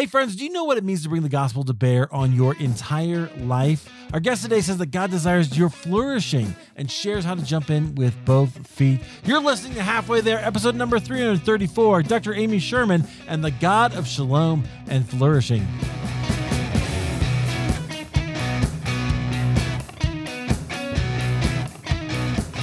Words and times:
Hey, 0.00 0.06
friends, 0.06 0.34
do 0.34 0.44
you 0.44 0.50
know 0.50 0.64
what 0.64 0.78
it 0.78 0.84
means 0.84 1.02
to 1.02 1.10
bring 1.10 1.20
the 1.20 1.28
gospel 1.28 1.62
to 1.62 1.74
bear 1.74 2.10
on 2.10 2.32
your 2.32 2.54
entire 2.54 3.28
life? 3.36 3.86
Our 4.14 4.20
guest 4.20 4.42
today 4.42 4.62
says 4.62 4.78
that 4.78 4.92
God 4.92 5.10
desires 5.10 5.58
your 5.58 5.68
flourishing 5.68 6.56
and 6.74 6.90
shares 6.90 7.22
how 7.22 7.34
to 7.34 7.44
jump 7.44 7.68
in 7.68 7.94
with 7.96 8.14
both 8.24 8.66
feet. 8.66 9.02
You're 9.24 9.42
listening 9.42 9.74
to 9.74 9.82
Halfway 9.82 10.22
There, 10.22 10.38
episode 10.38 10.74
number 10.74 10.98
334, 10.98 12.04
Dr. 12.04 12.32
Amy 12.32 12.58
Sherman 12.60 13.04
and 13.28 13.44
the 13.44 13.50
God 13.50 13.94
of 13.94 14.06
Shalom 14.06 14.64
and 14.88 15.06
Flourishing. 15.06 15.66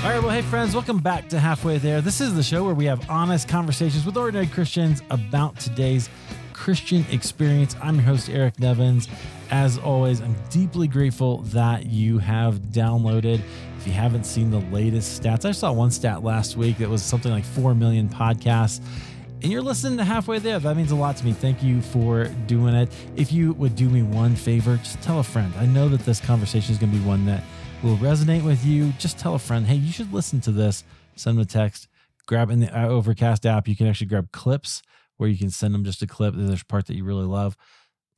All 0.04 0.14
right, 0.14 0.24
well, 0.24 0.32
hey, 0.32 0.42
friends, 0.42 0.74
welcome 0.74 0.98
back 0.98 1.30
to 1.30 1.40
Halfway 1.40 1.78
There. 1.78 2.02
This 2.02 2.20
is 2.20 2.34
the 2.34 2.42
show 2.42 2.64
where 2.64 2.74
we 2.74 2.86
have 2.86 3.08
honest 3.12 3.48
conversations 3.48 4.08
with 4.08 4.18
ordinary 4.18 4.48
Christians 4.48 5.04
about 5.12 5.60
today's 5.60 6.10
Christian 6.68 7.05
experience. 7.11 7.77
I'm 7.81 7.95
your 7.95 8.04
host, 8.04 8.29
Eric 8.29 8.59
Nevins. 8.59 9.07
As 9.52 9.77
always, 9.77 10.20
I'm 10.20 10.35
deeply 10.49 10.89
grateful 10.89 11.38
that 11.44 11.85
you 11.85 12.17
have 12.17 12.55
downloaded. 12.55 13.39
If 13.77 13.88
you 13.88 13.94
haven't 13.94 14.25
seen 14.25 14.52
the 14.52 14.59
latest 14.59 15.23
stats, 15.23 15.45
I 15.45 15.52
saw 15.52 15.72
one 15.72 15.91
stat 15.91 16.25
last 16.25 16.58
week 16.58 16.80
that 16.80 16.89
was 16.89 17.02
something 17.02 17.31
like 17.31 17.45
4 17.45 17.73
million 17.73 18.09
podcasts 18.09 18.81
and 19.41 19.49
you're 19.49 19.61
listening 19.61 19.98
to 19.99 20.03
halfway 20.03 20.39
there. 20.39 20.59
That 20.59 20.75
means 20.75 20.91
a 20.91 20.95
lot 20.98 21.16
to 21.16 21.25
me. 21.25 21.31
Thank 21.31 21.63
you 21.63 21.81
for 21.81 22.25
doing 22.48 22.75
it. 22.75 22.91
If 23.16 23.31
you 23.31 23.53
would 23.53 23.77
do 23.77 23.88
me 23.88 24.03
one 24.03 24.36
favor, 24.36 24.75
just 24.75 25.02
tell 25.02 25.20
a 25.20 25.23
friend. 25.23 25.53
I 25.58 25.66
know 25.67 25.88
that 25.88 26.02
this 26.02 26.20
conversation 26.20 26.73
is 26.73 26.77
going 26.77 26.91
to 26.91 26.99
be 26.99 27.05
one 27.05 27.25
that 27.27 27.44
will 27.81 27.95
resonate 27.95 28.44
with 28.44 28.66
you. 28.66 28.91
Just 28.99 29.17
tell 29.17 29.36
a 29.36 29.39
friend, 29.39 29.66
hey, 29.66 29.75
you 29.75 29.94
should 29.94 30.11
listen 30.11 30.41
to 30.41 30.52
this. 30.52 30.84
Send 31.16 31.38
them 31.38 31.44
a 31.44 31.45
text. 31.45 31.88
Grab 32.25 32.49
in 32.49 32.59
the 32.59 32.77
uh, 32.77 32.89
Overcast 32.89 33.45
app. 33.45 33.70
You 33.70 33.75
can 33.77 33.88
actually 33.88 34.08
grab 34.08 34.34
clips 34.34 34.81
where 35.17 35.30
you 35.30 35.38
can 35.38 35.49
send 35.49 35.73
them 35.73 35.84
just 35.84 36.02
a 36.02 36.07
clip. 36.07 36.34
There's 36.35 36.63
part 36.63 36.88
that 36.88 36.95
you 36.95 37.03
really 37.03 37.25
love. 37.25 37.58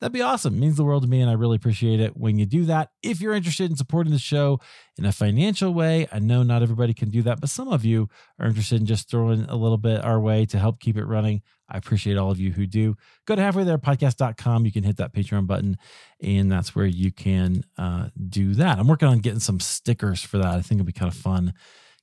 That'd 0.00 0.14
be 0.14 0.22
awesome. 0.22 0.54
It 0.54 0.60
means 0.60 0.76
the 0.76 0.84
world 0.84 1.02
to 1.02 1.08
me, 1.08 1.20
and 1.20 1.30
I 1.30 1.34
really 1.34 1.56
appreciate 1.56 2.00
it 2.00 2.16
when 2.16 2.38
you 2.38 2.46
do 2.46 2.64
that. 2.64 2.88
If 3.02 3.20
you're 3.20 3.34
interested 3.34 3.70
in 3.70 3.76
supporting 3.76 4.12
the 4.12 4.18
show 4.18 4.58
in 4.96 5.04
a 5.04 5.12
financial 5.12 5.74
way, 5.74 6.08
I 6.10 6.20
know 6.20 6.42
not 6.42 6.62
everybody 6.62 6.94
can 6.94 7.10
do 7.10 7.20
that, 7.22 7.38
but 7.38 7.50
some 7.50 7.68
of 7.68 7.84
you 7.84 8.08
are 8.38 8.46
interested 8.46 8.80
in 8.80 8.86
just 8.86 9.10
throwing 9.10 9.44
a 9.44 9.56
little 9.56 9.76
bit 9.76 10.02
our 10.02 10.18
way 10.18 10.46
to 10.46 10.58
help 10.58 10.80
keep 10.80 10.96
it 10.96 11.04
running. 11.04 11.42
I 11.68 11.76
appreciate 11.76 12.16
all 12.16 12.30
of 12.30 12.40
you 12.40 12.50
who 12.50 12.66
do. 12.66 12.96
Go 13.26 13.36
to 13.36 13.42
halfwaytherepodcast.com. 13.42 14.64
You 14.64 14.72
can 14.72 14.84
hit 14.84 14.96
that 14.96 15.12
Patreon 15.12 15.46
button, 15.46 15.76
and 16.22 16.50
that's 16.50 16.74
where 16.74 16.86
you 16.86 17.12
can 17.12 17.64
uh, 17.76 18.08
do 18.28 18.54
that. 18.54 18.78
I'm 18.78 18.88
working 18.88 19.08
on 19.08 19.18
getting 19.18 19.38
some 19.38 19.60
stickers 19.60 20.22
for 20.22 20.38
that. 20.38 20.46
I 20.54 20.62
think 20.62 20.80
it'll 20.80 20.86
be 20.86 20.92
kind 20.92 21.12
of 21.12 21.18
fun 21.18 21.52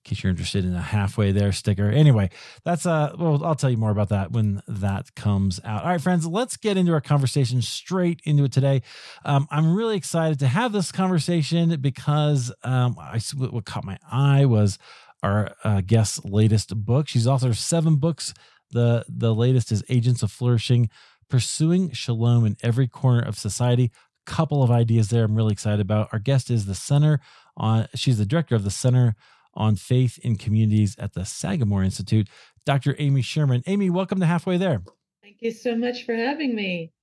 case 0.07 0.23
you're 0.23 0.31
interested 0.31 0.65
in 0.65 0.73
a 0.73 0.81
halfway 0.81 1.31
there 1.31 1.51
sticker. 1.51 1.89
Anyway, 1.89 2.29
that's 2.63 2.85
uh 2.85 3.13
well, 3.17 3.43
I'll 3.43 3.55
tell 3.55 3.69
you 3.69 3.77
more 3.77 3.91
about 3.91 4.09
that 4.09 4.31
when 4.31 4.61
that 4.67 5.13
comes 5.15 5.59
out. 5.63 5.83
All 5.83 5.89
right, 5.89 6.01
friends, 6.01 6.25
let's 6.25 6.57
get 6.57 6.77
into 6.77 6.93
our 6.93 7.01
conversation 7.01 7.61
straight 7.61 8.21
into 8.23 8.45
it 8.45 8.51
today. 8.51 8.81
Um, 9.25 9.47
I'm 9.51 9.75
really 9.75 9.97
excited 9.97 10.39
to 10.39 10.47
have 10.47 10.71
this 10.71 10.91
conversation 10.91 11.79
because 11.81 12.51
um, 12.63 12.95
I 12.99 13.19
what 13.35 13.65
caught 13.65 13.83
my 13.83 13.97
eye 14.09 14.45
was 14.45 14.79
our 15.23 15.53
uh, 15.63 15.81
guest's 15.81 16.23
latest 16.23 16.75
book. 16.85 17.07
She's 17.07 17.27
authored 17.27 17.55
seven 17.55 17.97
books. 17.97 18.33
The 18.71 19.05
the 19.07 19.33
latest 19.33 19.71
is 19.71 19.83
Agents 19.89 20.23
of 20.23 20.31
Flourishing, 20.31 20.89
Pursuing 21.29 21.91
Shalom 21.91 22.45
in 22.45 22.57
Every 22.63 22.87
Corner 22.87 23.21
of 23.21 23.37
Society. 23.37 23.91
Couple 24.25 24.61
of 24.61 24.69
ideas 24.69 25.09
there 25.09 25.23
I'm 25.23 25.35
really 25.35 25.53
excited 25.53 25.79
about. 25.79 26.09
Our 26.11 26.19
guest 26.19 26.51
is 26.51 26.65
the 26.65 26.75
center 26.75 27.21
on 27.55 27.87
she's 27.95 28.17
the 28.17 28.25
director 28.25 28.55
of 28.55 28.63
the 28.63 28.71
Center 28.71 29.15
on 29.57 29.75
Faith 29.75 30.17
in 30.23 30.37
Communities 30.37 30.95
at 30.97 31.13
the 31.13 31.25
Sagamore 31.25 31.83
Institute, 31.83 32.29
Dr. 32.65 32.95
Amy 32.99 33.21
Sherman. 33.21 33.63
Amy, 33.65 33.89
welcome 33.89 34.19
to 34.19 34.25
Halfway 34.25 34.57
There. 34.57 34.81
Thank 35.21 35.37
you 35.41 35.51
so 35.51 35.75
much 35.75 36.05
for 36.05 36.15
having 36.15 36.55
me. 36.55 36.93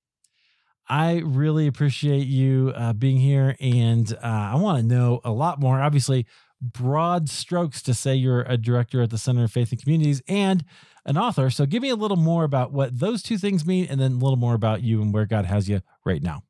I 0.87 1.21
really 1.25 1.67
appreciate 1.67 2.27
you 2.27 2.71
uh, 2.75 2.93
being 2.93 3.17
here, 3.17 3.55
and 3.59 4.11
uh, 4.13 4.51
I 4.53 4.55
want 4.55 4.79
to 4.79 4.85
know 4.85 5.19
a 5.23 5.31
lot 5.31 5.59
more. 5.59 5.81
Obviously, 5.81 6.25
broad 6.61 7.27
strokes 7.29 7.81
to 7.83 7.93
say 7.93 8.15
you're 8.15 8.43
a 8.43 8.57
director 8.57 9.01
at 9.01 9.09
the 9.09 9.17
Center 9.17 9.43
of 9.43 9.51
Faith 9.51 9.71
and 9.71 9.81
Communities 9.81 10.21
and 10.27 10.63
an 11.05 11.17
author. 11.17 11.49
So, 11.49 11.65
give 11.65 11.81
me 11.81 11.89
a 11.89 11.95
little 11.95 12.17
more 12.17 12.43
about 12.43 12.71
what 12.71 12.99
those 12.99 13.23
two 13.23 13.37
things 13.37 13.65
mean, 13.65 13.87
and 13.89 13.99
then 13.99 14.13
a 14.13 14.17
little 14.17 14.37
more 14.37 14.53
about 14.53 14.83
you 14.83 15.01
and 15.01 15.13
where 15.13 15.25
God 15.25 15.45
has 15.45 15.67
you 15.67 15.81
right 16.05 16.21
now. 16.21 16.43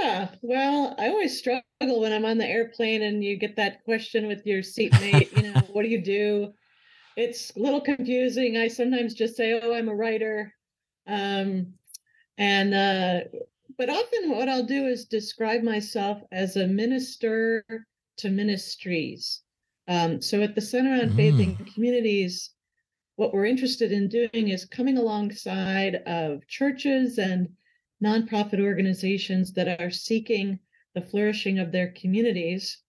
Yeah, 0.00 0.28
well, 0.42 0.94
I 0.98 1.08
always 1.08 1.38
struggle 1.38 1.62
when 2.00 2.12
I'm 2.12 2.24
on 2.24 2.38
the 2.38 2.46
airplane 2.46 3.02
and 3.02 3.22
you 3.22 3.36
get 3.36 3.56
that 3.56 3.84
question 3.84 4.26
with 4.26 4.46
your 4.46 4.62
seatmate, 4.62 5.36
you 5.36 5.42
know, 5.42 5.60
what 5.72 5.82
do 5.82 5.88
you 5.88 6.02
do? 6.02 6.52
It's 7.16 7.54
a 7.56 7.60
little 7.60 7.80
confusing. 7.80 8.56
I 8.56 8.68
sometimes 8.68 9.14
just 9.14 9.36
say, 9.36 9.58
"Oh, 9.60 9.72
I'm 9.74 9.88
a 9.88 9.94
writer." 9.94 10.54
Um 11.06 11.74
and 12.36 12.74
uh 12.74 13.20
but 13.76 13.88
often 13.88 14.30
what 14.30 14.48
I'll 14.48 14.66
do 14.66 14.86
is 14.86 15.04
describe 15.04 15.62
myself 15.62 16.22
as 16.32 16.56
a 16.56 16.66
minister 16.66 17.64
to 18.18 18.30
ministries. 18.30 19.42
Um, 19.86 20.20
so 20.20 20.42
at 20.42 20.54
the 20.54 20.60
Center 20.60 20.92
on 20.92 21.10
mm. 21.10 21.16
Faith 21.16 21.34
and 21.38 21.58
mm. 21.58 21.74
Communities, 21.74 22.50
what 23.16 23.32
we're 23.32 23.46
interested 23.46 23.92
in 23.92 24.08
doing 24.08 24.48
is 24.48 24.64
coming 24.64 24.98
alongside 24.98 25.96
of 26.06 26.46
churches 26.48 27.18
and 27.18 27.48
nonprofit 28.02 28.60
organizations 28.60 29.52
that 29.52 29.80
are 29.80 29.90
seeking 29.90 30.58
the 30.94 31.00
flourishing 31.00 31.58
of 31.58 31.72
their 31.72 31.92
communities. 31.92 32.82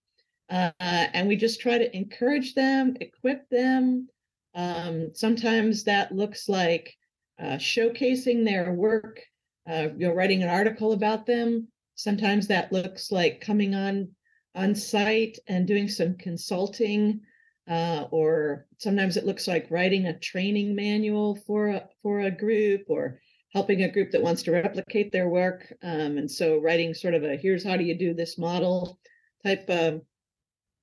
Uh, 0.50 0.72
and 0.80 1.28
we 1.28 1.36
just 1.36 1.62
try 1.62 1.78
to 1.78 1.96
encourage 1.96 2.56
them, 2.56 2.96
equip 3.02 3.48
them. 3.50 4.08
Um, 4.56 5.12
sometimes 5.14 5.84
that 5.84 6.12
looks 6.12 6.50
like 6.50 6.96
uh, 7.40 7.58
showcasing 7.58 8.44
their 8.44 8.74
work, 8.74 9.22
uh, 9.70 9.90
you 9.98 10.08
know, 10.08 10.14
writing 10.14 10.42
an 10.44 10.50
article 10.50 10.94
about 10.94 11.26
them. 11.26 11.68
Sometimes 11.96 12.48
that 12.48 12.72
looks 12.72 13.12
like 13.12 13.42
coming 13.42 13.76
on 13.76 14.10
on 14.56 14.74
site 14.74 15.38
and 15.48 15.68
doing 15.68 15.88
some 15.88 16.16
consulting, 16.18 17.22
uh, 17.70 18.06
or 18.10 18.66
sometimes 18.80 19.16
it 19.16 19.26
looks 19.26 19.48
like 19.48 19.70
writing 19.70 20.08
a 20.08 20.18
training 20.18 20.76
manual 20.76 21.36
for 21.36 21.68
a, 21.68 21.88
for 22.02 22.22
a 22.22 22.32
group, 22.32 22.86
or 22.88 23.22
helping 23.54 23.84
a 23.84 23.92
group 23.92 24.12
that 24.12 24.22
wants 24.22 24.44
to 24.44 24.52
replicate 24.52 25.12
their 25.12 25.30
work. 25.30 25.74
Um, 25.82 26.18
and 26.18 26.30
so 26.30 26.60
writing 26.60 26.94
sort 26.94 27.14
of 27.14 27.24
a 27.24 27.36
here's 27.36 27.64
how 27.64 27.78
do 27.78 27.84
you 27.84 27.98
do 27.98 28.14
this 28.14 28.38
model 28.38 29.00
type 29.44 29.70
of, 29.70 30.02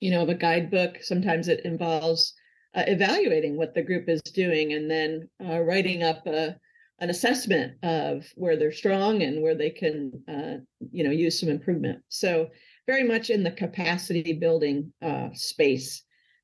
you 0.01 0.11
know, 0.11 0.23
of 0.23 0.29
a 0.29 0.35
guidebook. 0.35 0.99
Sometimes 1.03 1.49
it 1.49 1.65
involves 1.65 2.35
uh, 2.75 2.85
evaluating 2.87 3.57
what 3.57 3.75
the 3.75 3.83
group 3.83 4.09
is 4.09 4.21
doing 4.23 4.73
and 4.73 4.91
then 4.91 5.29
uh, 5.45 5.61
writing 5.61 6.03
up 6.03 6.27
a, 6.27 6.57
an 6.99 7.11
assessment 7.11 7.75
of 7.83 8.27
where 8.35 8.57
they're 8.57 8.73
strong 8.73 9.23
and 9.23 9.43
where 9.43 9.55
they 9.55 9.71
can, 9.71 10.13
uh, 10.29 10.57
you 10.91 11.05
know, 11.05 11.11
use 11.11 11.39
some 11.39 11.49
improvement. 11.49 12.03
So 12.09 12.49
very 12.87 13.05
much 13.05 13.31
in 13.31 13.43
the 13.43 13.51
capacity 13.51 14.33
building 14.33 14.93
uh, 15.03 15.29
space. 15.35 16.03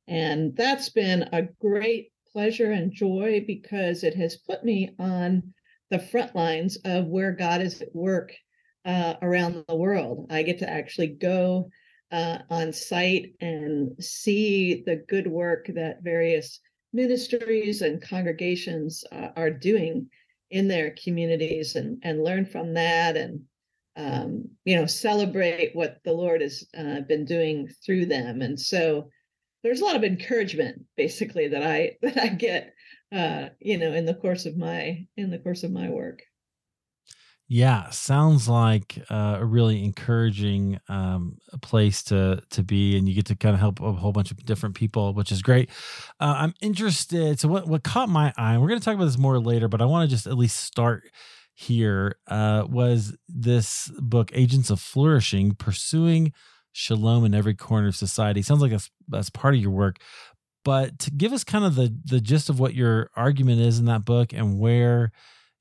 And 0.08 0.56
that's 0.56 0.88
been 0.88 1.28
a 1.32 1.42
great 1.60 2.12
pleasure 2.32 2.72
and 2.72 2.92
joy 2.92 3.44
because 3.46 4.04
it 4.04 4.14
has 4.14 4.36
put 4.36 4.64
me 4.64 4.90
on 4.98 5.52
the 5.92 5.98
front 5.98 6.34
lines 6.34 6.78
of 6.86 7.06
where 7.06 7.32
God 7.32 7.60
is 7.60 7.82
at 7.82 7.94
work 7.94 8.32
uh, 8.86 9.14
around 9.20 9.62
the 9.68 9.76
world. 9.76 10.26
I 10.30 10.42
get 10.42 10.58
to 10.60 10.68
actually 10.68 11.08
go 11.08 11.68
uh, 12.10 12.38
on 12.48 12.72
site 12.72 13.34
and 13.42 13.92
see 14.02 14.82
the 14.86 15.04
good 15.06 15.26
work 15.26 15.66
that 15.74 16.02
various 16.02 16.60
ministries 16.94 17.82
and 17.82 18.02
congregations 18.02 19.04
uh, 19.12 19.28
are 19.36 19.50
doing 19.50 20.08
in 20.50 20.66
their 20.66 20.94
communities 21.02 21.76
and, 21.76 21.98
and 22.02 22.24
learn 22.24 22.46
from 22.46 22.72
that 22.74 23.16
and 23.16 23.40
um, 23.96 24.44
you 24.64 24.74
know 24.74 24.86
celebrate 24.86 25.76
what 25.76 25.98
the 26.04 26.12
lord 26.12 26.40
has 26.40 26.64
uh, 26.78 27.00
been 27.00 27.26
doing 27.26 27.68
through 27.84 28.06
them 28.06 28.40
and 28.40 28.58
so 28.58 29.08
there's 29.62 29.82
a 29.82 29.84
lot 29.84 29.96
of 29.96 30.04
encouragement 30.04 30.82
basically 30.96 31.48
that 31.48 31.62
i 31.62 31.96
that 32.02 32.18
i 32.18 32.28
get 32.28 32.72
uh, 33.12 33.50
you 33.60 33.78
know, 33.78 33.92
in 33.92 34.06
the 34.06 34.14
course 34.14 34.46
of 34.46 34.56
my 34.56 35.06
in 35.16 35.30
the 35.30 35.38
course 35.38 35.62
of 35.62 35.70
my 35.70 35.88
work. 35.88 36.22
Yeah, 37.54 37.90
sounds 37.90 38.48
like 38.48 38.98
uh, 39.10 39.36
a 39.40 39.44
really 39.44 39.84
encouraging 39.84 40.80
um, 40.88 41.36
place 41.60 42.02
to 42.04 42.42
to 42.50 42.62
be, 42.62 42.96
and 42.96 43.06
you 43.06 43.14
get 43.14 43.26
to 43.26 43.36
kind 43.36 43.52
of 43.52 43.60
help 43.60 43.78
a 43.80 43.92
whole 43.92 44.12
bunch 44.12 44.30
of 44.30 44.42
different 44.46 44.74
people, 44.74 45.12
which 45.12 45.30
is 45.30 45.42
great. 45.42 45.68
Uh, 46.18 46.34
I'm 46.38 46.54
interested. 46.62 47.38
So, 47.38 47.48
what 47.48 47.66
what 47.66 47.82
caught 47.82 48.08
my 48.08 48.32
eye? 48.38 48.56
We're 48.56 48.68
going 48.68 48.80
to 48.80 48.84
talk 48.84 48.94
about 48.94 49.04
this 49.04 49.18
more 49.18 49.38
later, 49.38 49.68
but 49.68 49.82
I 49.82 49.84
want 49.84 50.08
to 50.08 50.16
just 50.16 50.26
at 50.26 50.38
least 50.38 50.56
start 50.60 51.02
here. 51.52 52.16
Uh, 52.26 52.64
was 52.70 53.16
this 53.28 53.90
book, 53.98 54.30
Agents 54.32 54.70
of 54.70 54.80
Flourishing, 54.80 55.54
pursuing 55.54 56.32
shalom 56.72 57.26
in 57.26 57.34
every 57.34 57.54
corner 57.54 57.88
of 57.88 57.96
society? 57.96 58.40
Sounds 58.40 58.62
like 58.62 58.70
that's 58.70 58.90
that's 59.08 59.28
part 59.28 59.54
of 59.54 59.60
your 59.60 59.72
work, 59.72 59.98
but 60.64 61.08
give 61.16 61.32
us 61.32 61.44
kind 61.44 61.64
of 61.64 61.74
the 61.74 61.94
the 62.04 62.20
gist 62.20 62.48
of 62.48 62.60
what 62.60 62.74
your 62.74 63.10
argument 63.16 63.60
is 63.60 63.78
in 63.78 63.86
that 63.86 64.04
book 64.04 64.32
and 64.32 64.58
where 64.58 65.12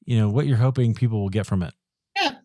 you 0.06 0.18
know 0.18 0.30
what 0.30 0.46
you're 0.46 0.58
hoping 0.58 0.94
people 0.94 1.22
will 1.22 1.30
get 1.30 1.46
from 1.46 1.64
it. 1.64 1.74
Yeah. 2.16 2.36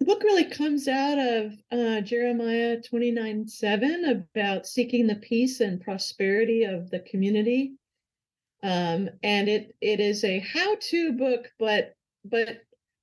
The 0.00 0.06
book 0.06 0.22
really 0.22 0.44
comes 0.44 0.86
out 0.86 1.18
of 1.18 1.52
uh, 1.72 2.00
jeremiah 2.02 2.80
29 2.80 3.48
7 3.48 4.26
about 4.30 4.66
seeking 4.66 5.06
the 5.06 5.16
peace 5.16 5.60
and 5.60 5.80
prosperity 5.80 6.64
of 6.64 6.90
the 6.90 7.00
community. 7.00 7.74
Um, 8.62 9.08
and 9.22 9.48
it 9.48 9.74
it 9.80 10.00
is 10.00 10.24
a 10.24 10.40
how-to 10.40 11.12
book 11.12 11.50
but 11.58 11.94
but 12.24 12.62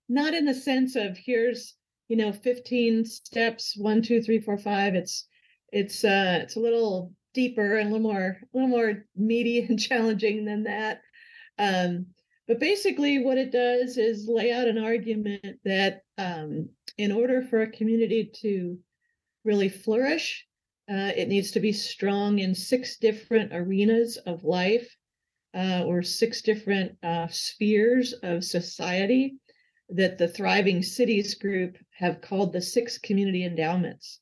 not 0.09 0.33
in 0.33 0.45
the 0.45 0.53
sense 0.53 0.95
of 0.95 1.17
here's 1.17 1.75
you 2.07 2.17
know 2.17 2.31
15 2.31 3.05
steps 3.05 3.75
one 3.77 4.01
two 4.01 4.21
three 4.21 4.39
four 4.39 4.57
five. 4.57 4.95
It's 4.95 5.27
it's 5.71 6.03
uh 6.03 6.39
it's 6.41 6.55
a 6.55 6.59
little 6.59 7.13
deeper 7.35 7.77
and 7.77 7.89
a 7.89 7.91
little 7.91 8.11
more 8.11 8.37
a 8.41 8.57
little 8.57 8.69
more 8.69 9.05
meaty 9.15 9.59
and 9.69 9.79
challenging 9.79 10.45
than 10.45 10.63
that 10.63 11.01
um 11.59 12.07
but 12.47 12.59
basically 12.59 13.23
what 13.23 13.37
it 13.37 13.51
does 13.51 13.97
is 13.97 14.27
lay 14.27 14.51
out 14.51 14.67
an 14.67 14.77
argument 14.77 15.59
that 15.63 16.01
um 16.17 16.67
in 16.97 17.11
order 17.11 17.43
for 17.43 17.61
a 17.61 17.71
community 17.71 18.31
to 18.41 18.79
really 19.43 19.69
flourish 19.69 20.45
uh, 20.89 21.11
it 21.15 21.27
needs 21.27 21.51
to 21.51 21.59
be 21.59 21.73
strong 21.73 22.39
in 22.39 22.53
six 22.53 22.97
different 22.97 23.51
arenas 23.53 24.17
of 24.17 24.43
life 24.43 24.95
uh, 25.55 25.83
or 25.85 26.03
six 26.03 26.41
different 26.41 26.95
uh, 27.01 27.27
spheres 27.27 28.13
of 28.23 28.43
society 28.43 29.35
that 29.89 30.17
the 30.17 30.27
Thriving 30.27 30.83
Cities 30.83 31.35
group 31.35 31.77
have 31.97 32.21
called 32.21 32.53
the 32.53 32.61
six 32.61 32.97
community 32.97 33.45
endowments. 33.45 34.19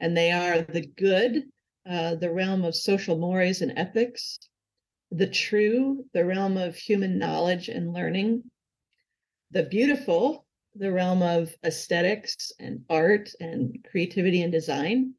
And 0.00 0.16
they 0.16 0.30
are 0.32 0.62
the 0.62 0.86
good, 0.86 1.44
uh, 1.88 2.14
the 2.16 2.30
realm 2.30 2.64
of 2.64 2.74
social 2.74 3.16
mores 3.16 3.62
and 3.62 3.72
ethics, 3.76 4.38
the 5.10 5.26
true, 5.26 6.04
the 6.12 6.24
realm 6.24 6.56
of 6.56 6.76
human 6.76 7.18
knowledge 7.18 7.68
and 7.68 7.92
learning, 7.92 8.42
the 9.50 9.64
beautiful, 9.64 10.46
the 10.74 10.92
realm 10.92 11.22
of 11.22 11.52
aesthetics 11.64 12.52
and 12.60 12.80
art 12.88 13.30
and 13.40 13.84
creativity 13.90 14.42
and 14.42 14.52
design, 14.52 15.14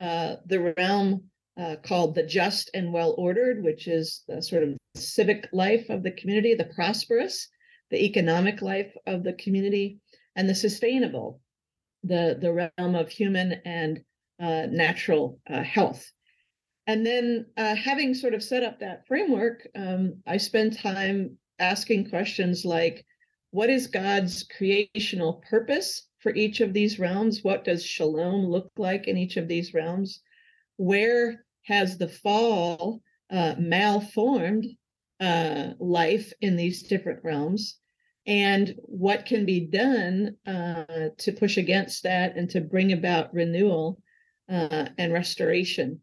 uh, 0.00 0.36
the 0.46 0.74
realm 0.76 1.22
uh, 1.56 1.76
called 1.84 2.14
the 2.14 2.22
just 2.22 2.70
and 2.74 2.92
well 2.92 3.14
ordered, 3.18 3.62
which 3.62 3.86
is 3.86 4.24
the 4.26 4.42
sort 4.42 4.62
of 4.62 4.76
civic 4.96 5.48
life 5.52 5.88
of 5.90 6.02
the 6.02 6.10
community, 6.12 6.54
the 6.54 6.70
prosperous, 6.74 7.48
the 7.90 8.02
economic 8.04 8.62
life 8.62 8.92
of 9.06 9.22
the 9.22 9.34
community, 9.34 9.98
and 10.36 10.48
the 10.48 10.54
sustainable, 10.54 11.40
the, 12.02 12.38
the 12.40 12.70
realm 12.78 12.94
of 12.94 13.10
human 13.10 13.60
and 13.64 14.00
uh, 14.40 14.66
natural 14.70 15.38
uh, 15.48 15.62
health. 15.62 16.10
And 16.86 17.06
then, 17.06 17.46
uh, 17.56 17.74
having 17.74 18.14
sort 18.14 18.34
of 18.34 18.42
set 18.42 18.62
up 18.62 18.80
that 18.80 19.06
framework, 19.06 19.68
um, 19.74 20.22
I 20.26 20.38
spend 20.38 20.76
time 20.76 21.38
asking 21.58 22.08
questions 22.08 22.64
like 22.64 23.04
what 23.50 23.70
is 23.70 23.86
God's 23.86 24.44
creational 24.44 25.42
purpose 25.48 26.08
for 26.20 26.34
each 26.34 26.60
of 26.60 26.72
these 26.72 26.98
realms? 26.98 27.42
What 27.42 27.64
does 27.64 27.84
shalom 27.84 28.46
look 28.46 28.70
like 28.76 29.08
in 29.08 29.16
each 29.16 29.36
of 29.36 29.48
these 29.48 29.74
realms? 29.74 30.20
Where 30.76 31.44
has 31.64 31.98
the 31.98 32.08
fall 32.08 33.02
uh, 33.30 33.54
malformed 33.58 34.66
uh, 35.20 35.70
life 35.78 36.32
in 36.40 36.56
these 36.56 36.84
different 36.84 37.20
realms? 37.22 37.80
and 38.26 38.74
what 38.82 39.26
can 39.26 39.46
be 39.46 39.60
done 39.60 40.36
uh, 40.46 41.08
to 41.18 41.32
push 41.32 41.56
against 41.56 42.02
that 42.02 42.36
and 42.36 42.48
to 42.50 42.60
bring 42.60 42.92
about 42.92 43.32
renewal 43.34 44.00
uh, 44.50 44.86
and 44.98 45.12
restoration. 45.12 46.00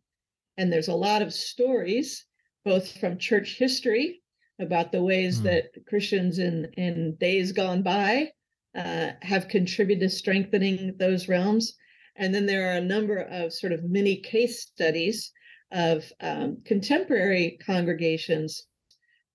And 0.58 0.72
there's 0.72 0.88
a 0.88 0.96
lot 0.96 1.22
of 1.22 1.34
stories, 1.34 2.26
both 2.66 2.98
from 3.00 3.18
church 3.18 3.58
history 3.58 4.22
about 4.60 4.92
the 4.92 5.04
ways 5.04 5.40
mm. 5.40 5.44
that 5.44 5.66
Christians 5.88 6.40
in, 6.40 6.66
in 6.78 7.16
days 7.20 7.52
gone 7.52 7.84
by 7.84 8.32
uh, 8.76 9.12
have 9.22 9.48
contributed 9.48 10.10
to 10.10 10.16
strengthening 10.16 10.96
those 10.98 11.28
realms. 11.28 11.76
And 12.16 12.34
then 12.34 12.46
there 12.46 12.70
are 12.70 12.78
a 12.78 12.82
number 12.82 13.18
of 13.18 13.54
sort 13.54 13.74
of 13.74 13.84
mini 13.84 14.18
case 14.18 14.62
studies 14.62 15.32
of 15.72 16.12
um, 16.22 16.58
contemporary 16.66 17.60
congregations 17.66 18.64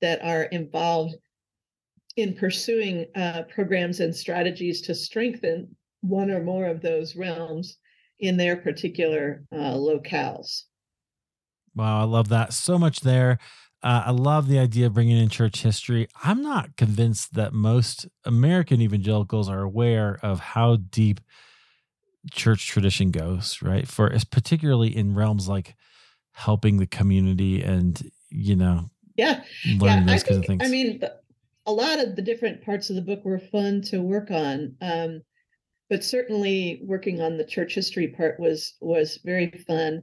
that 0.00 0.22
are 0.24 0.44
involved 0.44 1.14
in 2.16 2.34
pursuing 2.34 3.06
uh, 3.14 3.42
programs 3.54 4.00
and 4.00 4.14
strategies 4.14 4.82
to 4.82 4.94
strengthen 4.94 5.76
one 6.00 6.30
or 6.30 6.42
more 6.42 6.66
of 6.66 6.82
those 6.82 7.14
realms 7.14 7.78
in 8.22 8.36
their 8.36 8.56
particular 8.56 9.44
uh, 9.52 9.74
locales. 9.74 10.62
Wow, 11.74 12.00
I 12.00 12.04
love 12.04 12.28
that 12.28 12.52
so 12.52 12.78
much 12.78 13.00
there. 13.00 13.38
Uh, 13.82 14.04
I 14.06 14.10
love 14.12 14.46
the 14.46 14.60
idea 14.60 14.86
of 14.86 14.94
bringing 14.94 15.18
in 15.18 15.28
church 15.28 15.62
history. 15.62 16.06
I'm 16.22 16.40
not 16.40 16.76
convinced 16.76 17.34
that 17.34 17.52
most 17.52 18.06
American 18.24 18.80
evangelicals 18.80 19.48
are 19.48 19.60
aware 19.60 20.20
of 20.22 20.38
how 20.38 20.76
deep 20.76 21.20
church 22.30 22.68
tradition 22.68 23.10
goes, 23.10 23.60
right? 23.60 23.88
For 23.88 24.14
particularly 24.30 24.96
in 24.96 25.16
realms 25.16 25.48
like 25.48 25.74
helping 26.30 26.76
the 26.76 26.86
community 26.86 27.60
and 27.60 28.00
you 28.30 28.54
know, 28.54 28.84
yeah, 29.16 29.42
learning 29.66 30.06
yeah, 30.06 30.14
those 30.14 30.24
I 30.24 30.26
kinds 30.26 30.26
think, 30.26 30.38
of 30.38 30.46
things. 30.46 30.62
I 30.64 30.68
mean, 30.68 31.02
a 31.66 31.72
lot 31.72 31.98
of 31.98 32.14
the 32.14 32.22
different 32.22 32.64
parts 32.64 32.88
of 32.88 32.96
the 32.96 33.02
book 33.02 33.24
were 33.24 33.40
fun 33.40 33.82
to 33.82 34.00
work 34.00 34.30
on. 34.30 34.76
Um, 34.80 35.22
but 35.92 36.02
certainly 36.02 36.80
working 36.84 37.20
on 37.20 37.36
the 37.36 37.44
church 37.44 37.74
history 37.74 38.08
part 38.08 38.40
was 38.40 38.76
was 38.80 39.20
very 39.26 39.50
fun. 39.68 40.02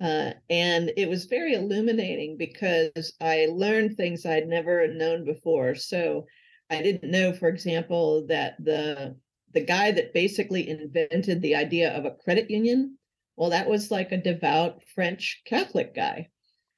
Uh, 0.00 0.30
and 0.48 0.90
it 0.96 1.10
was 1.10 1.26
very 1.26 1.52
illuminating 1.52 2.38
because 2.38 3.12
I 3.20 3.46
learned 3.52 3.98
things 3.98 4.24
I'd 4.24 4.48
never 4.48 4.88
known 4.88 5.26
before. 5.26 5.74
So 5.74 6.24
I 6.70 6.80
didn't 6.80 7.10
know, 7.10 7.34
for 7.34 7.48
example, 7.48 8.26
that 8.28 8.54
the 8.64 9.14
the 9.52 9.60
guy 9.60 9.90
that 9.90 10.14
basically 10.14 10.70
invented 10.70 11.42
the 11.42 11.54
idea 11.54 11.94
of 11.94 12.06
a 12.06 12.16
credit 12.24 12.50
union, 12.50 12.96
well, 13.36 13.50
that 13.50 13.68
was 13.68 13.90
like 13.90 14.12
a 14.12 14.22
devout 14.30 14.80
French 14.94 15.42
Catholic 15.44 15.94
guy. 15.94 16.28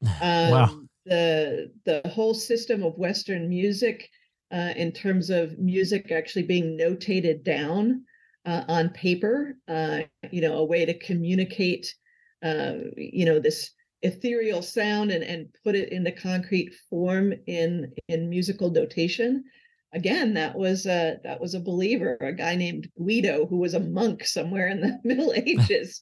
Um, 0.21 0.51
wow. 0.51 0.81
The 1.07 1.71
the 1.85 2.03
whole 2.09 2.35
system 2.35 2.83
of 2.83 2.99
Western 2.99 3.49
music 3.49 4.11
uh, 4.51 4.73
in 4.75 4.91
terms 4.91 5.31
of 5.31 5.59
music 5.61 6.11
actually 6.11 6.43
being 6.43 6.77
notated 6.77 7.45
down 7.45 8.03
uh, 8.49 8.65
on 8.67 8.89
paper, 8.89 9.59
uh, 9.69 10.01
you 10.31 10.41
know, 10.41 10.55
a 10.55 10.65
way 10.65 10.87
to 10.87 10.99
communicate, 10.99 11.95
uh, 12.43 12.73
you 12.97 13.27
know, 13.27 13.39
this 13.39 13.73
ethereal 14.01 14.63
sound 14.63 15.11
and, 15.11 15.23
and 15.23 15.49
put 15.63 15.75
it 15.75 15.93
into 15.93 16.11
concrete 16.11 16.73
form 16.89 17.35
in 17.47 17.93
in 18.09 18.31
musical 18.31 18.71
notation. 18.71 19.45
Again, 19.93 20.33
that 20.35 20.57
was 20.57 20.87
a 20.87 21.19
that 21.25 21.39
was 21.39 21.53
a 21.53 21.61
believer, 21.61 22.17
a 22.23 22.33
guy 22.33 22.57
named 22.57 22.89
Guido, 22.97 23.47
who 23.47 23.59
was 23.59 23.75
a 23.75 23.81
monk 23.81 24.25
somewhere 24.25 24.69
in 24.69 24.81
the 24.81 24.99
Middle 25.05 25.35
Ages, 25.35 26.01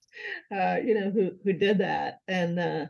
uh, 0.54 0.76
you 0.84 0.94
know, 0.94 1.10
who 1.10 1.32
who 1.42 1.52
did 1.52 1.78
that, 1.78 2.20
and 2.28 2.60
uh, 2.60 2.86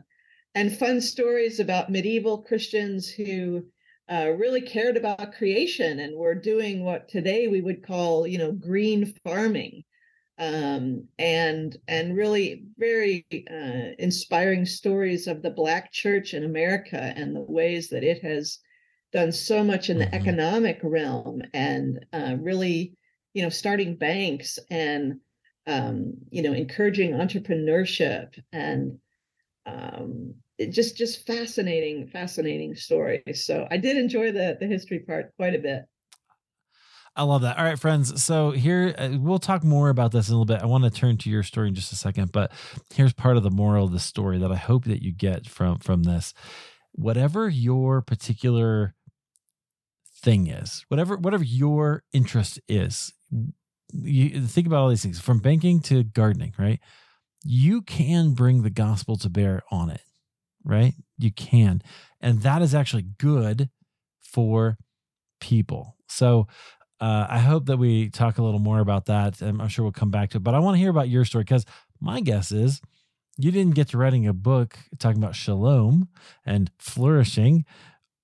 and 0.53 0.77
fun 0.77 1.01
stories 1.01 1.59
about 1.59 1.89
medieval 1.89 2.43
Christians 2.43 3.09
who 3.09 3.65
uh, 4.11 4.31
really 4.37 4.61
cared 4.61 4.97
about 4.97 5.33
creation 5.33 5.99
and 5.99 6.15
were 6.15 6.35
doing 6.35 6.83
what 6.83 7.09
today 7.09 7.47
we 7.47 7.61
would 7.61 7.85
call, 7.85 8.25
you 8.25 8.37
know, 8.37 8.51
green 8.51 9.13
farming, 9.23 9.83
um, 10.39 11.07
and 11.19 11.77
and 11.87 12.15
really 12.15 12.63
very 12.77 13.25
uh, 13.51 13.93
inspiring 13.99 14.65
stories 14.65 15.27
of 15.27 15.41
the 15.41 15.49
Black 15.49 15.91
Church 15.91 16.33
in 16.33 16.43
America 16.43 17.13
and 17.15 17.35
the 17.35 17.41
ways 17.41 17.89
that 17.89 18.03
it 18.03 18.23
has 18.23 18.59
done 19.11 19.31
so 19.31 19.63
much 19.63 19.89
in 19.89 19.97
the 19.97 20.05
mm-hmm. 20.05 20.15
economic 20.15 20.79
realm 20.83 21.41
and 21.53 22.05
uh, 22.13 22.35
really, 22.39 22.93
you 23.33 23.41
know, 23.41 23.49
starting 23.49 23.95
banks 23.95 24.59
and 24.69 25.19
um, 25.67 26.13
you 26.31 26.41
know 26.41 26.53
encouraging 26.53 27.11
entrepreneurship 27.11 28.41
and 28.51 28.97
um, 29.65 30.33
just 30.65 30.97
just 30.97 31.25
fascinating 31.25 32.07
fascinating 32.07 32.75
story 32.75 33.21
so 33.33 33.67
i 33.71 33.77
did 33.77 33.97
enjoy 33.97 34.31
the 34.31 34.57
the 34.59 34.67
history 34.67 34.99
part 34.99 35.31
quite 35.37 35.55
a 35.55 35.59
bit 35.59 35.85
I 37.17 37.23
love 37.23 37.41
that. 37.41 37.57
All 37.57 37.65
right, 37.65 37.79
friends. 37.79 38.23
So 38.23 38.51
here 38.51 38.93
uh, 38.95 39.09
we'll 39.19 39.39
talk 39.39 39.63
more 39.63 39.89
about 39.89 40.11
this 40.11 40.29
in 40.29 40.35
a 40.35 40.37
little 40.37 40.45
bit. 40.45 40.61
I 40.61 40.67
want 40.67 40.83
to 40.83 40.91
turn 40.91 41.17
to 41.17 41.31
your 41.31 41.41
story 41.41 41.67
in 41.67 41.73
just 41.73 41.91
a 41.91 41.95
second, 41.95 42.31
but 42.31 42.51
here's 42.93 43.11
part 43.11 43.37
of 43.37 43.43
the 43.43 43.49
moral 43.49 43.85
of 43.85 43.91
the 43.91 43.99
story 43.99 44.37
that 44.37 44.51
I 44.51 44.55
hope 44.55 44.85
that 44.85 45.01
you 45.01 45.11
get 45.11 45.47
from 45.47 45.79
from 45.79 46.03
this. 46.03 46.35
Whatever 46.91 47.49
your 47.49 48.03
particular 48.03 48.93
thing 50.21 50.45
is, 50.45 50.85
whatever 50.89 51.17
whatever 51.17 51.43
your 51.43 52.03
interest 52.13 52.59
is, 52.67 53.11
you 53.91 54.45
think 54.45 54.67
about 54.67 54.81
all 54.81 54.89
these 54.89 55.01
things 55.01 55.19
from 55.19 55.39
banking 55.39 55.79
to 55.81 56.03
gardening, 56.03 56.53
right? 56.59 56.79
You 57.43 57.81
can 57.81 58.33
bring 58.35 58.61
the 58.61 58.69
gospel 58.69 59.17
to 59.17 59.29
bear 59.29 59.63
on 59.71 59.89
it 59.89 60.01
right? 60.67 60.93
You 61.17 61.31
can. 61.31 61.81
And 62.21 62.41
that 62.41 62.61
is 62.61 62.75
actually 62.75 63.05
good 63.17 63.69
for 64.19 64.77
people. 65.39 65.95
So 66.09 66.47
uh, 66.99 67.27
I 67.29 67.39
hope 67.39 67.65
that 67.67 67.77
we 67.77 68.09
talk 68.09 68.37
a 68.37 68.43
little 68.43 68.59
more 68.59 68.79
about 68.79 69.05
that. 69.05 69.41
And 69.41 69.61
I'm 69.61 69.67
sure 69.67 69.83
we'll 69.83 69.91
come 69.91 70.11
back 70.11 70.31
to 70.31 70.37
it. 70.37 70.43
But 70.43 70.55
I 70.55 70.59
want 70.59 70.75
to 70.75 70.79
hear 70.79 70.89
about 70.89 71.09
your 71.09 71.25
story 71.25 71.43
because 71.43 71.65
my 71.99 72.21
guess 72.21 72.51
is 72.51 72.81
you 73.37 73.51
didn't 73.51 73.75
get 73.75 73.89
to 73.89 73.97
writing 73.97 74.27
a 74.27 74.33
book 74.33 74.77
talking 74.99 75.21
about 75.21 75.35
shalom 75.35 76.09
and 76.45 76.71
flourishing 76.79 77.65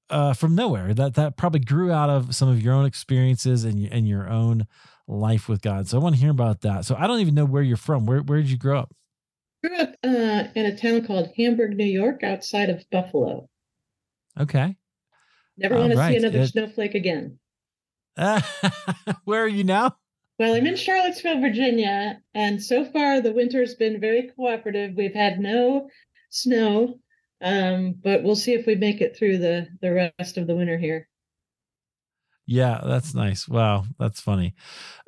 uh, 0.09 0.33
from 0.33 0.55
nowhere. 0.55 0.93
That 0.93 1.13
that 1.15 1.37
probably 1.37 1.59
grew 1.59 1.91
out 1.91 2.09
of 2.09 2.35
some 2.35 2.49
of 2.49 2.61
your 2.61 2.73
own 2.73 2.85
experiences 2.85 3.63
and, 3.63 3.87
and 3.91 4.07
your 4.07 4.27
own 4.27 4.65
life 5.07 5.47
with 5.47 5.61
God. 5.61 5.87
So 5.87 5.97
I 5.97 6.01
want 6.01 6.15
to 6.15 6.21
hear 6.21 6.31
about 6.31 6.61
that. 6.61 6.85
So 6.85 6.95
I 6.97 7.07
don't 7.07 7.19
even 7.19 7.35
know 7.35 7.45
where 7.45 7.63
you're 7.63 7.77
from. 7.77 8.05
Where 8.05 8.19
where 8.19 8.39
did 8.39 8.49
you 8.49 8.57
grow 8.57 8.79
up? 8.79 8.93
Grew 9.63 9.77
up 9.77 9.95
uh, 10.03 10.43
in 10.55 10.65
a 10.65 10.77
town 10.77 11.05
called 11.05 11.29
Hamburg, 11.37 11.75
New 11.75 11.85
York, 11.85 12.23
outside 12.23 12.69
of 12.69 12.83
Buffalo. 12.91 13.49
Okay. 14.39 14.75
Never 15.57 15.75
want 15.75 15.91
to 15.91 15.97
right. 15.97 16.11
see 16.11 16.17
another 16.17 16.39
it, 16.39 16.47
snowflake 16.47 16.95
again. 16.95 17.39
where 19.23 19.43
are 19.43 19.47
you 19.47 19.63
now? 19.63 19.95
Well, 20.39 20.55
I'm 20.55 20.65
in 20.65 20.75
Charlottesville, 20.75 21.39
Virginia, 21.39 22.19
and 22.33 22.61
so 22.61 22.85
far 22.85 23.21
the 23.21 23.33
winter's 23.33 23.75
been 23.75 24.01
very 24.01 24.31
cooperative. 24.35 24.93
We've 24.95 25.13
had 25.13 25.39
no 25.39 25.89
snow, 26.31 26.99
um, 27.41 27.95
but 28.03 28.23
we'll 28.23 28.35
see 28.35 28.53
if 28.53 28.65
we 28.65 28.75
make 28.75 28.99
it 28.99 29.15
through 29.15 29.37
the 29.37 29.67
the 29.81 30.11
rest 30.19 30.37
of 30.37 30.47
the 30.47 30.55
winter 30.55 30.77
here. 30.77 31.07
Yeah, 32.45 32.81
that's 32.83 33.13
nice. 33.13 33.47
Wow, 33.47 33.85
that's 33.99 34.19
funny. 34.19 34.55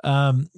Um, 0.04 0.48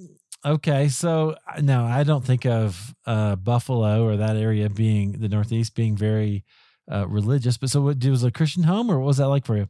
okay, 0.45 0.89
so 0.89 1.35
no, 1.61 1.83
I 1.83 2.03
don't 2.03 2.25
think 2.25 2.45
of 2.45 2.93
uh, 3.05 3.35
Buffalo 3.35 4.05
or 4.05 4.17
that 4.17 4.35
area 4.35 4.69
being 4.69 5.13
the 5.13 5.29
Northeast 5.29 5.75
being 5.75 5.95
very 5.95 6.43
uh, 6.91 7.07
religious. 7.07 7.57
But 7.57 7.69
so, 7.69 7.81
what 7.81 8.03
was 8.03 8.23
a 8.23 8.31
Christian 8.31 8.63
home, 8.63 8.89
or 8.91 8.99
what 8.99 9.07
was 9.07 9.17
that 9.17 9.27
like 9.27 9.45
for 9.45 9.57
you? 9.57 9.69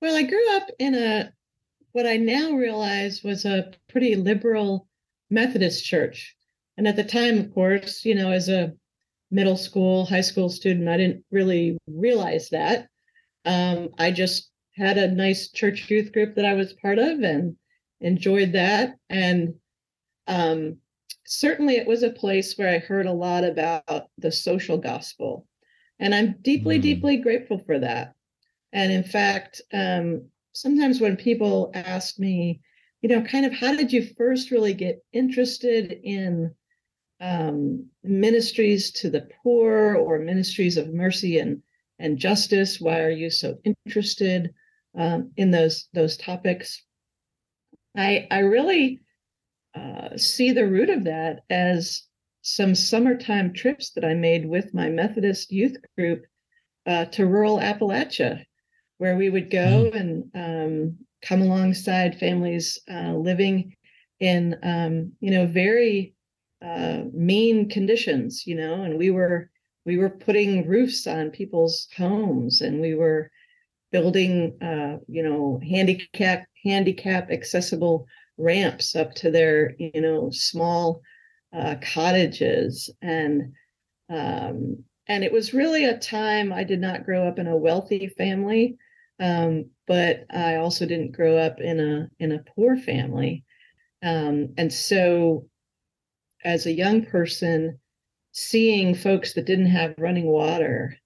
Well, 0.00 0.16
I 0.16 0.22
grew 0.22 0.56
up 0.56 0.68
in 0.78 0.94
a 0.94 1.32
what 1.92 2.06
I 2.06 2.16
now 2.16 2.52
realize 2.52 3.22
was 3.22 3.44
a 3.44 3.72
pretty 3.88 4.16
liberal 4.16 4.88
Methodist 5.30 5.84
church, 5.84 6.34
and 6.76 6.88
at 6.88 6.96
the 6.96 7.04
time, 7.04 7.38
of 7.38 7.54
course, 7.54 8.04
you 8.04 8.14
know, 8.14 8.30
as 8.30 8.48
a 8.48 8.72
middle 9.30 9.56
school, 9.56 10.06
high 10.06 10.20
school 10.20 10.48
student, 10.48 10.88
I 10.88 10.96
didn't 10.96 11.24
really 11.30 11.78
realize 11.86 12.50
that. 12.50 12.88
Um, 13.44 13.90
I 13.98 14.10
just 14.10 14.50
had 14.76 14.96
a 14.96 15.10
nice 15.10 15.50
church 15.50 15.90
youth 15.90 16.12
group 16.12 16.34
that 16.36 16.44
I 16.44 16.54
was 16.54 16.72
part 16.74 16.98
of 16.98 17.20
and 17.20 17.56
enjoyed 18.00 18.52
that. 18.52 18.96
And 19.08 19.54
um, 20.26 20.78
certainly 21.26 21.76
it 21.76 21.86
was 21.86 22.02
a 22.02 22.10
place 22.10 22.56
where 22.56 22.68
I 22.68 22.78
heard 22.78 23.06
a 23.06 23.12
lot 23.12 23.44
about 23.44 24.08
the 24.18 24.32
social 24.32 24.78
gospel. 24.78 25.46
And 25.98 26.14
I'm 26.14 26.36
deeply, 26.42 26.78
mm. 26.78 26.82
deeply 26.82 27.16
grateful 27.18 27.62
for 27.66 27.78
that. 27.78 28.14
And 28.72 28.90
in 28.90 29.04
fact, 29.04 29.60
um, 29.72 30.26
sometimes 30.52 31.00
when 31.00 31.16
people 31.16 31.70
ask 31.74 32.18
me, 32.18 32.60
you 33.00 33.08
know, 33.08 33.22
kind 33.22 33.46
of 33.46 33.52
how 33.52 33.74
did 33.74 33.92
you 33.92 34.08
first 34.16 34.50
really 34.50 34.74
get 34.74 35.04
interested 35.12 36.00
in 36.02 36.54
um, 37.20 37.86
ministries 38.02 38.90
to 38.92 39.10
the 39.10 39.28
poor 39.42 39.94
or 39.94 40.18
ministries 40.18 40.76
of 40.76 40.92
mercy 40.92 41.38
and, 41.38 41.62
and 41.98 42.18
justice? 42.18 42.80
Why 42.80 43.00
are 43.00 43.10
you 43.10 43.30
so 43.30 43.58
interested? 43.64 44.52
um, 44.96 45.32
in 45.36 45.50
those 45.50 45.88
those 45.92 46.16
topics. 46.16 46.82
I 47.96 48.26
I 48.30 48.40
really 48.40 49.00
uh, 49.74 50.16
see 50.16 50.52
the 50.52 50.66
root 50.66 50.90
of 50.90 51.04
that 51.04 51.40
as 51.50 52.02
some 52.42 52.74
summertime 52.74 53.52
trips 53.52 53.90
that 53.90 54.04
I 54.04 54.14
made 54.14 54.46
with 54.46 54.74
my 54.74 54.88
Methodist 54.88 55.50
youth 55.50 55.76
group 55.96 56.24
uh, 56.86 57.06
to 57.06 57.26
rural 57.26 57.58
Appalachia, 57.58 58.44
where 58.98 59.16
we 59.16 59.30
would 59.30 59.50
go 59.50 59.90
mm. 59.90 59.96
and 59.96 60.30
um, 60.34 60.98
come 61.22 61.42
alongside 61.42 62.18
families 62.18 62.78
uh, 62.90 63.14
living 63.14 63.74
in 64.20 64.56
um, 64.62 65.12
you 65.20 65.30
know 65.30 65.46
very 65.46 66.14
uh, 66.64 67.04
mean 67.12 67.68
conditions, 67.68 68.46
you 68.46 68.54
know, 68.54 68.82
and 68.82 68.98
we 68.98 69.10
were 69.10 69.50
we 69.84 69.98
were 69.98 70.10
putting 70.10 70.66
roofs 70.66 71.06
on 71.06 71.30
people's 71.30 71.88
homes, 71.96 72.60
and 72.60 72.80
we 72.80 72.94
were 72.94 73.30
building, 73.92 74.56
uh, 74.62 74.98
you 75.08 75.22
know, 75.22 75.60
handicap 75.68 76.46
handicap 76.64 77.30
accessible 77.30 78.06
ramps 78.36 78.96
up 78.96 79.14
to 79.14 79.30
their, 79.30 79.74
you 79.78 80.00
know, 80.00 80.30
small 80.30 81.02
uh, 81.56 81.76
cottages, 81.82 82.90
and 83.02 83.52
um, 84.08 84.84
and 85.06 85.24
it 85.24 85.32
was 85.32 85.54
really 85.54 85.84
a 85.84 85.98
time. 85.98 86.52
I 86.52 86.64
did 86.64 86.80
not 86.80 87.04
grow 87.04 87.26
up 87.26 87.38
in 87.38 87.46
a 87.46 87.56
wealthy 87.56 88.08
family, 88.08 88.76
um, 89.20 89.70
but 89.86 90.24
I 90.30 90.56
also 90.56 90.86
didn't 90.86 91.12
grow 91.12 91.36
up 91.36 91.60
in 91.60 91.80
a 91.80 92.08
in 92.18 92.32
a 92.32 92.44
poor 92.54 92.76
family, 92.76 93.44
um, 94.02 94.54
and 94.56 94.72
so 94.72 95.48
as 96.44 96.66
a 96.66 96.72
young 96.72 97.06
person, 97.06 97.78
seeing 98.32 98.94
folks 98.94 99.34
that 99.34 99.46
didn't 99.46 99.66
have 99.66 99.94
running 99.98 100.26
water 100.26 100.98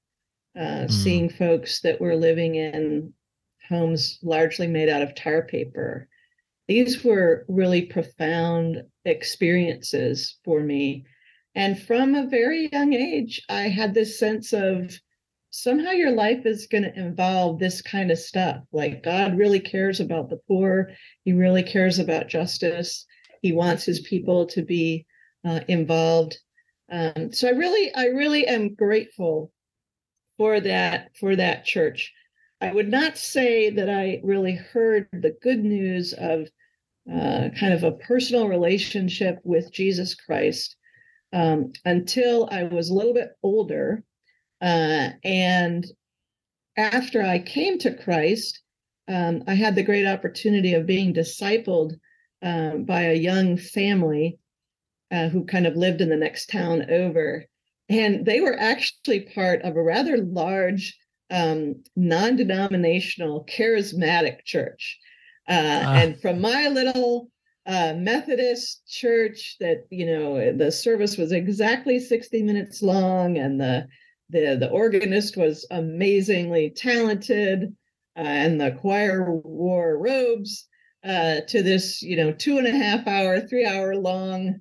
mm. 0.58 0.90
seeing 0.90 1.30
folks 1.30 1.80
that 1.80 2.00
were 2.00 2.16
living 2.16 2.54
in 2.56 3.12
homes 3.68 4.18
largely 4.22 4.66
made 4.66 4.88
out 4.88 5.02
of 5.02 5.14
tar 5.14 5.42
paper. 5.42 6.08
These 6.68 7.02
were 7.02 7.46
really 7.48 7.86
profound 7.86 8.82
experiences 9.06 10.36
for 10.44 10.60
me. 10.60 11.06
And 11.54 11.80
from 11.82 12.14
a 12.14 12.28
very 12.28 12.68
young 12.70 12.92
age, 12.92 13.42
I 13.48 13.62
had 13.62 13.94
this 13.94 14.18
sense 14.18 14.52
of 14.52 14.94
somehow 15.50 15.92
your 15.92 16.10
life 16.10 16.44
is 16.44 16.66
going 16.66 16.84
to 16.84 16.94
involve 16.94 17.58
this 17.58 17.80
kind 17.80 18.10
of 18.10 18.18
stuff. 18.18 18.62
Like 18.70 19.02
God 19.02 19.38
really 19.38 19.60
cares 19.60 19.98
about 19.98 20.28
the 20.28 20.40
poor, 20.46 20.90
He 21.24 21.32
really 21.32 21.62
cares 21.62 21.98
about 21.98 22.28
justice, 22.28 23.06
He 23.40 23.52
wants 23.52 23.84
His 23.84 24.00
people 24.00 24.46
to 24.48 24.62
be 24.62 25.06
uh, 25.44 25.60
involved. 25.68 26.38
Um, 26.90 27.32
so 27.32 27.48
I 27.48 27.52
really, 27.52 27.94
I 27.94 28.06
really 28.06 28.46
am 28.46 28.74
grateful 28.74 29.52
for 30.36 30.60
that 30.60 31.10
for 31.18 31.34
that 31.34 31.64
church. 31.64 32.12
I 32.60 32.72
would 32.72 32.88
not 32.88 33.16
say 33.16 33.70
that 33.70 33.88
I 33.88 34.20
really 34.22 34.54
heard 34.54 35.08
the 35.12 35.36
good 35.42 35.64
news 35.64 36.12
of 36.12 36.48
uh, 37.12 37.48
kind 37.58 37.72
of 37.72 37.84
a 37.84 37.92
personal 37.92 38.48
relationship 38.48 39.38
with 39.44 39.72
Jesus 39.72 40.14
Christ 40.14 40.76
um, 41.32 41.72
until 41.84 42.48
I 42.50 42.64
was 42.64 42.90
a 42.90 42.94
little 42.94 43.14
bit 43.14 43.30
older. 43.42 44.02
Uh, 44.60 45.10
and 45.24 45.86
after 46.76 47.22
I 47.22 47.38
came 47.38 47.78
to 47.78 47.94
Christ, 47.94 48.60
um, 49.08 49.42
I 49.46 49.54
had 49.54 49.74
the 49.74 49.82
great 49.82 50.06
opportunity 50.06 50.74
of 50.74 50.86
being 50.86 51.14
discipled 51.14 51.94
um, 52.42 52.84
by 52.84 53.02
a 53.02 53.14
young 53.14 53.56
family 53.56 54.38
uh, 55.10 55.28
who 55.28 55.44
kind 55.44 55.66
of 55.66 55.76
lived 55.76 56.00
in 56.00 56.08
the 56.08 56.16
next 56.16 56.50
town 56.50 56.90
over. 56.90 57.44
And 57.88 58.26
they 58.26 58.40
were 58.40 58.58
actually 58.58 59.20
part 59.34 59.62
of 59.62 59.76
a 59.76 59.82
rather 59.82 60.18
large 60.18 60.96
um, 61.30 61.82
non 61.96 62.36
denominational 62.36 63.46
charismatic 63.46 64.44
church. 64.44 64.98
Uh, 65.48 65.82
ah. 65.84 65.94
And 65.94 66.20
from 66.20 66.40
my 66.40 66.68
little 66.68 67.30
uh, 67.66 67.94
Methodist 67.96 68.86
church, 68.86 69.56
that, 69.60 69.86
you 69.90 70.06
know, 70.06 70.56
the 70.56 70.70
service 70.70 71.16
was 71.16 71.32
exactly 71.32 71.98
60 71.98 72.42
minutes 72.42 72.82
long 72.82 73.38
and 73.38 73.60
the 73.60 73.86
the, 74.30 74.58
the 74.60 74.68
organist 74.68 75.38
was 75.38 75.66
amazingly 75.70 76.68
talented 76.68 77.74
uh, 78.14 78.20
and 78.20 78.60
the 78.60 78.72
choir 78.72 79.32
wore 79.32 79.96
robes 79.96 80.66
uh, 81.02 81.36
to 81.48 81.62
this, 81.62 82.02
you 82.02 82.14
know, 82.14 82.32
two 82.32 82.58
and 82.58 82.66
a 82.66 82.70
half 82.70 83.06
hour, 83.06 83.40
three 83.40 83.64
hour 83.64 83.96
long 83.96 84.60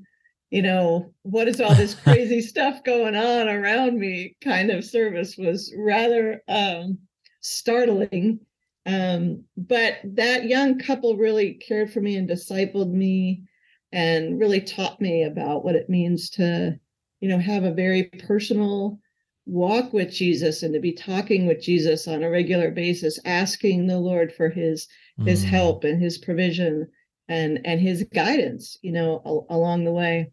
you 0.50 0.62
know, 0.62 1.13
what 1.24 1.48
is 1.48 1.60
all 1.60 1.75
this 1.75 1.96
crazy 2.03 2.41
stuff 2.41 2.84
going 2.84 3.15
on 3.15 3.50
around 3.50 4.00
me 4.00 4.36
kind 4.41 4.70
of 4.70 4.86
service 4.86 5.36
was 5.38 5.74
rather 5.77 6.41
um, 6.48 6.98
startling. 7.41 8.39
Um, 8.88 9.44
but 9.56 9.98
that 10.03 10.46
young 10.46 10.79
couple 10.79 11.17
really 11.17 11.56
cared 11.56 11.91
for 11.91 12.00
me 12.01 12.15
and 12.15 12.27
discipled 12.27 12.91
me 12.91 13.44
and 13.91 14.39
really 14.39 14.62
taught 14.62 15.00
me 15.00 15.24
about 15.24 15.63
what 15.63 15.75
it 15.75 15.89
means 15.89 16.29
to, 16.32 16.79
you 17.20 17.29
know, 17.29 17.38
have 17.38 17.65
a 17.65 17.74
very 17.74 18.03
personal 18.03 19.00
walk 19.46 19.94
with 19.94 20.12
Jesus 20.12 20.63
and 20.63 20.74
to 20.74 20.79
be 20.79 20.94
talking 20.94 21.46
with 21.48 21.62
Jesus 21.62 22.08
on 22.08 22.24
a 22.24 22.29
regular 22.29 22.72
basis, 22.72 23.20
asking 23.25 23.88
the 23.88 24.00
Lord 24.00 24.34
for 24.34 24.50
his 24.50 24.88
his 25.25 25.44
mm. 25.44 25.48
help 25.48 25.84
and 25.84 26.01
his 26.01 26.17
provision 26.17 26.88
and 27.27 27.60
and 27.65 27.82
his 27.82 28.03
guidance, 28.13 28.77
you 28.82 28.91
know, 28.91 29.22
a- 29.25 29.56
along 29.56 29.84
the 29.84 29.91
way 29.91 30.32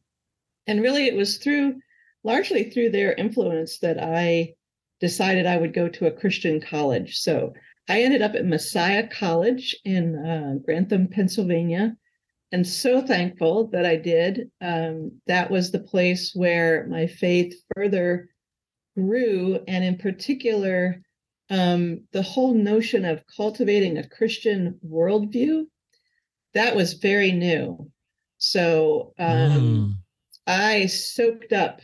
and 0.67 0.83
really 0.83 1.07
it 1.07 1.15
was 1.15 1.39
through 1.39 1.81
largely 2.23 2.71
through 2.71 2.91
their 2.91 3.13
influence 3.15 3.79
that 3.79 4.03
I 4.03 4.55
decided 5.01 5.47
I 5.47 5.57
would 5.57 5.75
go 5.75 5.89
to 5.89 6.07
a 6.07 6.13
Christian 6.13 6.61
college. 6.61 7.19
So 7.19 7.53
I 7.89 8.03
ended 8.03 8.23
up 8.23 8.35
at 8.35 8.47
Messiah 8.47 9.07
College 9.07 9.77
in 9.85 10.17
uh, 10.17 10.55
Grantham, 10.65 11.09
Pennsylvania, 11.09 11.97
and 12.51 12.67
so 12.67 13.03
thankful 13.03 13.69
that 13.69 13.85
I 13.85 13.97
did. 13.97 14.51
Um, 14.61 15.21
that 15.27 15.51
was 15.51 15.71
the 15.71 15.81
place 15.81 16.33
where 16.35 16.87
my 16.87 17.07
faith 17.07 17.55
further 17.75 18.31
grew, 18.97 19.61
and 19.69 19.85
in 19.85 19.99
particular, 19.99 21.03
um, 21.51 22.05
the 22.13 22.23
whole 22.23 22.55
notion 22.55 23.05
of 23.05 23.25
cultivating 23.27 23.99
a 23.99 24.09
Christian 24.09 24.79
worldview 24.87 25.67
that 26.55 26.75
was 26.75 26.95
very 26.95 27.33
new. 27.33 27.91
So 28.39 29.13
um, 29.19 29.27
mm. 29.29 29.93
I 30.47 30.87
soaked 30.87 31.53
up 31.53 31.81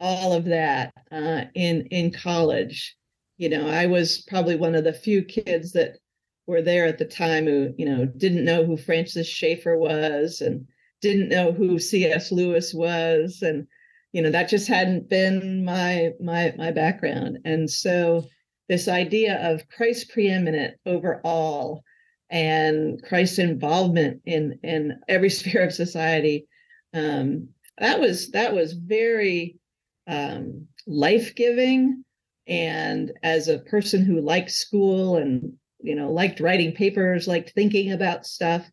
all 0.00 0.32
of 0.32 0.44
that 0.46 0.92
uh, 1.10 1.44
in 1.54 1.86
in 1.86 2.12
college. 2.12 2.96
You 3.38 3.48
know, 3.48 3.68
I 3.68 3.86
was 3.86 4.22
probably 4.28 4.56
one 4.56 4.74
of 4.74 4.84
the 4.84 4.92
few 4.92 5.24
kids 5.24 5.72
that 5.72 5.98
were 6.46 6.62
there 6.62 6.86
at 6.86 6.98
the 6.98 7.04
time 7.04 7.46
who, 7.46 7.72
you 7.78 7.86
know, 7.86 8.04
didn't 8.04 8.44
know 8.44 8.64
who 8.64 8.76
Francis 8.76 9.28
Schaeffer 9.28 9.76
was 9.76 10.40
and 10.40 10.66
didn't 11.00 11.28
know 11.28 11.52
who 11.52 11.78
C.S. 11.78 12.32
Lewis 12.32 12.74
was, 12.74 13.42
and 13.42 13.66
you 14.12 14.22
know 14.22 14.30
that 14.30 14.48
just 14.48 14.68
hadn't 14.68 15.08
been 15.08 15.64
my 15.64 16.10
my 16.20 16.52
my 16.56 16.70
background. 16.72 17.38
And 17.44 17.70
so 17.70 18.24
this 18.68 18.88
idea 18.88 19.38
of 19.52 19.68
Christ 19.68 20.10
preeminent 20.10 20.74
over 20.86 21.20
all 21.24 21.82
and 22.30 23.02
Christ's 23.02 23.38
involvement 23.38 24.20
in 24.24 24.58
in 24.62 25.00
every 25.08 25.30
sphere 25.38 25.62
of 25.62 25.72
society. 25.72 26.46
Um, 26.94 27.48
that 27.78 28.00
was 28.00 28.30
that 28.30 28.54
was 28.54 28.72
very 28.72 29.58
um, 30.06 30.66
life 30.86 31.34
giving. 31.34 32.04
And 32.48 33.12
as 33.22 33.48
a 33.48 33.58
person 33.58 34.04
who 34.04 34.20
liked 34.20 34.50
school 34.50 35.16
and 35.16 35.52
you 35.80 35.94
know 35.94 36.10
liked 36.10 36.40
writing 36.40 36.72
papers, 36.72 37.28
liked 37.28 37.52
thinking 37.54 37.92
about 37.92 38.26
stuff, 38.26 38.68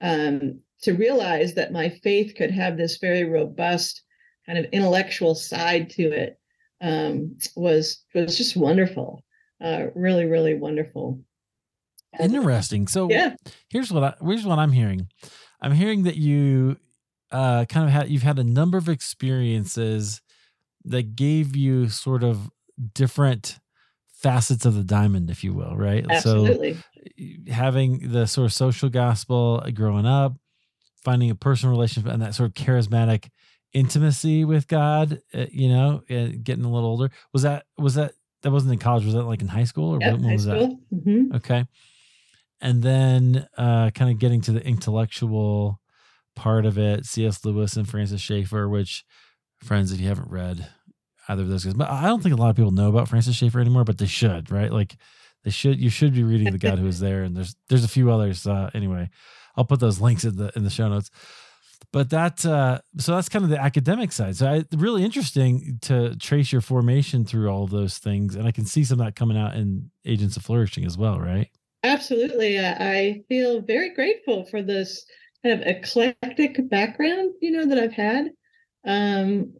um, 0.00 0.60
to 0.82 0.92
realize 0.92 1.54
that 1.54 1.72
my 1.72 1.88
faith 1.88 2.34
could 2.36 2.50
have 2.50 2.76
this 2.76 2.98
very 2.98 3.24
robust 3.24 4.02
kind 4.46 4.58
of 4.58 4.66
intellectual 4.72 5.34
side 5.34 5.90
to 5.90 6.04
it 6.04 6.38
um, 6.80 7.36
was 7.56 8.04
was 8.14 8.36
just 8.36 8.56
wonderful, 8.56 9.24
uh, 9.62 9.86
really, 9.94 10.26
really 10.26 10.54
wonderful. 10.54 11.20
Interesting. 12.18 12.86
So 12.88 13.10
yeah. 13.10 13.34
here's 13.68 13.92
what 13.92 14.02
I, 14.02 14.14
here's 14.24 14.46
what 14.46 14.58
I'm 14.58 14.72
hearing. 14.72 15.08
I'm 15.60 15.72
hearing 15.72 16.04
that 16.04 16.16
you 16.16 16.78
uh, 17.30 17.64
kind 17.66 17.86
of 17.86 17.92
had 17.92 18.08
you've 18.08 18.22
had 18.22 18.38
a 18.38 18.44
number 18.44 18.78
of 18.78 18.88
experiences 18.88 20.22
that 20.84 21.16
gave 21.16 21.54
you 21.56 21.88
sort 21.88 22.22
of 22.24 22.50
different 22.94 23.58
facets 24.12 24.64
of 24.64 24.74
the 24.74 24.84
diamond, 24.84 25.30
if 25.30 25.44
you 25.44 25.54
will, 25.54 25.76
right? 25.76 26.04
Absolutely. 26.08 26.74
So 26.74 27.52
having 27.52 28.10
the 28.10 28.26
sort 28.26 28.46
of 28.46 28.52
social 28.52 28.88
gospel 28.88 29.62
growing 29.72 30.06
up, 30.06 30.34
finding 31.04 31.30
a 31.30 31.34
personal 31.34 31.72
relationship 31.74 32.12
and 32.12 32.22
that 32.22 32.34
sort 32.34 32.48
of 32.48 32.54
charismatic 32.54 33.28
intimacy 33.72 34.44
with 34.44 34.66
God, 34.68 35.20
uh, 35.34 35.46
you 35.50 35.68
know, 35.68 36.02
uh, 36.10 36.28
getting 36.42 36.64
a 36.64 36.70
little 36.70 36.88
older. 36.88 37.10
Was 37.32 37.42
that 37.42 37.66
was 37.76 37.94
that 37.94 38.12
that 38.42 38.50
wasn't 38.50 38.72
in 38.72 38.78
college? 38.78 39.04
Was 39.04 39.14
that 39.14 39.24
like 39.24 39.40
in 39.40 39.48
high 39.48 39.64
school 39.64 39.94
or 39.94 39.98
when, 39.98 40.22
when 40.22 40.32
was 40.32 40.42
school. 40.42 40.78
that? 40.90 40.96
Mm-hmm. 40.96 41.36
Okay, 41.36 41.66
and 42.60 42.82
then 42.82 43.48
uh, 43.56 43.90
kind 43.90 44.10
of 44.10 44.18
getting 44.18 44.40
to 44.42 44.52
the 44.52 44.64
intellectual 44.66 45.80
part 46.34 46.66
of 46.66 46.78
it, 46.78 47.04
C.S. 47.04 47.44
Lewis 47.44 47.76
and 47.76 47.88
Francis 47.88 48.20
Schaeffer, 48.20 48.68
which 48.68 49.04
friends, 49.62 49.92
if 49.92 50.00
you 50.00 50.08
haven't 50.08 50.30
read 50.30 50.68
either 51.28 51.42
of 51.42 51.48
those 51.48 51.64
guys, 51.64 51.74
but 51.74 51.90
I 51.90 52.06
don't 52.06 52.22
think 52.22 52.34
a 52.34 52.38
lot 52.38 52.50
of 52.50 52.56
people 52.56 52.70
know 52.70 52.88
about 52.88 53.08
Francis 53.08 53.36
Schaeffer 53.36 53.60
anymore, 53.60 53.84
but 53.84 53.98
they 53.98 54.06
should, 54.06 54.50
right? 54.50 54.72
Like 54.72 54.96
they 55.44 55.50
should, 55.50 55.80
you 55.80 55.90
should 55.90 56.14
be 56.14 56.24
reading 56.24 56.52
The 56.52 56.58
God 56.58 56.78
Who 56.78 56.86
Is 56.86 57.00
There, 57.00 57.22
and 57.22 57.36
there's 57.36 57.54
there's 57.68 57.84
a 57.84 57.88
few 57.88 58.10
others. 58.10 58.46
Uh, 58.46 58.70
anyway, 58.74 59.10
I'll 59.56 59.64
put 59.64 59.80
those 59.80 60.00
links 60.00 60.24
in 60.24 60.36
the 60.36 60.50
in 60.56 60.64
the 60.64 60.70
show 60.70 60.88
notes 60.88 61.10
but 61.92 62.10
that 62.10 62.44
uh, 62.44 62.80
so 62.98 63.14
that's 63.14 63.28
kind 63.28 63.44
of 63.44 63.50
the 63.50 63.60
academic 63.60 64.12
side. 64.12 64.36
So 64.36 64.46
I, 64.46 64.64
really 64.76 65.04
interesting 65.04 65.78
to 65.82 66.16
trace 66.16 66.52
your 66.52 66.60
formation 66.60 67.24
through 67.24 67.48
all 67.48 67.66
those 67.66 67.98
things, 67.98 68.34
and 68.34 68.46
I 68.46 68.52
can 68.52 68.66
see 68.66 68.84
some 68.84 69.00
of 69.00 69.06
that 69.06 69.16
coming 69.16 69.38
out 69.38 69.54
in 69.54 69.90
Agents 70.04 70.36
of 70.36 70.44
Flourishing 70.44 70.84
as 70.84 70.98
well, 70.98 71.18
right? 71.18 71.48
Absolutely, 71.84 72.58
I 72.60 73.22
feel 73.28 73.60
very 73.60 73.94
grateful 73.94 74.44
for 74.46 74.62
this 74.62 75.04
kind 75.42 75.60
of 75.60 75.66
eclectic 75.66 76.68
background, 76.68 77.34
you 77.40 77.52
know, 77.52 77.66
that 77.66 77.78
I've 77.78 77.92
had. 77.92 78.32
Um, 78.84 79.54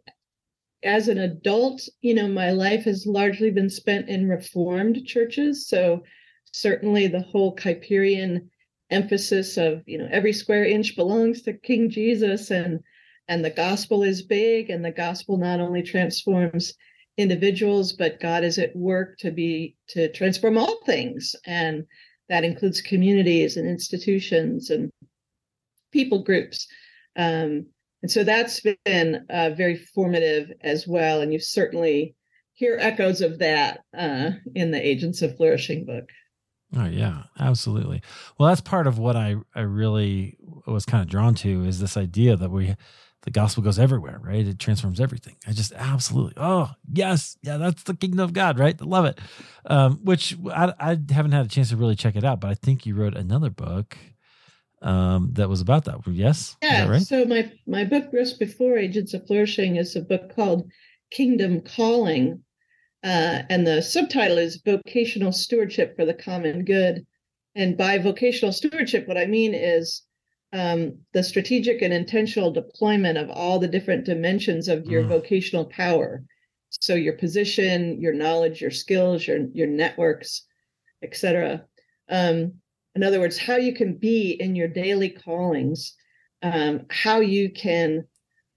as 0.83 1.07
an 1.07 1.17
adult, 1.17 1.87
you 2.01 2.13
know, 2.13 2.27
my 2.27 2.51
life 2.51 2.83
has 2.85 3.05
largely 3.05 3.51
been 3.51 3.69
spent 3.69 4.09
in 4.09 4.29
Reformed 4.29 5.05
churches, 5.05 5.67
so 5.67 6.03
certainly 6.51 7.07
the 7.07 7.21
whole 7.21 7.55
Kuyperian 7.55 8.49
emphasis 8.91 9.57
of 9.57 9.83
you 9.85 9.99
know 9.99 10.07
every 10.11 10.33
square 10.33 10.65
inch 10.65 10.95
belongs 10.95 11.43
to 11.43 11.53
king 11.53 11.91
jesus 11.91 12.49
and 12.49 12.79
and 13.27 13.45
the 13.45 13.51
gospel 13.51 14.01
is 14.01 14.23
big 14.23 14.71
and 14.71 14.83
the 14.83 14.89
gospel 14.89 15.37
not 15.37 15.59
only 15.59 15.83
transforms 15.83 16.73
individuals 17.15 17.93
but 17.93 18.19
god 18.19 18.43
is 18.43 18.57
at 18.57 18.75
work 18.75 19.15
to 19.19 19.29
be 19.29 19.75
to 19.89 20.11
transform 20.11 20.57
all 20.57 20.79
things. 20.85 21.35
And 21.45 21.85
that 22.29 22.43
includes 22.43 22.81
communities 22.81 23.57
and 23.57 23.67
institutions 23.67 24.69
and 24.69 24.91
people 25.91 26.23
groups. 26.23 26.67
Um, 27.15 27.65
and 28.01 28.11
so 28.11 28.23
that's 28.23 28.61
been 28.85 29.25
uh, 29.29 29.51
very 29.55 29.75
formative 29.75 30.51
as 30.61 30.87
well 30.87 31.21
and 31.21 31.33
you 31.33 31.39
certainly 31.39 32.15
hear 32.53 32.77
echoes 32.79 33.21
of 33.21 33.39
that 33.39 33.81
uh, 33.97 34.31
in 34.55 34.71
the 34.71 34.85
agents 34.85 35.21
of 35.21 35.35
flourishing 35.37 35.85
book 35.85 36.09
Oh 36.77 36.85
yeah, 36.85 37.23
absolutely. 37.39 38.03
Well, 38.37 38.49
that's 38.49 38.61
part 38.61 38.85
of 38.85 38.99
what 38.99 39.15
I 39.15 39.37
I 39.55 39.61
really 39.61 40.37
was 40.67 40.85
kind 40.85 41.01
of 41.01 41.09
drawn 41.09 41.33
to 41.35 41.65
is 41.65 41.79
this 41.79 41.97
idea 41.97 42.35
that 42.35 42.51
we 42.51 42.75
the 43.23 43.31
gospel 43.31 43.63
goes 43.63 43.79
everywhere, 43.79 44.19
right? 44.23 44.47
It 44.47 44.59
transforms 44.59 45.01
everything. 45.01 45.35
I 45.47 45.51
just 45.51 45.73
absolutely, 45.73 46.33
oh 46.37 46.69
yes, 46.91 47.37
yeah, 47.41 47.57
that's 47.57 47.83
the 47.83 47.95
kingdom 47.95 48.19
of 48.19 48.33
God, 48.33 48.59
right? 48.59 48.79
I 48.79 48.85
love 48.85 49.05
it. 49.05 49.19
Um, 49.65 49.99
which 50.03 50.37
I, 50.53 50.73
I 50.79 50.99
haven't 51.11 51.31
had 51.31 51.45
a 51.45 51.49
chance 51.49 51.69
to 51.69 51.77
really 51.77 51.95
check 51.95 52.15
it 52.15 52.23
out, 52.23 52.39
but 52.39 52.51
I 52.51 52.53
think 52.53 52.85
you 52.85 52.93
wrote 52.95 53.15
another 53.15 53.49
book 53.49 53.97
um, 54.81 55.29
that 55.33 55.49
was 55.49 55.61
about 55.61 55.85
that. 55.85 55.99
Yes, 56.07 56.55
yeah. 56.63 56.87
Right? 56.87 57.01
So 57.01 57.25
my 57.25 57.51
my 57.67 57.83
book 57.83 58.11
just 58.11 58.39
before 58.39 58.77
Agents 58.77 59.13
of 59.13 59.25
Flourishing 59.27 59.75
is 59.75 59.95
a 59.95 60.01
book 60.01 60.33
called 60.35 60.69
Kingdom 61.11 61.61
Calling, 61.61 62.43
uh, 63.03 63.43
and 63.49 63.65
the 63.65 63.81
subtitle 63.81 64.37
is 64.37 64.61
Vocational 64.63 65.31
Stewardship 65.31 65.95
for 65.95 66.05
the 66.05 66.13
Common 66.13 66.63
Good. 66.65 67.05
And 67.55 67.75
by 67.75 67.97
vocational 67.97 68.53
stewardship, 68.53 69.07
what 69.07 69.17
I 69.17 69.25
mean 69.25 69.53
is 69.53 70.03
um, 70.53 70.99
the 71.13 71.23
strategic 71.23 71.81
and 71.81 71.93
intentional 71.93 72.51
deployment 72.51 73.17
of 73.17 73.29
all 73.29 73.59
the 73.59 73.67
different 73.67 74.05
dimensions 74.05 74.67
of 74.67 74.85
your 74.85 75.03
mm. 75.03 75.09
vocational 75.09 75.65
power. 75.65 76.23
So 76.69 76.93
your 76.95 77.13
position, 77.13 77.99
your 77.99 78.13
knowledge, 78.13 78.61
your 78.61 78.71
skills, 78.71 79.27
your 79.27 79.47
your 79.53 79.67
networks, 79.67 80.45
etc. 81.03 81.65
Um, 82.09 82.53
in 82.99 83.03
other 83.07 83.21
words, 83.21 83.37
how 83.37 83.55
you 83.55 83.73
can 83.73 83.93
be 83.93 84.31
in 84.41 84.57
your 84.57 84.67
daily 84.67 85.09
callings, 85.09 85.95
um, 86.43 86.85
how 86.89 87.21
you 87.21 87.49
can 87.49 88.05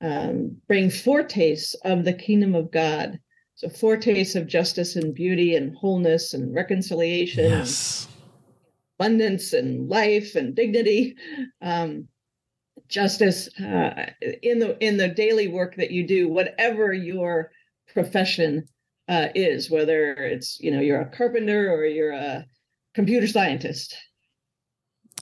um, 0.01 0.57
bring 0.67 0.91
foretastes 0.91 1.75
of 1.85 2.05
the 2.05 2.13
kingdom 2.13 2.57
of 2.57 2.73
God 2.73 3.21
so 3.55 3.69
foretastes 3.69 4.35
of 4.35 4.49
justice 4.49 4.97
and 4.97 5.15
beauty 5.15 5.55
and 5.55 5.77
wholeness 5.77 6.35
and 6.35 6.53
reconciliation, 6.53 7.45
yes. 7.45 8.09
and 8.09 8.15
abundance 8.99 9.53
and 9.53 9.89
life 9.89 10.35
and 10.35 10.57
dignity, 10.57 11.15
um, 11.61 12.09
justice 12.89 13.49
uh, 13.61 14.07
in 14.43 14.59
the 14.59 14.77
in 14.85 14.97
the 14.97 15.07
daily 15.07 15.47
work 15.47 15.77
that 15.77 15.93
you 15.93 16.05
do, 16.05 16.29
whatever 16.29 16.93
your 16.93 17.53
profession 17.95 18.67
uh, 19.07 19.29
is, 19.37 19.71
whether 19.71 20.15
it's 20.15 20.59
you 20.59 20.73
know 20.73 20.81
you're 20.81 21.03
a 21.03 21.17
carpenter 21.17 21.73
or 21.73 21.85
you're 21.85 22.11
a 22.11 22.45
computer 22.95 23.29
scientist. 23.29 23.97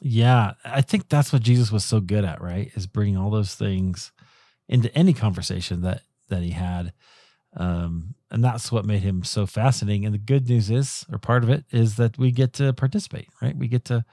Yeah, 0.01 0.55
I 0.65 0.81
think 0.81 1.09
that's 1.09 1.33
what 1.33 1.43
Jesus 1.43 1.71
was 1.71 1.85
so 1.85 2.01
good 2.01 2.25
at, 2.25 2.41
right? 2.41 2.71
Is 2.75 2.87
bringing 2.87 3.17
all 3.17 3.31
those 3.31 3.55
things 3.55 4.13
into 4.69 4.95
any 4.97 5.13
conversation 5.13 5.83
that 5.83 6.03
that 6.29 6.43
he 6.43 6.51
had. 6.51 6.93
Um, 7.57 8.15
and 8.31 8.43
that's 8.43 8.71
what 8.71 8.85
made 8.85 9.03
him 9.03 9.25
so 9.25 9.45
fascinating. 9.45 10.07
And 10.07 10.15
the 10.15 10.19
good 10.19 10.49
news 10.49 10.71
is, 10.71 11.05
or 11.11 11.19
part 11.19 11.43
of 11.43 11.51
it, 11.51 11.65
is 11.73 11.97
that 11.97 12.17
we 12.17 12.31
get 12.31 12.53
to 12.55 12.73
participate, 12.73 13.29
right? 13.43 13.57
We 13.57 13.69
get 13.69 13.85
to 13.87 14.05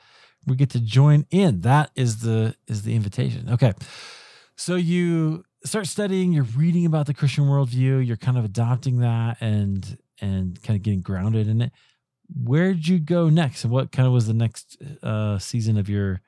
we 0.45 0.56
get 0.56 0.71
to 0.71 0.80
join 0.80 1.26
in. 1.30 1.62
That 1.62 1.91
is 1.95 2.21
the 2.21 2.56
is 2.67 2.82
the 2.82 2.95
invitation. 2.95 3.50
Okay, 3.50 3.73
so 4.56 4.76
you 4.76 5.43
start 5.63 5.88
studying. 5.88 6.34
You're 6.34 6.43
reading 6.43 6.86
about 6.86 7.06
the 7.06 7.13
Christian 7.13 7.45
worldview. 7.45 8.06
You're 8.06 8.17
kind 8.17 8.38
of 8.38 8.45
adopting 8.45 9.00
that 9.00 9.38
and 9.39 9.97
and 10.19 10.62
kind 10.63 10.76
of 10.76 10.84
getting 10.84 11.02
grounded 11.02 11.47
in 11.47 11.62
it. 11.62 11.71
Where'd 12.36 12.88
you 12.88 13.00
go 13.00 13.30
next? 13.30 13.63
And 13.63 13.72
what 13.72 13.92
kind 13.92 14.08
of 14.08 14.13
was 14.13 14.28
the 14.28 14.34
next 14.34 14.78
uh, 15.04 15.40
season 15.40 15.78
of 15.78 15.90
your 15.90 16.22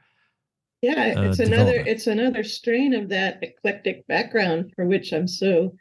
yeah, 0.82 1.14
uh, 1.18 1.24
it's 1.24 1.40
another 1.40 1.76
it's 1.76 2.08
another 2.08 2.44
strain 2.44 2.94
of 2.94 3.10
that 3.10 3.40
eclectic 3.42 4.08
background 4.08 4.72
for 4.76 4.86
which 4.86 5.12
I'm 5.12 5.28
so 5.28 5.74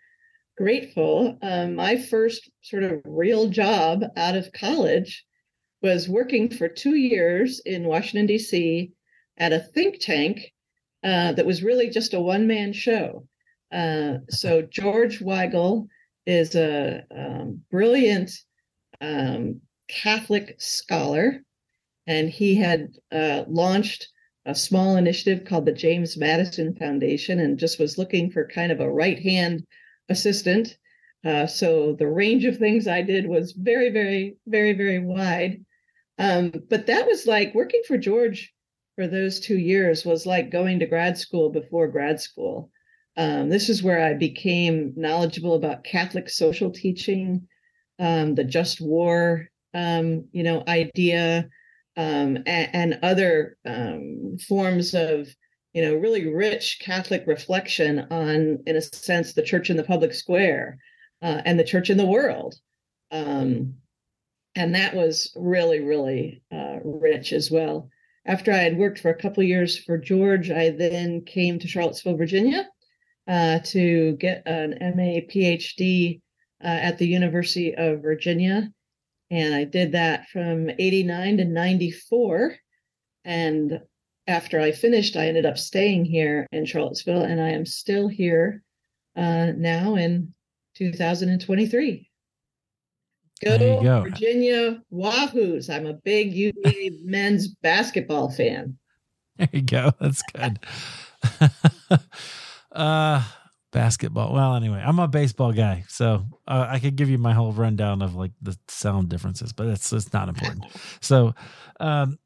grateful. 0.56 1.38
Um, 1.40 1.76
my 1.76 1.96
first 1.96 2.50
sort 2.62 2.82
of 2.82 3.00
real 3.04 3.48
job 3.48 4.02
out 4.16 4.36
of 4.36 4.52
college 4.52 5.24
was 5.82 6.08
working 6.08 6.50
for 6.50 6.68
two 6.68 6.96
years 6.96 7.60
in 7.64 7.84
Washington, 7.84 8.26
D.C. 8.26 8.90
at 9.36 9.52
a 9.52 9.60
think 9.60 10.00
tank 10.00 10.52
uh, 11.04 11.32
that 11.32 11.46
was 11.46 11.62
really 11.62 11.88
just 11.90 12.14
a 12.14 12.20
one 12.20 12.48
man 12.48 12.72
show. 12.72 13.24
Uh, 13.70 14.14
so, 14.28 14.62
George 14.62 15.20
Weigel 15.20 15.86
is 16.26 16.56
a 16.56 17.04
um, 17.16 17.62
brilliant 17.70 18.32
um, 19.00 19.60
Catholic 19.88 20.56
scholar, 20.58 21.42
and 22.06 22.28
he 22.28 22.54
had 22.54 22.88
uh, 23.10 23.44
launched 23.48 24.08
a 24.46 24.54
small 24.54 24.96
initiative 24.96 25.44
called 25.44 25.66
the 25.66 25.72
James 25.72 26.16
Madison 26.16 26.74
Foundation 26.74 27.40
and 27.40 27.58
just 27.58 27.78
was 27.78 27.98
looking 27.98 28.30
for 28.30 28.48
kind 28.48 28.72
of 28.72 28.80
a 28.80 28.90
right 28.90 29.18
hand 29.18 29.66
assistant. 30.08 30.76
Uh, 31.24 31.46
so 31.46 31.94
the 31.98 32.06
range 32.06 32.44
of 32.44 32.56
things 32.56 32.86
I 32.86 33.02
did 33.02 33.26
was 33.26 33.52
very, 33.52 33.90
very, 33.90 34.36
very, 34.46 34.72
very 34.72 35.00
wide. 35.00 35.64
Um, 36.18 36.52
but 36.70 36.86
that 36.86 37.06
was 37.06 37.26
like 37.26 37.54
working 37.54 37.82
for 37.86 37.98
George 37.98 38.52
for 38.96 39.06
those 39.06 39.38
two 39.38 39.58
years 39.58 40.04
was 40.04 40.26
like 40.26 40.50
going 40.50 40.78
to 40.80 40.86
grad 40.86 41.18
school 41.18 41.50
before 41.50 41.88
grad 41.88 42.20
school. 42.20 42.70
Um, 43.16 43.48
this 43.48 43.68
is 43.68 43.82
where 43.82 44.04
I 44.04 44.14
became 44.14 44.92
knowledgeable 44.96 45.54
about 45.54 45.84
Catholic 45.84 46.28
social 46.28 46.70
teaching, 46.70 47.46
um, 47.98 48.34
the 48.34 48.44
just 48.44 48.80
war, 48.80 49.48
um, 49.78 50.28
you 50.32 50.42
know, 50.42 50.64
idea, 50.66 51.48
um, 51.96 52.38
and, 52.46 52.68
and, 52.72 52.98
other 53.02 53.56
um, 53.64 54.36
forms 54.48 54.94
of 54.94 55.28
you 55.72 55.82
know 55.82 55.94
really 55.94 56.32
rich 56.32 56.80
Catholic 56.80 57.24
reflection 57.26 58.00
on, 58.10 58.58
in 58.66 58.76
a 58.76 58.82
sense, 58.82 59.32
the 59.32 59.42
church 59.42 59.70
in 59.70 59.76
the 59.76 59.84
public 59.84 60.14
square 60.14 60.78
uh, 61.22 61.42
and 61.44 61.58
the 61.58 61.64
church 61.64 61.90
in 61.90 61.96
the 61.96 62.06
world. 62.06 62.54
Um, 63.10 63.74
and 64.56 64.74
that 64.74 64.94
was 64.94 65.32
really, 65.36 65.80
really 65.80 66.42
uh, 66.52 66.78
rich 66.82 67.32
as 67.32 67.50
well. 67.50 67.88
After 68.26 68.52
I 68.52 68.58
had 68.58 68.76
worked 68.76 68.98
for 68.98 69.10
a 69.10 69.20
couple 69.22 69.42
years 69.44 69.78
for 69.78 69.96
George, 69.96 70.50
I 70.50 70.70
then 70.70 71.24
came 71.24 71.58
to 71.60 71.68
Charlottesville, 71.68 72.16
Virginia, 72.16 72.68
uh, 73.28 73.60
to 73.60 74.16
get 74.16 74.42
an 74.46 74.70
MA 74.96 75.20
PhD 75.30 76.20
uh, 76.62 76.66
at 76.66 76.98
the 76.98 77.06
University 77.06 77.74
of 77.74 78.02
Virginia. 78.02 78.72
And 79.30 79.54
I 79.54 79.64
did 79.64 79.92
that 79.92 80.28
from 80.28 80.70
89 80.70 81.38
to 81.38 81.44
94. 81.44 82.56
And 83.24 83.80
after 84.26 84.60
I 84.60 84.72
finished, 84.72 85.16
I 85.16 85.26
ended 85.26 85.46
up 85.46 85.58
staying 85.58 86.04
here 86.04 86.46
in 86.52 86.64
Charlottesville, 86.64 87.22
and 87.22 87.40
I 87.40 87.50
am 87.50 87.66
still 87.66 88.08
here 88.08 88.62
uh, 89.16 89.52
now 89.56 89.96
in 89.96 90.34
2023. 90.76 92.08
Go, 93.44 93.58
go, 93.58 94.02
Virginia 94.02 94.82
Wahoos. 94.92 95.72
I'm 95.72 95.86
a 95.86 95.94
big 95.94 96.32
UVA 96.32 96.98
men's 97.04 97.48
basketball 97.48 98.30
fan. 98.30 98.76
There 99.36 99.48
you 99.52 99.62
go. 99.62 99.92
That's 100.00 100.22
good. 100.34 100.58
uh 102.72 103.24
basketball. 103.72 104.32
Well, 104.32 104.54
anyway, 104.54 104.82
I'm 104.84 104.98
a 104.98 105.08
baseball 105.08 105.52
guy, 105.52 105.84
so 105.88 106.24
uh, 106.46 106.66
I 106.68 106.78
could 106.78 106.96
give 106.96 107.10
you 107.10 107.18
my 107.18 107.32
whole 107.32 107.52
rundown 107.52 108.02
of 108.02 108.14
like 108.14 108.32
the 108.40 108.56
sound 108.68 109.08
differences, 109.08 109.52
but 109.52 109.66
it's 109.66 109.92
it's 109.92 110.12
not 110.12 110.28
important. 110.28 110.64
So, 111.00 111.34
um, 111.80 112.18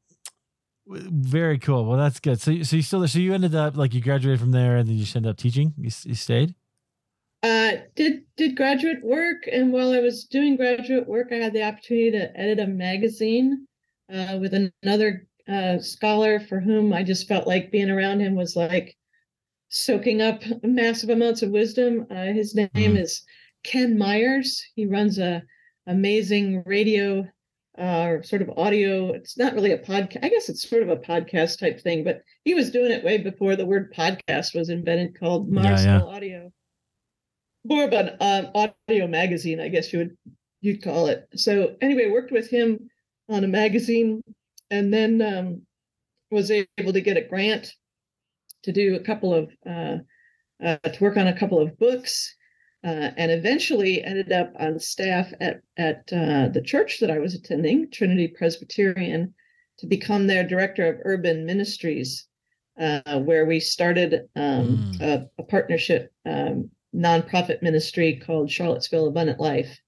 very 0.87 1.59
cool. 1.59 1.85
Well, 1.85 1.97
that's 1.97 2.19
good. 2.19 2.41
So, 2.41 2.63
so 2.63 2.75
you 2.75 2.81
still 2.81 3.07
so 3.07 3.19
you 3.19 3.33
ended 3.33 3.55
up 3.55 3.77
like 3.77 3.93
you 3.93 4.01
graduated 4.01 4.39
from 4.39 4.51
there, 4.51 4.77
and 4.77 4.87
then 4.87 4.95
you 4.95 5.03
just 5.03 5.15
ended 5.15 5.29
up 5.29 5.37
teaching. 5.37 5.73
You, 5.77 5.91
you 6.03 6.15
stayed. 6.15 6.55
Uh, 7.43 7.73
did 7.95 8.23
did 8.37 8.55
graduate 8.55 9.03
work, 9.03 9.47
and 9.51 9.71
while 9.71 9.91
I 9.91 9.99
was 9.99 10.25
doing 10.25 10.55
graduate 10.55 11.07
work, 11.07 11.27
I 11.31 11.35
had 11.35 11.53
the 11.53 11.63
opportunity 11.63 12.11
to 12.11 12.39
edit 12.39 12.59
a 12.59 12.67
magazine 12.67 13.67
uh, 14.13 14.37
with 14.39 14.53
another 14.53 15.27
uh, 15.47 15.79
scholar 15.79 16.39
for 16.39 16.59
whom 16.59 16.93
I 16.93 17.03
just 17.03 17.27
felt 17.27 17.47
like 17.47 17.71
being 17.71 17.89
around 17.89 18.21
him 18.21 18.35
was 18.35 18.55
like 18.55 18.95
soaking 19.73 20.21
up 20.21 20.41
massive 20.63 21.09
amounts 21.09 21.41
of 21.41 21.49
wisdom. 21.49 22.05
Uh, 22.09 22.25
his 22.25 22.55
name 22.55 22.69
mm. 22.73 22.97
is 22.97 23.23
Ken 23.63 23.97
Myers. 23.97 24.63
He 24.75 24.85
runs 24.85 25.19
a 25.19 25.43
amazing 25.87 26.63
radio 26.65 27.27
uh, 27.77 28.21
sort 28.21 28.41
of 28.41 28.51
audio. 28.55 29.11
It's 29.11 29.37
not 29.37 29.53
really 29.53 29.71
a 29.71 29.79
podcast. 29.79 30.23
I 30.23 30.29
guess 30.29 30.47
it's 30.47 30.69
sort 30.69 30.83
of 30.83 30.89
a 30.89 30.97
podcast 30.97 31.59
type 31.59 31.81
thing, 31.81 32.03
but 32.03 32.21
he 32.45 32.53
was 32.53 32.71
doing 32.71 32.91
it 32.91 33.03
way 33.03 33.17
before 33.17 33.55
the 33.55 33.65
word 33.65 33.93
podcast 33.93 34.55
was 34.55 34.69
invented, 34.69 35.19
called 35.19 35.49
Mars 35.49 35.83
yeah, 35.83 35.99
yeah. 35.99 36.05
Audio 36.05 36.51
more 37.63 37.85
of 37.85 37.93
an 37.93 38.17
um, 38.19 38.51
audio 38.55 39.07
magazine, 39.07 39.59
I 39.59 39.69
guess 39.69 39.93
you 39.93 39.99
would 39.99 40.17
you'd 40.61 40.83
call 40.83 41.07
it. 41.07 41.27
So 41.35 41.75
anyway, 41.81 42.09
worked 42.09 42.31
with 42.31 42.49
him 42.49 42.89
on 43.29 43.43
a 43.43 43.47
magazine, 43.47 44.21
and 44.69 44.93
then 44.93 45.21
um, 45.21 45.61
was 46.31 46.51
able 46.51 46.93
to 46.93 47.01
get 47.01 47.17
a 47.17 47.21
grant 47.21 47.73
to 48.63 48.71
do 48.71 48.95
a 48.95 48.99
couple 48.99 49.33
of 49.33 49.51
uh, 49.69 49.97
uh, 50.63 50.77
to 50.77 51.03
work 51.03 51.17
on 51.17 51.27
a 51.27 51.37
couple 51.37 51.59
of 51.59 51.77
books, 51.77 52.35
uh, 52.83 53.11
and 53.17 53.31
eventually 53.31 54.03
ended 54.03 54.31
up 54.31 54.53
on 54.59 54.79
staff 54.79 55.31
at 55.39 55.61
at 55.77 56.03
uh, 56.11 56.49
the 56.49 56.63
church 56.63 56.99
that 56.99 57.11
I 57.11 57.19
was 57.19 57.35
attending, 57.35 57.91
Trinity 57.91 58.27
Presbyterian, 58.27 59.33
to 59.79 59.87
become 59.87 60.27
their 60.27 60.47
director 60.47 60.87
of 60.87 61.01
urban 61.03 61.45
ministries, 61.45 62.27
uh, 62.79 63.19
where 63.19 63.45
we 63.45 63.59
started 63.59 64.29
um, 64.35 64.95
mm. 64.97 65.01
a, 65.01 65.29
a, 65.37 65.43
partnership 65.43 66.11
um, 66.25 66.69
nonprofit 66.95 67.61
ministry 67.61 68.21
called 68.25 68.49
Charlottesville 68.49 69.07
Abundant 69.07 69.39
Life. 69.39 69.79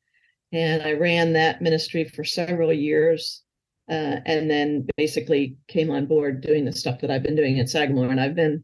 And 0.51 0.81
I 0.83 0.93
ran 0.93 1.33
that 1.33 1.61
ministry 1.61 2.05
for 2.05 2.23
several 2.23 2.71
years 2.71 3.43
uh, 3.89 4.19
and 4.25 4.49
then 4.49 4.87
basically 4.97 5.57
came 5.67 5.91
on 5.91 6.05
board 6.05 6.41
doing 6.41 6.65
the 6.65 6.71
stuff 6.71 7.01
that 7.01 7.11
I've 7.11 7.23
been 7.23 7.35
doing 7.35 7.59
at 7.59 7.69
Sagamore. 7.69 8.09
And 8.09 8.19
I've 8.19 8.35
been 8.35 8.63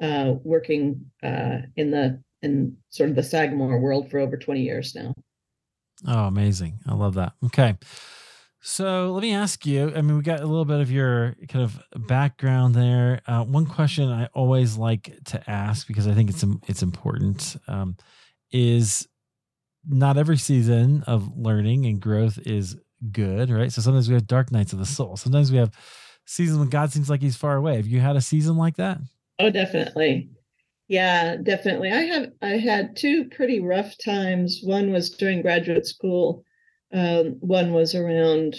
uh, 0.00 0.34
working 0.42 1.10
uh, 1.22 1.58
in 1.76 1.90
the 1.90 2.22
in 2.42 2.76
sort 2.90 3.10
of 3.10 3.16
the 3.16 3.22
Sagamore 3.22 3.78
world 3.78 4.10
for 4.10 4.18
over 4.18 4.36
20 4.36 4.60
years 4.60 4.94
now. 4.94 5.14
Oh, 6.06 6.24
amazing. 6.24 6.80
I 6.86 6.94
love 6.94 7.14
that. 7.14 7.32
Okay. 7.44 7.76
So 8.60 9.12
let 9.12 9.22
me 9.22 9.34
ask 9.34 9.66
you. 9.66 9.92
I 9.94 10.00
mean, 10.00 10.16
we 10.16 10.22
got 10.22 10.40
a 10.40 10.46
little 10.46 10.64
bit 10.64 10.80
of 10.80 10.90
your 10.90 11.36
kind 11.48 11.64
of 11.64 11.82
background 12.06 12.74
there. 12.74 13.20
Uh, 13.26 13.44
one 13.44 13.66
question 13.66 14.08
I 14.08 14.26
always 14.32 14.78
like 14.78 15.14
to 15.26 15.50
ask 15.50 15.86
because 15.86 16.06
I 16.06 16.14
think 16.14 16.30
it's 16.30 16.44
it's 16.66 16.82
important 16.82 17.56
um, 17.68 17.96
is 18.50 19.06
not 19.86 20.16
every 20.16 20.38
season 20.38 21.02
of 21.06 21.36
learning 21.36 21.84
and 21.84 22.00
growth 22.00 22.38
is 22.46 22.76
good, 23.12 23.50
right? 23.50 23.72
So 23.72 23.82
sometimes 23.82 24.08
we 24.08 24.14
have 24.14 24.26
dark 24.26 24.52
nights 24.52 24.72
of 24.72 24.78
the 24.78 24.86
soul. 24.86 25.16
Sometimes 25.16 25.50
we 25.50 25.58
have 25.58 25.72
seasons 26.26 26.58
when 26.58 26.68
God 26.68 26.92
seems 26.92 27.10
like 27.10 27.20
He's 27.20 27.36
far 27.36 27.56
away. 27.56 27.76
Have 27.76 27.86
you 27.86 28.00
had 28.00 28.16
a 28.16 28.20
season 28.20 28.56
like 28.56 28.76
that? 28.76 28.98
Oh, 29.38 29.50
definitely. 29.50 30.30
Yeah, 30.88 31.36
definitely. 31.36 31.92
I 31.92 32.02
have. 32.02 32.32
I 32.42 32.56
had 32.58 32.96
two 32.96 33.24
pretty 33.30 33.60
rough 33.60 33.94
times. 34.04 34.60
One 34.62 34.92
was 34.92 35.10
during 35.10 35.42
graduate 35.42 35.86
school 35.86 36.44
um, 36.94 37.36
one 37.40 37.72
was 37.72 37.94
around, 37.94 38.56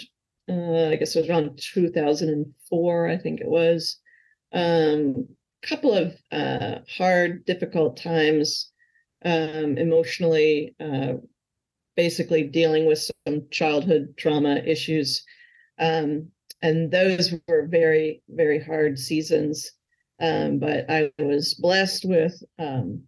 uh, 0.48 0.88
I 0.88 0.96
guess 0.96 1.16
it 1.16 1.20
was 1.20 1.28
around 1.30 1.58
2004, 1.58 3.08
I 3.08 3.16
think 3.16 3.40
it 3.40 3.48
was. 3.48 3.98
A 4.52 4.92
um, 4.94 5.28
couple 5.62 5.94
of 5.94 6.14
uh, 6.30 6.80
hard, 6.96 7.46
difficult 7.46 7.96
times 7.96 8.70
um, 9.24 9.78
emotionally, 9.78 10.76
uh, 10.78 11.14
basically 11.96 12.44
dealing 12.44 12.86
with 12.86 13.10
some 13.26 13.42
childhood 13.50 14.14
trauma 14.16 14.56
issues. 14.56 15.24
Um, 15.78 16.28
and 16.62 16.90
those 16.90 17.34
were 17.48 17.66
very, 17.66 18.22
very 18.28 18.62
hard 18.62 18.98
seasons. 18.98 19.70
Um, 20.20 20.58
but 20.58 20.90
I 20.90 21.10
was 21.18 21.54
blessed 21.54 22.04
with 22.04 22.42
um, 22.58 23.02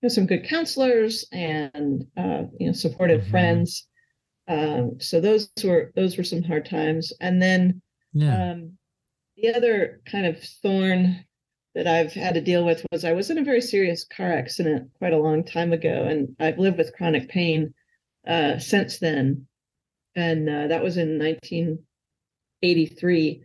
you 0.00 0.04
know, 0.04 0.08
some 0.08 0.26
good 0.26 0.48
counselors 0.48 1.26
and 1.32 2.06
uh, 2.16 2.44
you 2.58 2.68
know 2.68 2.72
supportive 2.72 3.22
mm-hmm. 3.22 3.30
friends 3.30 3.88
um, 4.48 4.98
so 4.98 5.20
those 5.20 5.50
were 5.62 5.92
those 5.94 6.16
were 6.16 6.24
some 6.24 6.42
hard 6.42 6.68
times. 6.68 7.12
And 7.20 7.40
then 7.40 7.82
yeah. 8.14 8.52
um, 8.52 8.78
the 9.36 9.54
other 9.54 10.00
kind 10.10 10.26
of 10.26 10.42
thorn 10.42 11.24
that 11.74 11.86
I've 11.86 12.12
had 12.12 12.34
to 12.34 12.40
deal 12.40 12.64
with 12.64 12.84
was 12.90 13.04
I 13.04 13.12
was 13.12 13.30
in 13.30 13.38
a 13.38 13.44
very 13.44 13.60
serious 13.60 14.04
car 14.04 14.32
accident 14.32 14.90
quite 14.98 15.12
a 15.12 15.18
long 15.18 15.44
time 15.44 15.72
ago, 15.72 16.04
and 16.04 16.34
I've 16.40 16.58
lived 16.58 16.78
with 16.78 16.94
chronic 16.96 17.28
pain 17.28 17.74
uh, 18.28 18.58
since 18.58 18.98
then. 18.98 19.46
And 20.14 20.48
uh, 20.48 20.68
that 20.68 20.82
was 20.82 20.96
in 20.96 21.18
1983. 21.18 23.42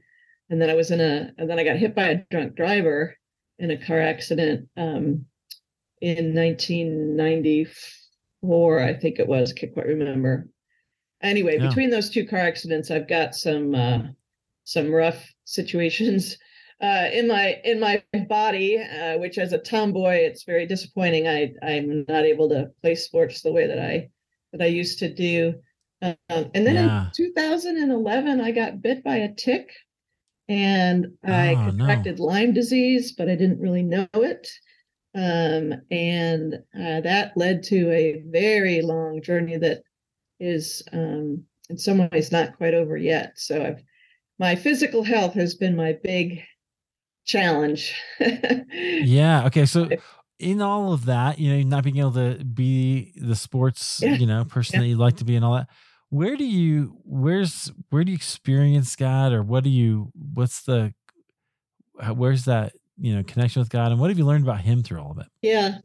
And 0.49 0.61
then 0.61 0.69
I 0.69 0.75
was 0.75 0.91
in 0.91 1.01
a, 1.01 1.31
and 1.37 1.49
then 1.49 1.57
I 1.57 1.63
got 1.63 1.77
hit 1.77 1.95
by 1.95 2.09
a 2.09 2.23
drunk 2.29 2.55
driver 2.55 3.15
in 3.59 3.71
a 3.71 3.77
car 3.77 4.01
accident 4.01 4.67
um, 4.77 5.25
in 6.01 6.35
1994, 6.35 8.81
I 8.81 8.93
think 8.93 9.19
it 9.19 9.27
was. 9.27 9.51
I 9.51 9.55
can't 9.59 9.73
quite 9.73 9.87
remember 9.87 10.47
anyway, 11.23 11.57
yeah. 11.57 11.67
between 11.67 11.89
those 11.89 12.09
two 12.09 12.27
car 12.27 12.39
accidents, 12.39 12.91
I've 12.91 13.07
got 13.07 13.33
some 13.33 13.73
uh, 13.73 13.99
some 14.65 14.91
rough 14.91 15.25
situations 15.45 16.37
uh, 16.81 17.07
in 17.11 17.27
my 17.27 17.59
in 17.63 17.79
my 17.79 18.03
body, 18.29 18.77
uh, 18.77 19.17
which 19.17 19.37
as 19.37 19.53
a 19.53 19.57
tomboy, 19.57 20.15
it's 20.15 20.43
very 20.43 20.67
disappointing. 20.67 21.27
I 21.27 21.53
I'm 21.63 22.05
not 22.07 22.25
able 22.25 22.49
to 22.49 22.69
play 22.81 22.95
sports 22.95 23.41
the 23.41 23.53
way 23.53 23.65
that 23.65 23.79
I 23.79 24.09
that 24.53 24.61
I 24.61 24.67
used 24.67 24.99
to 24.99 25.13
do. 25.13 25.55
Um, 26.01 26.15
and 26.29 26.65
then 26.65 26.75
yeah. 26.75 27.05
in 27.05 27.11
2011, 27.15 28.39
I 28.39 28.51
got 28.51 28.81
bit 28.81 29.03
by 29.03 29.17
a 29.17 29.33
tick, 29.33 29.69
and 30.47 31.07
I 31.25 31.53
oh, 31.53 31.55
contracted 31.55 32.19
no. 32.19 32.25
Lyme 32.25 32.53
disease, 32.53 33.13
but 33.13 33.29
I 33.29 33.35
didn't 33.35 33.59
really 33.59 33.83
know 33.83 34.07
it. 34.13 34.47
Um, 35.15 35.73
and 35.91 36.55
uh, 36.75 37.01
that 37.01 37.33
led 37.35 37.63
to 37.63 37.91
a 37.91 38.23
very 38.27 38.81
long 38.81 39.21
journey 39.21 39.57
that 39.57 39.83
is 40.39 40.81
um, 40.91 41.43
in 41.69 41.77
some 41.77 42.09
ways 42.09 42.31
not 42.31 42.57
quite 42.57 42.73
over 42.73 42.97
yet. 42.97 43.33
So 43.35 43.63
I've, 43.63 43.83
my 44.39 44.55
physical 44.55 45.03
health 45.03 45.33
has 45.35 45.55
been 45.55 45.75
my 45.75 45.97
big 46.03 46.41
challenge. 47.25 47.93
yeah. 48.19 49.45
Okay. 49.45 49.65
So 49.65 49.87
in 50.43 50.61
all 50.61 50.93
of 50.93 51.05
that, 51.05 51.39
you 51.39 51.51
know, 51.51 51.61
not 51.63 51.83
being 51.83 51.97
able 51.97 52.13
to 52.13 52.43
be 52.43 53.13
the 53.15 53.35
sports, 53.35 53.99
yeah. 54.01 54.15
you 54.15 54.27
know, 54.27 54.43
person 54.45 54.75
yeah. 54.75 54.81
that 54.81 54.87
you'd 54.87 54.99
like 54.99 55.17
to 55.17 55.25
be 55.25 55.35
and 55.35 55.45
all 55.45 55.55
that. 55.55 55.67
Where 56.09 56.35
do 56.35 56.43
you 56.43 56.97
where's 57.05 57.71
where 57.89 58.03
do 58.03 58.11
you 58.11 58.15
experience 58.15 58.95
God 58.95 59.33
or 59.33 59.41
what 59.41 59.63
do 59.63 59.69
you 59.69 60.11
what's 60.33 60.61
the 60.63 60.93
where's 62.13 62.45
that 62.45 62.73
you 62.99 63.15
know 63.15 63.23
connection 63.23 63.61
with 63.61 63.69
God 63.69 63.91
and 63.91 63.99
what 63.99 64.11
have 64.11 64.19
you 64.19 64.25
learned 64.25 64.43
about 64.43 64.61
him 64.61 64.83
through 64.83 64.99
all 64.99 65.11
of 65.11 65.17
it? 65.19 65.27
Yeah. 65.41 65.77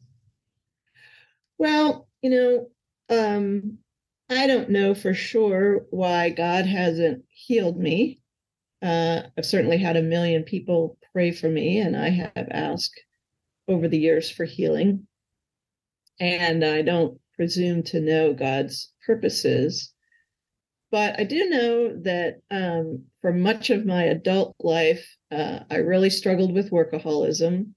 Well, 1.56 2.08
you 2.20 2.30
know, 2.30 2.68
um 3.08 3.78
I 4.28 4.46
don't 4.46 4.68
know 4.68 4.94
for 4.94 5.14
sure 5.14 5.86
why 5.90 6.28
God 6.30 6.66
hasn't 6.66 7.24
healed 7.30 7.78
me. 7.78 8.20
Uh, 8.82 9.22
I've 9.36 9.46
certainly 9.46 9.78
had 9.78 9.96
a 9.96 10.02
million 10.02 10.42
people 10.42 10.98
pray 11.12 11.32
for 11.32 11.48
me, 11.48 11.78
and 11.78 11.96
I 11.96 12.10
have 12.10 12.48
asked 12.50 13.00
over 13.68 13.88
the 13.88 13.98
years 13.98 14.30
for 14.30 14.44
healing. 14.44 15.06
And 16.18 16.64
I 16.64 16.82
don't 16.82 17.20
presume 17.36 17.82
to 17.84 18.00
know 18.00 18.34
God's 18.34 18.92
purposes. 19.06 19.92
But 20.90 21.20
I 21.20 21.24
do 21.24 21.48
know 21.48 21.96
that 22.02 22.40
um, 22.50 23.04
for 23.20 23.32
much 23.32 23.70
of 23.70 23.86
my 23.86 24.04
adult 24.04 24.56
life, 24.60 25.06
uh, 25.30 25.60
I 25.70 25.76
really 25.76 26.10
struggled 26.10 26.52
with 26.52 26.70
workaholism. 26.70 27.74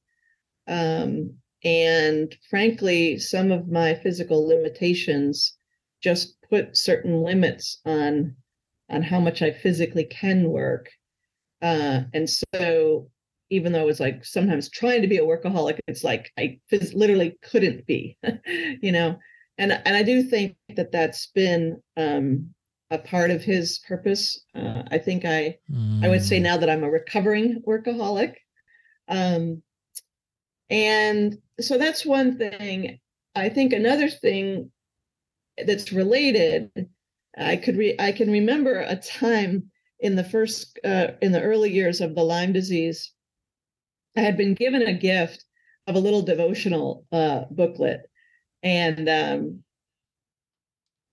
Um, 0.68 1.36
and 1.64 2.36
frankly, 2.50 3.20
some 3.20 3.52
of 3.52 3.68
my 3.70 3.96
physical 3.96 4.48
limitations 4.48 5.56
just 6.02 6.42
put 6.50 6.76
certain 6.76 7.22
limits 7.22 7.80
on 7.86 8.36
on 8.90 9.02
how 9.02 9.20
much 9.20 9.42
I 9.42 9.52
physically 9.52 10.04
can 10.04 10.50
work. 10.50 10.90
Uh, 11.62 12.02
and 12.14 12.30
so 12.30 13.10
even 13.52 13.74
though 13.74 13.82
I 13.82 13.86
was 13.86 14.00
like 14.00 14.26
sometimes 14.26 14.70
trying 14.70 15.02
to 15.02 15.08
be 15.08 15.18
a 15.18 15.24
workaholic, 15.24 15.80
it's 15.88 16.04
like 16.04 16.32
I 16.40 16.58
phys- 16.72 16.96
literally 16.96 17.38
couldn't 17.44 17.86
be, 17.86 18.18
you 18.82 18.92
know. 18.92 19.20
And 19.58 19.74
and 19.74 19.96
I 19.96 20.02
do 20.02 20.24
think 20.24 20.56
that 20.76 20.92
that's 20.92 21.28
been 21.28 21.80
um, 21.98 22.50
a 22.90 22.98
part 22.98 23.30
of 23.30 23.44
his 23.44 23.80
purpose. 23.88 24.44
Uh, 24.56 24.84
I 24.90 24.98
think 24.98 25.26
I 25.26 25.60
mm. 25.70 26.04
I 26.04 26.10
would 26.10 26.24
say 26.24 26.40
mm. 26.40 26.44
now 26.44 26.58
that 26.58 26.70
I'm 26.70 26.84
a 26.84 26.90
recovering 26.90 27.62
workaholic, 27.68 28.36
um, 29.10 29.62
and 30.70 31.38
so 31.60 31.78
that's 31.78 32.06
one 32.06 32.38
thing. 32.38 33.00
I 33.36 33.50
think 33.50 33.74
another 33.74 34.10
thing 34.10 34.72
that's 35.66 35.92
related. 35.92 36.72
I 37.38 37.58
could 37.58 37.78
re- 37.78 37.96
I 38.00 38.14
can 38.14 38.32
remember 38.32 38.80
a 38.80 38.96
time 38.96 39.72
in 40.00 40.16
the 40.16 40.24
first 40.24 40.80
uh, 40.86 41.08
in 41.22 41.34
the 41.34 41.42
early 41.42 41.72
years 41.72 42.00
of 42.00 42.16
the 42.16 42.24
Lyme 42.24 42.54
disease 42.54 43.12
I 44.16 44.22
had 44.22 44.38
been 44.38 44.54
given 44.54 44.82
a 44.82 44.94
gift 44.94 45.46
of 45.88 45.96
a 45.96 46.00
little 46.00 46.22
devotional 46.22 47.06
uh, 47.12 47.46
booklet, 47.50 48.02
and 48.64 49.08
um, 49.10 49.64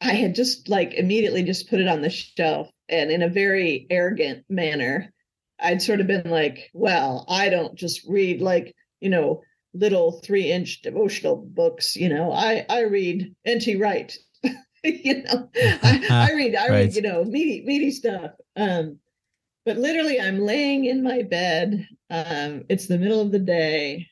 I 0.01 0.13
had 0.15 0.35
just 0.35 0.69
like 0.69 0.95
immediately 0.95 1.43
just 1.43 1.69
put 1.69 1.81
it 1.81 1.89
on 1.89 2.03
the 2.03 2.11
shelf, 2.11 2.71
and 2.89 3.11
in 3.11 3.23
a 3.23 3.29
very 3.29 3.87
arrogant 3.91 4.45
manner, 4.49 5.13
I'd 5.61 5.83
sort 5.83 6.01
of 6.01 6.07
been 6.07 6.31
like, 6.31 6.71
"Well, 6.73 7.25
I 7.29 7.49
don't 7.49 7.75
just 7.77 8.07
read 8.09 8.41
like 8.41 8.75
you 9.01 9.11
know 9.11 9.43
little 9.75 10.21
three 10.21 10.51
inch 10.51 10.83
devotional 10.83 11.37
books. 11.37 11.97
You 11.97 12.09
know, 12.09 12.33
I 12.33 12.67
I 12.69 12.83
read 12.83 13.35
N.T. 13.45 13.77
Wright. 13.77 14.17
you 14.85 15.23
know, 15.23 15.51
I, 15.57 16.07
I 16.11 16.33
read 16.37 16.55
I 16.55 16.69
right. 16.69 16.71
read 16.71 16.95
you 16.95 17.03
know 17.03 17.25
meaty 17.25 17.63
meaty 17.65 17.91
stuff." 17.91 18.33
Um, 18.57 18.99
but 19.69 19.77
literally 19.77 20.19
i'm 20.19 20.41
laying 20.41 20.87
in 20.87 21.03
my 21.03 21.21
bed 21.21 21.87
um, 22.09 22.65
it's 22.71 22.87
the 22.87 22.97
middle 22.97 23.21
of 23.21 23.31
the 23.31 23.39
day 23.39 24.07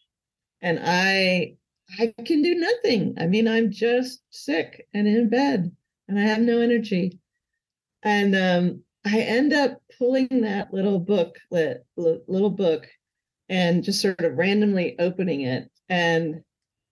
and 0.60 0.78
i 0.84 1.54
i 1.98 2.12
can 2.26 2.42
do 2.42 2.54
nothing. 2.56 3.14
I 3.18 3.26
mean 3.26 3.48
i'm 3.48 3.70
just 3.70 4.20
sick 4.28 4.86
and 4.92 5.08
in 5.08 5.30
bed 5.30 5.74
and 6.08 6.18
i 6.18 6.22
have 6.22 6.40
no 6.40 6.60
energy. 6.60 7.18
And 8.02 8.36
um, 8.36 8.82
i 9.06 9.18
end 9.18 9.54
up 9.54 9.80
pulling 9.96 10.28
that 10.42 10.74
little 10.74 10.98
book 10.98 11.38
little 11.50 12.50
book 12.50 12.86
and 13.48 13.82
just 13.82 14.02
sort 14.02 14.20
of 14.20 14.36
randomly 14.36 14.94
opening 14.98 15.40
it. 15.40 15.70
And 15.88 16.42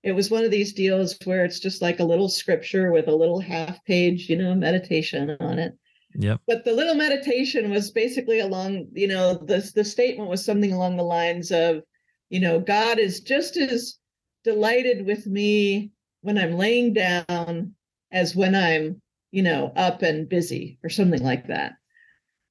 it 0.03 0.12
was 0.12 0.31
one 0.31 0.44
of 0.44 0.50
these 0.50 0.72
deals 0.72 1.18
where 1.24 1.44
it's 1.44 1.61
just 1.61 1.83
like 1.83 2.00
a 2.00 2.05
little 2.05 2.31
scripture 2.31 2.92
with 2.92 3.09
a 3.09 3.14
little 3.14 3.40
half 3.40 3.85
page 3.85 4.31
you 4.31 4.37
know 4.37 4.55
meditation 4.55 5.37
on 5.40 5.59
it 5.59 5.77
Yep. 6.16 6.40
But 6.46 6.64
the 6.64 6.72
little 6.72 6.94
meditation 6.94 7.70
was 7.70 7.90
basically 7.90 8.40
along, 8.40 8.88
you 8.92 9.09
know, 9.09 9.35
the 9.35 9.70
the 9.74 9.85
statement 9.85 10.31
was 10.31 10.44
something 10.44 10.72
along 10.72 10.96
the 10.96 11.03
lines 11.03 11.50
of, 11.50 11.83
you 12.31 12.40
know, 12.40 12.61
God 12.61 12.98
is 12.98 13.20
just 13.20 13.57
as 13.57 13.98
delighted 14.44 15.07
with 15.07 15.27
me 15.27 15.90
when 16.20 16.38
I'm 16.38 16.53
laying 16.53 16.92
down 16.92 17.74
as 18.12 18.37
when 18.37 18.55
I'm, 18.55 19.03
you 19.33 19.42
know, 19.42 19.72
up 19.77 20.03
and 20.03 20.29
busy 20.29 20.79
or 20.85 20.88
something 20.88 21.22
like 21.22 21.48
that. 21.48 21.72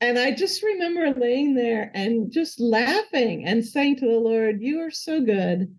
And 0.01 0.19
I 0.19 0.31
just 0.31 0.61
remember 0.61 1.17
laying 1.17 1.55
there 1.55 1.89
and 1.93 2.29
just 2.29 2.59
laughing 2.59 3.45
and 3.45 3.65
saying 3.65 3.97
to 3.97 4.05
the 4.07 4.19
Lord, 4.19 4.61
You 4.61 4.81
are 4.81 4.91
so 4.91 5.21
good. 5.21 5.73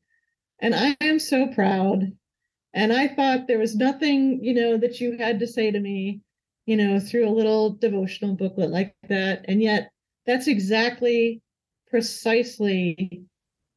And 0.61 0.75
I 0.75 0.97
am 1.03 1.19
so 1.19 1.49
proud. 1.49 2.11
And 2.73 2.93
I 2.93 3.09
thought 3.09 3.47
there 3.47 3.59
was 3.59 3.77
nothing, 3.77 4.43
you 4.43 4.55
know, 4.55 4.79
that 4.79 4.99
you 5.01 5.19
had 5.19 5.41
to 5.41 5.47
say 5.47 5.71
to 5.71 5.79
me 5.79 6.23
you 6.67 6.77
know, 6.77 6.99
through 6.99 7.29
a 7.29 7.31
little 7.31 7.71
devotional 7.71 8.35
booklet 8.35 8.71
like 8.71 8.95
that. 9.09 9.45
And 9.49 9.63
yet, 9.63 9.91
that's 10.27 10.49
exactly 10.49 11.43
precisely 11.89 13.25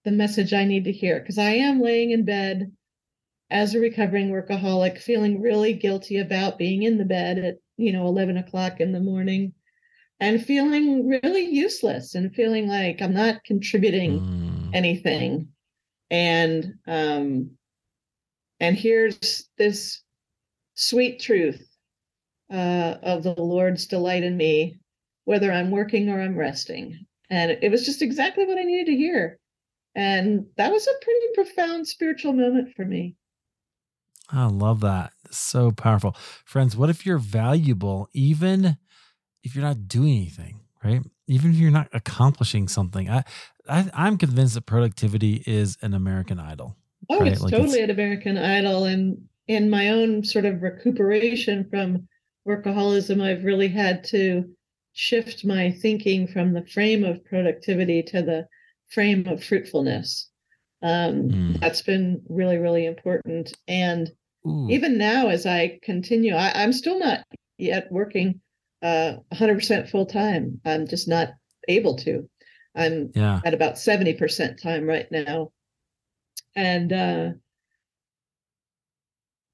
the 0.05 0.11
message 0.11 0.53
I 0.53 0.63
need 0.63 0.85
to 0.85 0.91
hear 0.91 1.19
because 1.19 1.37
I 1.37 1.51
am 1.51 1.81
laying 1.81 2.11
in 2.11 2.23
bed 2.23 2.71
as 3.49 3.75
a 3.75 3.79
recovering 3.79 4.29
workaholic, 4.29 4.99
feeling 4.99 5.41
really 5.41 5.73
guilty 5.73 6.19
about 6.19 6.57
being 6.57 6.83
in 6.83 6.97
the 6.97 7.05
bed 7.05 7.37
at, 7.37 7.57
you 7.77 7.91
know, 7.91 8.07
11 8.07 8.37
o'clock 8.37 8.79
in 8.79 8.91
the 8.91 8.99
morning 8.99 9.53
and 10.19 10.43
feeling 10.43 11.07
really 11.07 11.45
useless 11.45 12.15
and 12.15 12.33
feeling 12.33 12.67
like 12.67 13.01
I'm 13.01 13.13
not 13.13 13.43
contributing 13.43 14.19
mm. 14.19 14.69
anything. 14.73 15.49
And, 16.09 16.75
um, 16.87 17.51
and 18.59 18.75
here's 18.75 19.47
this 19.57 20.01
sweet 20.73 21.19
truth 21.19 21.66
uh, 22.51 22.95
of 23.01 23.23
the 23.23 23.33
Lord's 23.33 23.87
delight 23.87 24.23
in 24.23 24.37
me, 24.37 24.77
whether 25.25 25.51
I'm 25.51 25.71
working 25.71 26.09
or 26.09 26.21
I'm 26.21 26.37
resting. 26.37 27.05
And 27.29 27.51
it 27.51 27.69
was 27.69 27.85
just 27.85 28.01
exactly 28.01 28.45
what 28.45 28.57
I 28.57 28.63
needed 28.63 28.87
to 28.87 28.97
hear. 28.97 29.39
And 29.95 30.45
that 30.57 30.71
was 30.71 30.87
a 30.87 31.03
pretty 31.03 31.25
profound 31.33 31.87
spiritual 31.87 32.33
moment 32.33 32.73
for 32.75 32.85
me. 32.85 33.15
I 34.29 34.45
love 34.45 34.81
that. 34.81 35.13
So 35.31 35.71
powerful. 35.71 36.15
Friends, 36.45 36.75
what 36.75 36.89
if 36.89 37.05
you're 37.05 37.17
valuable 37.17 38.09
even 38.13 38.77
if 39.43 39.55
you're 39.55 39.63
not 39.63 39.87
doing 39.87 40.15
anything, 40.17 40.59
right? 40.83 41.01
Even 41.27 41.51
if 41.51 41.57
you're 41.57 41.71
not 41.71 41.89
accomplishing 41.93 42.67
something. 42.67 43.09
I, 43.09 43.23
I 43.67 44.07
am 44.07 44.17
convinced 44.17 44.55
that 44.55 44.65
productivity 44.65 45.43
is 45.45 45.77
an 45.81 45.93
American 45.93 46.39
idol. 46.39 46.75
Oh, 47.09 47.21
right? 47.21 47.31
it's 47.31 47.41
like 47.41 47.51
totally 47.51 47.79
it's, 47.79 47.85
an 47.85 47.91
American 47.91 48.37
idol. 48.37 48.85
And 48.85 49.25
in 49.47 49.69
my 49.69 49.89
own 49.89 50.23
sort 50.23 50.45
of 50.45 50.61
recuperation 50.61 51.67
from 51.69 52.07
workaholism, 52.47 53.21
I've 53.21 53.43
really 53.43 53.67
had 53.67 54.03
to 54.05 54.45
shift 54.93 55.45
my 55.45 55.71
thinking 55.71 56.27
from 56.27 56.53
the 56.53 56.65
frame 56.65 57.03
of 57.03 57.23
productivity 57.25 58.01
to 58.01 58.21
the 58.21 58.47
frame 58.89 59.27
of 59.27 59.43
fruitfulness. 59.43 60.29
Um, 60.81 61.29
mm. 61.29 61.59
That's 61.59 61.81
been 61.81 62.21
really, 62.29 62.57
really 62.57 62.85
important. 62.85 63.55
And 63.67 64.09
Ooh. 64.47 64.67
even 64.69 64.97
now, 64.97 65.27
as 65.27 65.45
I 65.45 65.79
continue, 65.83 66.33
I, 66.33 66.63
am 66.63 66.73
still 66.73 66.99
not 66.99 67.23
yet 67.57 67.91
working 67.91 68.41
uh, 68.81 69.15
100% 69.33 69.89
full 69.89 70.05
time. 70.05 70.61
I'm 70.65 70.87
just 70.87 71.07
not 71.07 71.29
able 71.67 71.95
to. 71.97 72.29
I'm 72.75 73.11
yeah. 73.15 73.41
at 73.43 73.53
about 73.53 73.75
70% 73.75 74.61
time 74.61 74.85
right 74.85 75.11
now. 75.11 75.51
And 76.55 76.93
uh, 76.93 77.29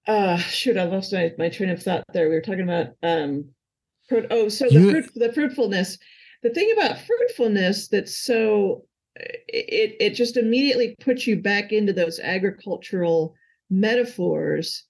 uh 0.07 0.37
shoot 0.37 0.77
i 0.77 0.83
lost 0.83 1.13
my, 1.13 1.31
my 1.37 1.49
train 1.49 1.69
of 1.69 1.81
thought 1.81 2.03
there. 2.13 2.29
We 2.29 2.35
were 2.35 2.41
talking 2.41 2.63
about 2.63 2.87
um 3.03 3.45
oh 4.11 4.49
so 4.49 4.67
the, 4.69 4.91
fruit, 4.91 5.11
the 5.15 5.33
fruitfulness. 5.33 5.97
The 6.41 6.49
thing 6.49 6.73
about 6.73 6.99
fruitfulness 6.99 7.87
that's 7.87 8.17
so 8.17 8.85
it 9.15 9.95
it 9.99 10.09
just 10.11 10.37
immediately 10.37 10.95
puts 10.99 11.25
you 11.25 11.41
back 11.41 11.71
into 11.71 11.93
those 11.93 12.19
agricultural 12.19 13.35
metaphors. 13.69 14.85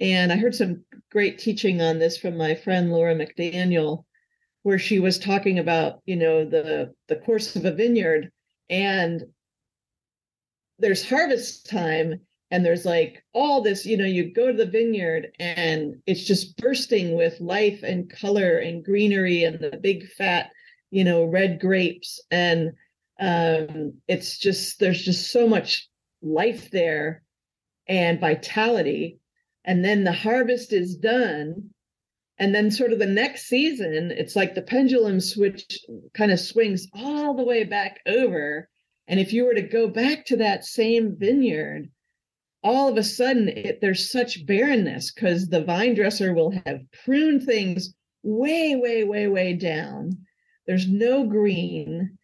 And 0.00 0.32
i 0.32 0.36
heard 0.36 0.54
some 0.54 0.84
great 1.10 1.38
teaching 1.38 1.80
on 1.80 1.98
this 1.98 2.18
from 2.18 2.36
my 2.36 2.54
friend 2.54 2.92
laura 2.92 3.14
mcdaniel 3.14 4.04
where 4.62 4.78
she 4.78 4.98
was 4.98 5.18
talking 5.18 5.58
about 5.58 6.00
you 6.04 6.16
know 6.16 6.44
the 6.44 6.92
the 7.08 7.16
course 7.16 7.54
of 7.56 7.64
a 7.64 7.72
vineyard. 7.72 8.30
And 8.70 9.22
there's 10.78 11.08
harvest 11.08 11.68
time 11.68 12.20
and 12.50 12.64
there's 12.64 12.84
like 12.84 13.22
all 13.34 13.62
this 13.62 13.84
you 13.84 13.96
know 13.96 14.04
you 14.04 14.32
go 14.32 14.46
to 14.46 14.56
the 14.56 14.70
vineyard 14.70 15.28
and 15.38 15.96
it's 16.06 16.24
just 16.24 16.56
bursting 16.56 17.14
with 17.16 17.40
life 17.40 17.82
and 17.82 18.10
color 18.10 18.58
and 18.58 18.84
greenery 18.84 19.44
and 19.44 19.60
the 19.60 19.76
big 19.76 20.08
fat 20.12 20.50
you 20.90 21.04
know 21.04 21.24
red 21.24 21.60
grapes. 21.60 22.20
And 22.30 22.72
um 23.20 23.94
it's 24.06 24.38
just 24.38 24.78
there's 24.80 25.02
just 25.02 25.30
so 25.30 25.46
much 25.48 25.88
life 26.22 26.70
there 26.70 27.22
and 27.86 28.20
vitality. 28.20 29.18
And 29.64 29.84
then 29.84 30.04
the 30.04 30.12
harvest 30.12 30.72
is 30.72 30.96
done. 30.96 31.70
And 32.38 32.54
then 32.54 32.70
sort 32.70 32.92
of 32.92 32.98
the 32.98 33.06
next 33.06 33.48
season 33.48 34.10
it's 34.10 34.36
like 34.36 34.54
the 34.54 34.62
pendulum 34.62 35.20
switch 35.20 35.80
kind 36.14 36.30
of 36.30 36.40
swings 36.40 36.86
all 36.94 37.34
the 37.34 37.44
way 37.44 37.64
back 37.64 38.00
over. 38.06 38.68
And 39.08 39.18
if 39.18 39.32
you 39.32 39.44
were 39.44 39.54
to 39.54 39.62
go 39.62 39.88
back 39.88 40.26
to 40.26 40.36
that 40.36 40.64
same 40.64 41.16
vineyard 41.18 41.90
all 42.68 42.86
of 42.86 42.98
a 42.98 43.02
sudden 43.02 43.48
it, 43.48 43.80
there's 43.80 44.12
such 44.12 44.44
barrenness 44.44 45.10
because 45.10 45.48
the 45.48 45.64
vine 45.64 45.94
dresser 45.94 46.34
will 46.34 46.52
have 46.66 46.82
pruned 47.02 47.42
things 47.42 47.94
way, 48.22 48.76
way, 48.76 49.04
way, 49.04 49.26
way 49.26 49.54
down. 49.54 50.12
there's 50.66 50.86
no 50.86 51.24
green 51.24 52.18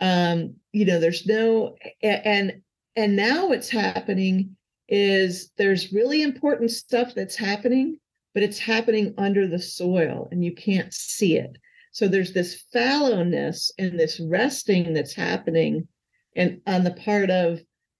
um 0.00 0.54
you 0.72 0.84
know 0.84 1.00
there's 1.00 1.26
no 1.26 1.74
and 2.04 2.52
and 2.94 3.16
now 3.16 3.48
what's 3.48 3.68
happening 3.68 4.56
is 4.88 5.50
there's 5.58 5.92
really 5.92 6.22
important 6.22 6.70
stuff 6.70 7.12
that's 7.16 7.34
happening 7.34 7.98
but 8.34 8.44
it's 8.44 8.60
happening 8.60 9.12
under 9.18 9.48
the 9.48 9.58
soil 9.58 10.28
and 10.30 10.44
you 10.44 10.54
can't 10.54 10.94
see 10.94 11.36
it 11.36 11.58
so 11.90 12.06
there's 12.06 12.32
this 12.32 12.62
fallowness 12.72 13.72
and 13.76 13.98
this 13.98 14.20
resting 14.20 14.92
that's 14.92 15.14
happening 15.14 15.88
and 16.36 16.60
on 16.68 16.84
the 16.84 16.92
part 16.92 17.30
of 17.30 17.58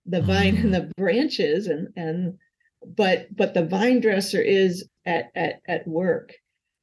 the 0.08 0.22
vine 0.22 0.56
and 0.56 0.74
the 0.74 0.90
branches 0.96 1.66
and 1.66 1.88
and 1.96 2.34
but 2.96 3.26
but 3.36 3.54
the 3.54 3.64
vine 3.64 4.00
dresser 4.00 4.40
is 4.40 4.88
at 5.06 5.26
at 5.34 5.60
at 5.68 5.86
work 5.86 6.32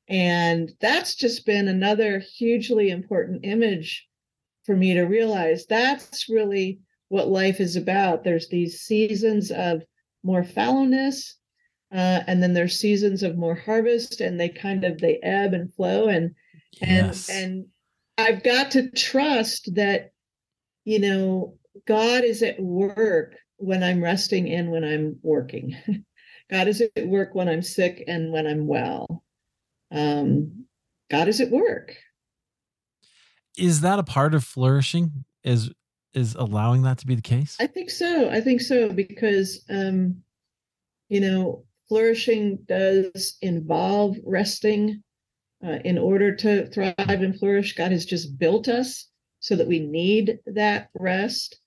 and 0.07 0.71
that's 0.81 1.15
just 1.15 1.45
been 1.45 1.67
another 1.67 2.19
hugely 2.19 2.89
important 2.89 3.43
image 3.43 4.05
for 4.65 4.75
me 4.75 4.93
to 4.93 5.03
realize 5.03 5.65
that's 5.65 6.29
really 6.29 6.79
what 7.09 7.29
life 7.29 7.59
is 7.59 7.75
about. 7.75 8.23
There's 8.23 8.49
these 8.49 8.81
seasons 8.81 9.51
of 9.51 9.83
more 10.23 10.43
fallowness, 10.43 11.33
uh, 11.93 12.21
and 12.27 12.41
then 12.41 12.53
there's 12.53 12.79
seasons 12.79 13.23
of 13.23 13.37
more 13.37 13.55
harvest, 13.55 14.21
and 14.21 14.39
they 14.39 14.49
kind 14.49 14.83
of 14.83 14.99
they 14.99 15.19
ebb 15.23 15.53
and 15.53 15.73
flow. 15.73 16.07
And 16.07 16.31
yes. 16.81 17.29
and 17.29 17.43
and 17.45 17.65
I've 18.17 18.43
got 18.43 18.71
to 18.71 18.89
trust 18.91 19.75
that, 19.75 20.11
you 20.83 20.99
know, 20.99 21.57
God 21.87 22.23
is 22.23 22.41
at 22.41 22.59
work 22.59 23.35
when 23.57 23.83
I'm 23.83 24.03
resting 24.03 24.49
and 24.51 24.71
when 24.71 24.83
I'm 24.83 25.17
working. 25.21 25.75
God 26.49 26.67
is 26.67 26.81
at 26.81 27.07
work 27.07 27.33
when 27.33 27.49
I'm 27.49 27.61
sick 27.61 28.03
and 28.07 28.31
when 28.31 28.45
I'm 28.45 28.67
well 28.67 29.23
um, 29.91 30.65
God 31.09 31.27
is 31.27 31.41
at 31.41 31.51
work. 31.51 31.95
Is 33.57 33.81
that 33.81 33.99
a 33.99 34.03
part 34.03 34.35
of 34.35 34.43
flourishing? 34.43 35.25
Is 35.43 35.71
is 36.13 36.35
allowing 36.35 36.83
that 36.83 36.97
to 36.99 37.07
be 37.07 37.15
the 37.15 37.21
case? 37.21 37.57
I 37.59 37.67
think 37.67 37.89
so. 37.89 38.29
I 38.29 38.41
think 38.41 38.61
so 38.61 38.89
because 38.91 39.63
um, 39.69 40.17
you 41.09 41.21
know 41.21 41.63
flourishing 41.87 42.59
does 42.67 43.37
involve 43.41 44.17
resting 44.25 45.03
uh, 45.65 45.79
in 45.85 45.97
order 45.97 46.35
to 46.35 46.67
thrive 46.67 46.95
and 46.97 47.37
flourish. 47.37 47.75
God 47.75 47.91
has 47.91 48.05
just 48.05 48.37
built 48.37 48.67
us 48.67 49.07
so 49.39 49.55
that 49.55 49.67
we 49.67 49.79
need 49.79 50.39
that 50.47 50.89
rest. 50.95 51.59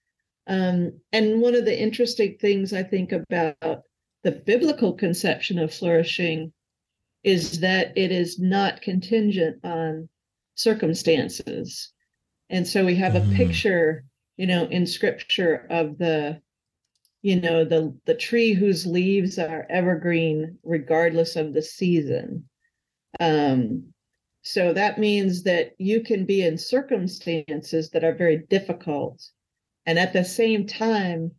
Um, 0.48 0.98
and 1.12 1.40
one 1.42 1.54
of 1.54 1.66
the 1.66 1.78
interesting 1.78 2.36
things 2.40 2.72
I 2.72 2.82
think 2.82 3.12
about 3.12 3.82
the 4.24 4.32
biblical 4.32 4.94
conception 4.94 5.58
of 5.58 5.72
flourishing 5.72 6.52
is 7.22 7.60
that 7.60 7.96
it 7.96 8.10
is 8.10 8.38
not 8.38 8.80
contingent 8.80 9.58
on 9.62 10.08
circumstances. 10.54 11.92
And 12.48 12.66
so 12.66 12.84
we 12.84 12.94
have 12.96 13.14
a 13.14 13.20
mm. 13.20 13.36
picture, 13.36 14.04
you 14.38 14.46
know, 14.46 14.64
in 14.64 14.86
scripture 14.86 15.66
of 15.68 15.98
the, 15.98 16.40
you 17.20 17.40
know, 17.40 17.64
the 17.64 17.94
the 18.06 18.14
tree 18.14 18.54
whose 18.54 18.86
leaves 18.86 19.38
are 19.38 19.66
evergreen 19.68 20.58
regardless 20.62 21.36
of 21.36 21.52
the 21.52 21.62
season. 21.62 22.48
Um, 23.20 23.92
so 24.42 24.72
that 24.72 24.98
means 24.98 25.42
that 25.42 25.74
you 25.78 26.00
can 26.00 26.24
be 26.24 26.42
in 26.42 26.56
circumstances 26.56 27.90
that 27.90 28.04
are 28.04 28.14
very 28.14 28.38
difficult. 28.48 29.22
And 29.88 29.98
at 29.98 30.12
the 30.12 30.24
same 30.24 30.66
time, 30.66 31.32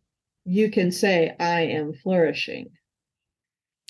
you 0.44 0.70
can 0.70 0.92
say, 0.92 1.34
I 1.38 1.62
am 1.62 1.94
flourishing 1.94 2.70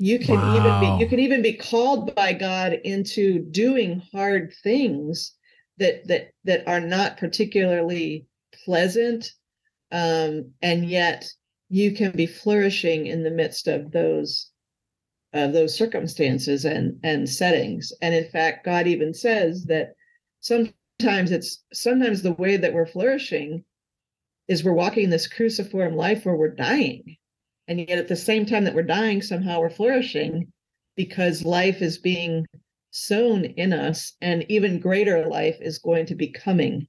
you 0.01 0.19
can 0.19 0.37
wow. 0.37 0.57
even 0.57 0.99
be 0.99 1.05
you 1.05 1.09
can 1.09 1.21
even 1.21 1.43
be 1.43 1.53
called 1.53 2.15
by 2.15 2.33
god 2.33 2.73
into 2.85 3.41
doing 3.51 4.03
hard 4.13 4.53
things 4.63 5.35
that 5.77 6.07
that 6.09 6.31
that 6.45 6.67
are 6.67 6.81
not 6.81 7.19
particularly 7.19 8.27
pleasant 8.65 9.31
um, 9.93 10.51
and 10.63 10.89
yet 10.89 11.29
you 11.69 11.93
can 11.93 12.13
be 12.13 12.27
flourishing 12.27 13.07
in 13.07 13.23
the 13.23 13.31
midst 13.31 13.69
of 13.69 13.93
those 13.93 14.51
uh, 15.35 15.49
those 15.49 15.77
circumstances 15.77 16.65
and 16.65 16.99
and 17.03 17.29
settings 17.29 17.93
and 18.01 18.15
in 18.15 18.29
fact 18.31 18.65
god 18.65 18.87
even 18.87 19.13
says 19.13 19.67
that 19.67 19.91
sometimes 20.41 21.31
it's 21.31 21.63
sometimes 21.75 22.23
the 22.23 22.33
way 22.33 22.57
that 22.57 22.73
we're 22.73 22.87
flourishing 22.87 23.63
is 24.51 24.65
we're 24.65 24.73
walking 24.73 25.11
this 25.11 25.29
cruciform 25.29 25.95
life 25.95 26.27
where 26.27 26.35
we're 26.35 26.49
dying. 26.49 27.17
And 27.69 27.79
yet 27.79 28.01
at 28.01 28.09
the 28.09 28.17
same 28.17 28.45
time 28.45 28.65
that 28.65 28.75
we're 28.75 28.83
dying 28.83 29.23
somehow 29.23 29.61
we're 29.61 29.71
flourishing 29.71 30.53
because 30.97 31.45
life 31.45 31.81
is 31.81 31.99
being 31.99 32.47
sown 32.91 33.45
in 33.45 33.73
us 33.73 34.15
and 34.21 34.45
even 34.49 34.81
greater 34.81 35.25
life 35.27 35.57
is 35.61 35.79
going 35.79 36.07
to 36.07 36.17
be 36.17 36.27
coming. 36.27 36.89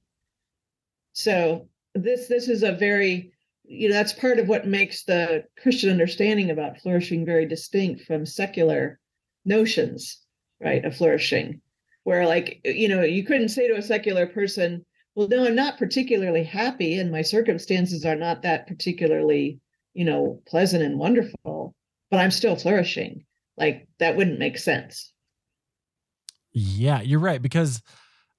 So 1.12 1.68
this 1.94 2.26
this 2.26 2.48
is 2.48 2.64
a 2.64 2.72
very 2.72 3.32
you 3.62 3.88
know 3.88 3.94
that's 3.94 4.12
part 4.12 4.40
of 4.40 4.48
what 4.48 4.66
makes 4.66 5.04
the 5.04 5.44
christian 5.62 5.90
understanding 5.90 6.50
about 6.50 6.78
flourishing 6.78 7.24
very 7.24 7.44
distinct 7.46 8.02
from 8.06 8.24
secular 8.24 8.98
notions 9.44 10.22
right 10.58 10.84
of 10.86 10.96
flourishing 10.96 11.60
where 12.04 12.26
like 12.26 12.60
you 12.64 12.88
know 12.88 13.02
you 13.02 13.24
couldn't 13.24 13.50
say 13.50 13.68
to 13.68 13.76
a 13.76 13.82
secular 13.82 14.26
person 14.26 14.84
well 15.14 15.28
no 15.28 15.44
i'm 15.46 15.54
not 15.54 15.78
particularly 15.78 16.44
happy 16.44 16.98
and 16.98 17.10
my 17.10 17.22
circumstances 17.22 18.04
are 18.04 18.16
not 18.16 18.42
that 18.42 18.66
particularly 18.66 19.60
you 19.94 20.04
know, 20.04 20.40
pleasant 20.46 20.82
and 20.82 20.98
wonderful, 20.98 21.74
but 22.10 22.20
I'm 22.20 22.30
still 22.30 22.56
flourishing. 22.56 23.24
Like 23.56 23.86
that 23.98 24.16
wouldn't 24.16 24.38
make 24.38 24.58
sense. 24.58 25.12
Yeah, 26.52 27.00
you're 27.00 27.20
right. 27.20 27.40
Because 27.40 27.82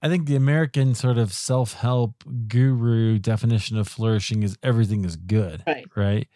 I 0.02 0.10
think 0.10 0.26
the 0.26 0.36
American 0.36 0.96
sort 0.96 1.18
of 1.18 1.34
self 1.34 1.74
help 1.74 2.24
guru 2.48 3.20
definition 3.20 3.78
of 3.78 3.88
flourishing 3.88 4.44
is 4.44 4.58
everything 4.64 5.06
is 5.06 5.16
good. 5.16 5.64
Right. 5.66 5.86
Right. 5.96 6.28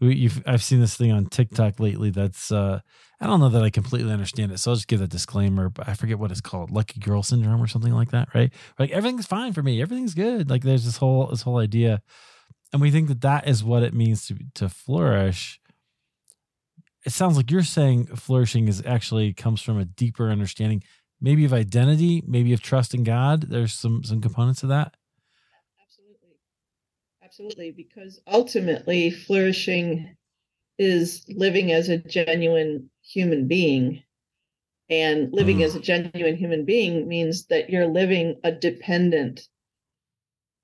You've, 0.00 0.42
I've 0.46 0.62
seen 0.62 0.80
this 0.80 0.96
thing 0.96 1.12
on 1.12 1.26
TikTok 1.26 1.78
lately 1.78 2.10
that's, 2.10 2.50
uh, 2.50 2.80
I 3.20 3.26
don't 3.26 3.40
know 3.40 3.50
that 3.50 3.62
I 3.62 3.70
completely 3.70 4.12
understand 4.12 4.50
it. 4.50 4.58
So 4.58 4.70
I'll 4.70 4.76
just 4.76 4.88
give 4.88 5.02
a 5.02 5.06
disclaimer, 5.06 5.68
but 5.68 5.88
I 5.88 5.94
forget 5.94 6.18
what 6.18 6.30
it's 6.30 6.40
called, 6.40 6.70
lucky 6.70 7.00
girl 7.00 7.22
syndrome 7.22 7.62
or 7.62 7.66
something 7.66 7.92
like 7.92 8.10
that. 8.12 8.28
Right. 8.34 8.52
Like 8.78 8.90
everything's 8.90 9.26
fine 9.26 9.52
for 9.52 9.62
me. 9.62 9.82
Everything's 9.82 10.14
good. 10.14 10.48
Like 10.48 10.62
there's 10.62 10.86
this 10.86 10.96
whole, 10.96 11.26
this 11.26 11.42
whole 11.42 11.58
idea 11.58 12.00
and 12.72 12.80
we 12.80 12.90
think 12.90 13.08
that 13.08 13.20
that 13.22 13.48
is 13.48 13.64
what 13.64 13.82
it 13.82 13.94
means 13.94 14.26
to 14.26 14.36
to 14.54 14.68
flourish 14.68 15.60
it 17.06 17.12
sounds 17.12 17.36
like 17.36 17.50
you're 17.50 17.62
saying 17.62 18.06
flourishing 18.06 18.68
is 18.68 18.82
actually 18.84 19.32
comes 19.32 19.62
from 19.62 19.78
a 19.78 19.84
deeper 19.84 20.30
understanding 20.30 20.82
maybe 21.20 21.44
of 21.44 21.52
identity 21.52 22.22
maybe 22.26 22.52
of 22.52 22.60
trust 22.60 22.94
in 22.94 23.04
god 23.04 23.42
there's 23.42 23.72
some 23.72 24.02
some 24.04 24.20
components 24.20 24.62
of 24.62 24.68
that 24.68 24.94
absolutely 27.40 27.70
because 27.70 28.20
ultimately 28.26 29.10
flourishing 29.10 30.14
is 30.78 31.24
living 31.28 31.72
as 31.72 31.88
a 31.88 31.96
genuine 31.96 32.90
human 33.02 33.48
being 33.48 34.02
and 34.90 35.32
living 35.32 35.58
mm. 35.58 35.64
as 35.64 35.74
a 35.74 35.80
genuine 35.80 36.36
human 36.36 36.64
being 36.64 37.08
means 37.08 37.46
that 37.46 37.70
you're 37.70 37.86
living 37.86 38.38
a 38.44 38.52
dependent 38.52 39.46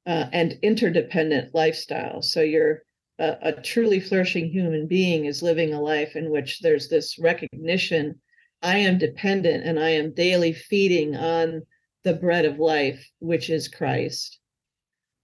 uh, 0.06 0.26
and 0.32 0.58
interdependent 0.62 1.54
lifestyle. 1.54 2.20
So 2.22 2.40
you're 2.42 2.82
a, 3.18 3.36
a, 3.42 3.52
truly 3.52 4.00
flourishing 4.00 4.50
human 4.50 4.86
being 4.86 5.24
is 5.24 5.42
living 5.42 5.72
a 5.72 5.80
life 5.80 6.16
in 6.16 6.30
which 6.30 6.60
there's 6.60 6.88
this 6.88 7.18
recognition 7.18 8.20
I 8.62 8.78
am 8.78 8.98
dependent 8.98 9.64
and 9.64 9.78
I 9.78 9.90
am 9.90 10.14
daily 10.14 10.52
feeding 10.52 11.16
on 11.16 11.62
the 12.04 12.14
bread 12.14 12.44
of 12.44 12.58
life, 12.58 13.08
which 13.20 13.48
is 13.48 13.68
Christ. 13.68 14.38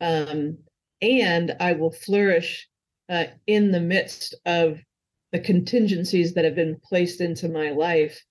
Um, 0.00 0.58
and 1.02 1.54
I 1.60 1.72
will 1.72 1.92
flourish 1.92 2.68
uh, 3.08 3.24
in 3.46 3.72
the 3.72 3.80
midst 3.80 4.34
of 4.46 4.78
the 5.32 5.40
contingencies 5.40 6.34
that 6.34 6.44
have 6.44 6.54
been 6.54 6.80
placed 6.84 7.20
into 7.20 7.48
my 7.48 7.70
life, 7.70 8.22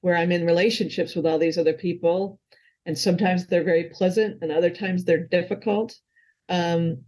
where 0.00 0.16
I'm 0.16 0.32
in 0.32 0.44
relationships 0.44 1.14
with 1.14 1.26
all 1.26 1.38
these 1.38 1.58
other 1.58 1.74
people 1.74 2.38
and 2.86 2.96
sometimes 2.96 3.46
they're 3.46 3.64
very 3.64 3.90
pleasant 3.92 4.38
and 4.40 4.50
other 4.50 4.70
times 4.70 5.04
they're 5.04 5.26
difficult 5.26 5.94
um, 6.48 7.02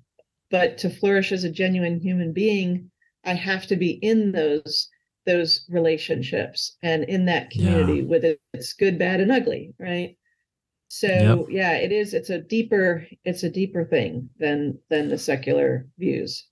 but 0.50 0.76
to 0.78 0.90
flourish 0.90 1.32
as 1.32 1.44
a 1.44 1.50
genuine 1.50 2.00
human 2.00 2.32
being 2.32 2.90
i 3.24 3.32
have 3.32 3.66
to 3.66 3.76
be 3.76 3.92
in 4.02 4.32
those 4.32 4.88
those 5.24 5.64
relationships 5.70 6.76
and 6.82 7.04
in 7.04 7.24
that 7.26 7.50
community 7.50 8.00
yeah. 8.00 8.08
with 8.08 8.24
it's 8.52 8.72
good 8.72 8.98
bad 8.98 9.20
and 9.20 9.32
ugly 9.32 9.72
right 9.78 10.16
so 10.88 11.06
yep. 11.06 11.46
yeah 11.50 11.72
it 11.72 11.92
is 11.92 12.14
it's 12.14 12.30
a 12.30 12.38
deeper 12.38 13.06
it's 13.24 13.42
a 13.42 13.50
deeper 13.50 13.84
thing 13.84 14.28
than 14.38 14.78
than 14.90 15.08
the 15.08 15.18
secular 15.18 15.86
views 15.98 16.46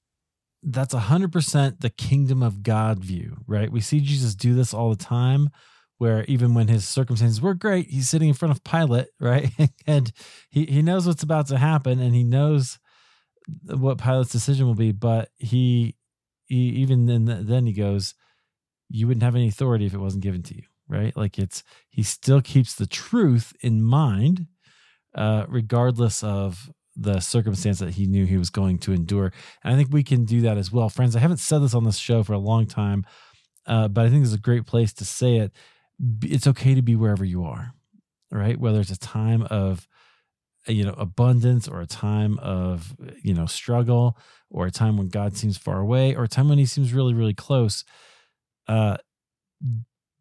that's 0.63 0.95
a 0.95 0.99
hundred 0.99 1.33
percent 1.33 1.81
the 1.81 1.91
kingdom 1.91 2.43
of 2.43 2.63
god 2.63 2.99
view 2.99 3.37
right 3.47 3.73
we 3.73 3.81
see 3.81 4.01
jesus 4.01 4.35
do 4.35 4.55
this 4.55 4.75
all 4.75 4.91
the 4.91 4.97
time 4.97 5.49
where 5.99 6.25
even 6.25 6.55
when 6.55 6.69
his 6.69 6.87
circumstances 6.87 7.41
were 7.41 7.55
great, 7.55 7.89
he's 7.89 8.09
sitting 8.09 8.29
in 8.29 8.35
front 8.35 8.53
of 8.53 8.65
Pilate, 8.65 9.09
right? 9.21 9.51
and 9.87 10.13
he, 10.51 10.67
he 10.67 10.83
knows 10.83 11.07
what's 11.07 11.23
about 11.23 11.47
to 11.49 11.59
happen 11.59 12.01
and 12.01 12.15
he 12.15 12.25
knows 12.25 12.79
what 13.65 13.99
Pilate's 13.99 14.33
decision 14.33 14.67
will 14.67 14.75
be, 14.75 14.93
but 14.93 15.31
he, 15.37 15.97
he 16.47 16.57
even 16.57 17.07
then, 17.07 17.47
then 17.47 17.67
he 17.67 17.73
goes, 17.73 18.15
you 18.89 19.07
wouldn't 19.07 19.23
have 19.23 19.35
any 19.35 19.49
authority 19.49 19.87
if 19.87 19.95
it 19.95 19.99
wasn't 19.99 20.23
given 20.23 20.43
to 20.45 20.55
you, 20.55 20.63
right? 20.89 21.17
Like 21.17 21.39
it's, 21.39 21.63
he 21.91 22.03
still 22.03 22.41
keeps 22.41 22.75
the 22.75 22.87
truth 22.87 23.53
in 23.61 23.83
mind. 23.83 24.47
uh, 25.15 25.47
regardless 25.49 26.23
of 26.23 26.71
the 26.97 27.21
circumstance 27.21 27.79
that 27.79 27.95
he 27.95 28.07
knew 28.07 28.25
he 28.27 28.39
was 28.39 28.51
going 28.51 28.79
to 28.79 28.93
endure. 28.93 29.33
And 29.65 29.75
I 29.75 29.77
think 29.77 29.93
we 29.93 30.03
can 30.03 30.25
do 30.25 30.41
that 30.43 30.59
as 30.59 30.73
well. 30.73 30.89
Friends, 30.89 31.17
I 31.17 31.21
haven't 31.21 31.39
said 31.39 31.61
this 31.63 31.75
on 31.75 31.85
this 31.85 31.99
show 31.99 32.23
for 32.23 32.33
a 32.33 32.39
long 32.39 32.67
time, 32.67 33.05
uh, 33.67 33.89
but 33.89 34.07
I 34.07 34.11
think 34.11 34.25
is 34.25 34.35
a 34.35 34.39
great 34.39 34.67
place 34.67 34.93
to 34.95 35.05
say 35.05 35.37
it. 35.39 35.53
It's 36.23 36.47
okay 36.47 36.75
to 36.75 36.83
be 36.83 36.97
wherever 36.97 37.25
you 37.25 37.45
are, 37.45 37.73
right? 38.31 38.59
Whether 38.59 38.81
it's 38.81 38.91
a 38.91 38.99
time 38.99 39.43
of 39.45 39.89
you 40.69 40.85
know 40.85 40.95
abundance 40.99 41.69
or 41.69 41.81
a 41.81 41.87
time 41.87 42.39
of 42.41 42.97
you 43.23 43.35
know 43.35 43.47
struggle 43.47 44.19
or 44.51 44.67
a 44.67 44.71
time 44.71 44.97
when 44.97 45.09
god 45.09 45.37
seems 45.37 45.57
far 45.57 45.79
away 45.81 46.15
or 46.15 46.25
a 46.25 46.29
time 46.29 46.49
when 46.49 46.59
he 46.59 46.67
seems 46.67 46.93
really 46.93 47.15
really 47.15 47.35
close 47.35 47.85
uh 48.69 48.97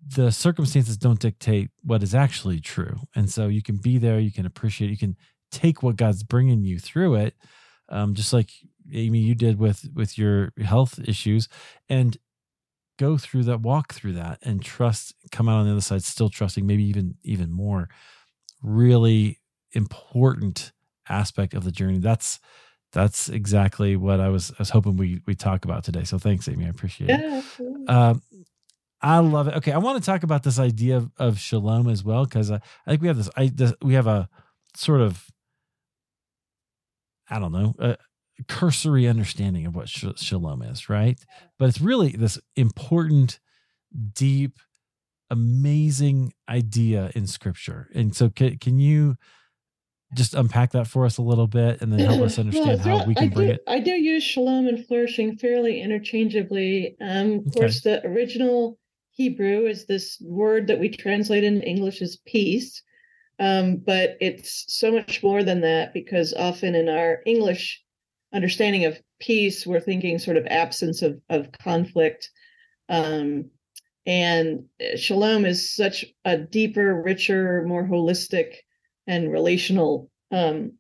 the 0.07 0.31
circumstances 0.31 0.97
don't 0.97 1.19
dictate 1.19 1.69
what 1.83 2.03
is 2.03 2.13
actually 2.13 2.59
true 2.59 2.99
and 3.15 3.29
so 3.29 3.47
you 3.47 3.61
can 3.61 3.77
be 3.77 3.97
there 3.97 4.19
you 4.19 4.31
can 4.31 4.45
appreciate 4.45 4.89
you 4.89 4.97
can 4.97 5.15
take 5.51 5.81
what 5.81 5.95
god's 5.95 6.23
bringing 6.23 6.63
you 6.63 6.77
through 6.77 7.15
it 7.15 7.35
um 7.89 8.13
just 8.13 8.33
like 8.33 8.51
amy 8.93 9.19
you 9.19 9.33
did 9.33 9.57
with 9.57 9.89
with 9.93 10.17
your 10.17 10.51
health 10.63 10.99
issues 11.07 11.47
and 11.89 12.17
go 12.97 13.17
through 13.17 13.43
that 13.43 13.61
walk 13.61 13.93
through 13.93 14.13
that 14.13 14.37
and 14.43 14.63
trust 14.63 15.15
come 15.31 15.49
out 15.49 15.59
on 15.59 15.65
the 15.65 15.71
other 15.71 15.81
side 15.81 16.03
still 16.03 16.29
trusting 16.29 16.65
maybe 16.67 16.83
even 16.83 17.15
even 17.23 17.51
more 17.51 17.89
really 18.61 19.39
important 19.73 20.71
aspect 21.07 21.53
of 21.53 21.63
the 21.63 21.71
journey. 21.71 21.99
That's 21.99 22.39
that's 22.91 23.29
exactly 23.29 23.95
what 23.95 24.19
I 24.19 24.29
was 24.29 24.51
I 24.51 24.55
was 24.59 24.69
hoping 24.69 24.97
we 24.97 25.21
we 25.25 25.35
talk 25.35 25.65
about 25.65 25.83
today. 25.83 26.03
So 26.03 26.17
thanks, 26.17 26.47
Amy. 26.47 26.65
I 26.65 26.69
appreciate 26.69 27.09
yeah. 27.09 27.39
it. 27.39 27.45
I 29.05 29.19
love 29.19 29.47
it. 29.47 29.53
Okay, 29.57 29.71
I 29.71 29.77
want 29.77 30.01
to 30.01 30.05
talk 30.05 30.23
about 30.23 30.41
this 30.41 30.57
idea 30.57 30.97
of, 30.97 31.11
of 31.17 31.39
shalom 31.39 31.87
as 31.87 32.03
well 32.03 32.25
because 32.25 32.49
I, 32.49 32.55
I, 32.87 32.89
think 32.89 33.03
we 33.03 33.07
have 33.07 33.17
this, 33.17 33.29
I 33.37 33.51
this, 33.53 33.71
we 33.79 33.93
have 33.93 34.07
a 34.07 34.27
sort 34.75 35.01
of 35.01 35.25
I 37.29 37.37
don't 37.37 37.51
know 37.51 37.75
a 37.79 37.97
cursory 38.47 39.07
understanding 39.07 39.67
of 39.67 39.75
what 39.75 39.89
sh- 39.89 40.05
shalom 40.17 40.63
is, 40.63 40.89
right? 40.89 41.19
But 41.59 41.69
it's 41.69 41.79
really 41.79 42.09
this 42.09 42.39
important, 42.55 43.39
deep, 44.13 44.57
amazing 45.29 46.33
idea 46.49 47.11
in 47.15 47.27
Scripture. 47.27 47.89
And 47.93 48.15
so, 48.15 48.29
can, 48.29 48.57
can 48.57 48.79
you 48.79 49.17
just 50.15 50.33
unpack 50.33 50.71
that 50.71 50.87
for 50.87 51.05
us 51.05 51.17
a 51.17 51.21
little 51.21 51.47
bit 51.47 51.81
and 51.81 51.93
then 51.93 51.99
help 51.99 52.21
us 52.21 52.39
understand 52.39 52.81
how 52.81 53.05
we 53.05 53.13
can 53.13 53.25
I 53.25 53.27
bring 53.27 53.47
do, 53.49 53.53
it? 53.53 53.63
I 53.67 53.79
do 53.79 53.91
use 53.91 54.23
shalom 54.23 54.67
and 54.67 54.83
flourishing 54.85 55.37
fairly 55.37 55.79
interchangeably. 55.79 56.95
Um, 56.99 57.33
of 57.33 57.47
okay. 57.47 57.59
course, 57.59 57.81
the 57.81 58.03
original 58.05 58.79
Hebrew 59.16 59.66
is 59.66 59.86
this 59.86 60.18
word 60.22 60.68
that 60.68 60.80
we 60.80 60.89
translate 60.89 61.45
in 61.45 61.61
English 61.61 62.01
as 62.01 62.18
peace. 62.26 62.84
Um, 63.39 63.78
but 63.78 64.18
it's 64.20 64.66
so 64.68 64.91
much 64.91 65.24
more 65.24 65.43
than 65.43 65.61
that 65.61 65.93
because 65.93 66.34
often 66.34 66.76
in 66.76 66.89
our 66.89 67.22
English 67.26 67.82
understanding 68.34 68.86
of 68.86 68.99
peace, 69.20 69.66
we're 69.66 69.80
thinking 69.80 70.20
sort 70.20 70.38
of 70.38 70.45
absence 70.47 71.01
of, 71.01 71.20
of 71.30 71.51
conflict. 71.53 72.30
Um, 72.89 73.51
and 74.05 74.66
shalom 74.97 75.45
is 75.45 75.74
such 75.74 76.05
a 76.26 76.38
deeper, 76.38 77.01
richer, 77.01 77.63
more 77.66 77.86
holistic 77.86 78.55
and 79.07 79.32
relational 79.32 80.11
um, 80.32 80.74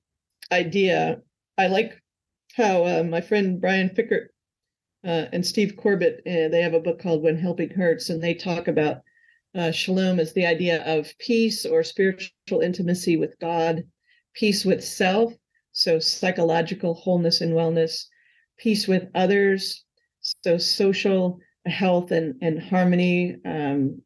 idea. 0.51 1.21
I 1.57 1.67
like 1.67 2.01
how 2.55 2.85
uh, 2.85 3.03
my 3.03 3.21
friend 3.21 3.61
Brian 3.61 3.89
Fikkert 3.89 4.27
uh, 5.05 5.27
and 5.31 5.45
Steve 5.45 5.75
Corbett 5.77 6.21
uh, 6.25 6.49
they 6.49 6.61
have 6.61 6.73
a 6.73 6.79
book 6.79 6.99
called 6.99 7.23
When 7.23 7.37
Helping 7.37 7.69
Hurts, 7.69 8.09
and 8.09 8.21
they 8.21 8.33
talk 8.33 8.67
about 8.67 9.01
uh, 9.53 9.71
shalom 9.71 10.19
as 10.19 10.33
the 10.33 10.45
idea 10.45 10.83
of 10.83 11.13
peace 11.19 11.65
or 11.65 11.83
spiritual 11.83 12.61
intimacy 12.61 13.15
with 13.15 13.39
God, 13.39 13.83
peace 14.33 14.65
with 14.65 14.83
self, 14.83 15.33
so 15.71 15.99
psychological 15.99 16.93
wholeness 16.93 17.41
and 17.41 17.53
wellness, 17.53 18.05
peace 18.57 18.87
with 18.87 19.07
others, 19.15 19.85
so 20.21 20.57
social 20.57 21.39
health 21.65 22.11
and 22.11 22.35
and 22.41 22.61
harmony, 22.61 23.37
um, 23.45 24.01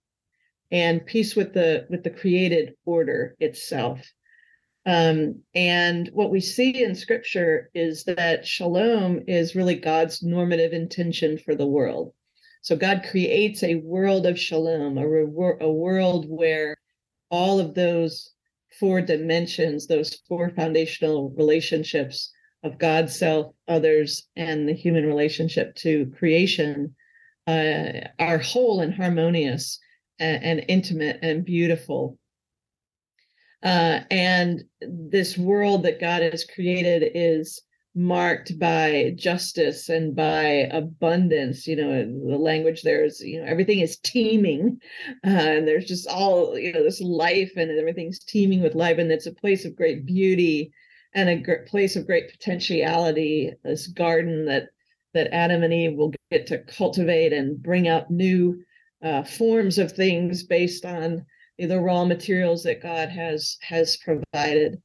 and 0.72 1.06
peace 1.06 1.36
with 1.36 1.54
the 1.54 1.88
with 1.90 2.04
the 2.04 2.10
created 2.10 2.74
order 2.86 3.36
itself 3.40 4.02
um, 4.90 5.42
and 5.54 6.10
what 6.14 6.32
we 6.32 6.40
see 6.40 6.84
in 6.84 6.96
scripture 6.96 7.70
is 7.74 8.04
that 8.06 8.46
shalom 8.46 9.22
is 9.28 9.56
really 9.56 9.76
god's 9.76 10.24
normative 10.24 10.74
intention 10.74 11.38
for 11.38 11.56
the 11.56 11.68
world 11.68 12.14
so 12.62 12.76
god 12.76 13.06
creates 13.10 13.64
a 13.64 13.76
world 13.76 14.26
of 14.26 14.40
shalom 14.40 14.98
a, 14.98 15.08
re- 15.08 15.58
a 15.62 15.72
world 15.72 16.26
where 16.28 16.76
all 17.30 17.60
of 17.60 17.76
those 17.76 18.34
four 18.80 19.02
dimensions 19.02 19.88
those 19.88 20.22
four 20.28 20.50
foundational 20.50 21.34
relationships 21.38 22.32
of 22.64 22.80
god 22.80 23.10
self 23.10 23.54
others 23.68 24.28
and 24.36 24.68
the 24.68 24.74
human 24.74 25.06
relationship 25.06 25.76
to 25.76 26.12
creation 26.18 26.96
uh, 27.48 28.08
are 28.20 28.38
whole 28.38 28.82
and 28.82 28.94
harmonious 28.94 29.80
and, 30.20 30.44
and 30.44 30.66
intimate 30.68 31.20
and 31.22 31.46
beautiful. 31.46 32.18
Uh, 33.64 34.02
and 34.10 34.64
this 34.82 35.38
world 35.38 35.84
that 35.84 36.00
God 36.00 36.22
has 36.22 36.46
created 36.46 37.12
is 37.14 37.62
marked 37.96 38.58
by 38.58 39.14
justice 39.18 39.90
and 39.90 40.16
by 40.16 40.70
abundance. 40.72 41.68
You 41.68 41.76
know, 41.76 42.06
the 42.06 42.38
language 42.38 42.84
there 42.84 43.04
is, 43.04 43.20
you 43.20 43.42
know, 43.42 43.48
everything 43.48 43.80
is 43.80 43.98
teeming, 43.98 44.80
uh, 45.26 45.30
and 45.30 45.68
there's 45.68 45.86
just 45.86 46.08
all, 46.08 46.58
you 46.58 46.72
know, 46.72 46.84
this 46.84 47.02
life 47.02 47.52
and 47.58 47.72
everything's 47.72 48.20
teeming 48.20 48.62
with 48.62 48.76
life, 48.76 48.98
and 48.98 49.12
it's 49.12 49.28
a 49.28 49.34
place 49.34 49.66
of 49.66 49.76
great 49.76 50.06
beauty 50.06 50.72
and 51.14 51.28
a 51.28 51.36
great 51.38 51.66
place 51.66 51.96
of 51.96 52.06
great 52.06 52.32
potentiality. 52.32 53.52
This 53.64 53.88
garden 53.88 54.46
that 54.46 54.70
that 55.14 55.34
Adam 55.34 55.64
and 55.64 55.74
Eve 55.74 55.98
will 55.98 56.14
get 56.32 56.46
to 56.48 56.60
cultivate 56.60 57.34
and 57.34 57.62
bring 57.62 57.88
out 57.88 58.12
new 58.12 58.64
uh, 59.04 59.24
forms 59.24 59.80
of 59.80 59.92
things 59.92 60.44
based 60.44 60.86
on 60.86 61.26
the 61.68 61.80
raw 61.80 62.06
materials 62.06 62.64
that 62.64 62.82
God 62.82 63.10
has 63.10 63.58
has 63.62 63.98
provided. 63.98 64.82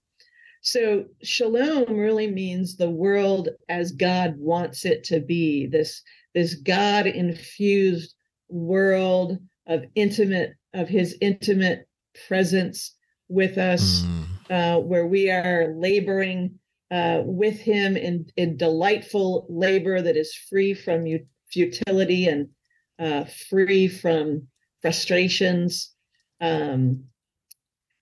So 0.62 1.04
shalom 1.22 1.94
really 1.94 2.30
means 2.30 2.76
the 2.76 2.90
world 2.90 3.50
as 3.68 3.92
God 3.92 4.36
wants 4.38 4.84
it 4.84 5.04
to 5.04 5.20
be. 5.20 5.66
This 5.66 6.02
this 6.34 6.54
God 6.54 7.06
infused 7.06 8.14
world 8.48 9.38
of 9.66 9.84
intimate 9.94 10.54
of 10.72 10.88
His 10.88 11.16
intimate 11.20 11.86
presence 12.26 12.94
with 13.28 13.58
us, 13.58 14.02
mm. 14.02 14.24
uh, 14.50 14.80
where 14.80 15.06
we 15.06 15.30
are 15.30 15.74
laboring 15.76 16.58
uh, 16.90 17.22
with 17.24 17.58
Him 17.60 17.96
in 17.96 18.26
in 18.36 18.56
delightful 18.56 19.46
labor 19.48 20.00
that 20.02 20.16
is 20.16 20.34
free 20.34 20.74
from 20.74 21.06
futility 21.50 22.26
and 22.26 22.48
uh, 22.98 23.24
free 23.48 23.86
from 23.86 24.48
frustrations. 24.82 25.93
Um, 26.40 27.04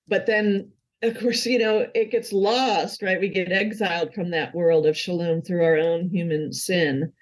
but 0.08 0.26
then, 0.26 0.72
of 1.02 1.18
course, 1.18 1.46
you 1.46 1.58
know, 1.58 1.86
it 1.94 2.10
gets 2.10 2.32
lost, 2.32 3.02
right? 3.02 3.20
We 3.20 3.28
get 3.28 3.52
exiled 3.52 4.14
from 4.14 4.30
that 4.30 4.54
world 4.54 4.86
of 4.86 4.96
shalom 4.96 5.42
through 5.42 5.64
our 5.64 5.76
own 5.76 6.08
human 6.10 6.52
sin. 6.52 7.12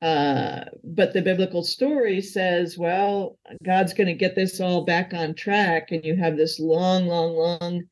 Uh, 0.00 0.64
but 0.84 1.12
the 1.12 1.22
biblical 1.22 1.64
story 1.64 2.20
says, 2.20 2.78
well, 2.78 3.36
God's 3.64 3.92
going 3.92 4.06
to 4.06 4.14
get 4.14 4.36
this 4.36 4.60
all 4.60 4.84
back 4.84 5.12
on 5.12 5.34
track. 5.34 5.90
And 5.90 6.04
you 6.04 6.14
have 6.16 6.36
this 6.36 6.60
long, 6.60 7.06
long, 7.06 7.34
long, 7.34 7.82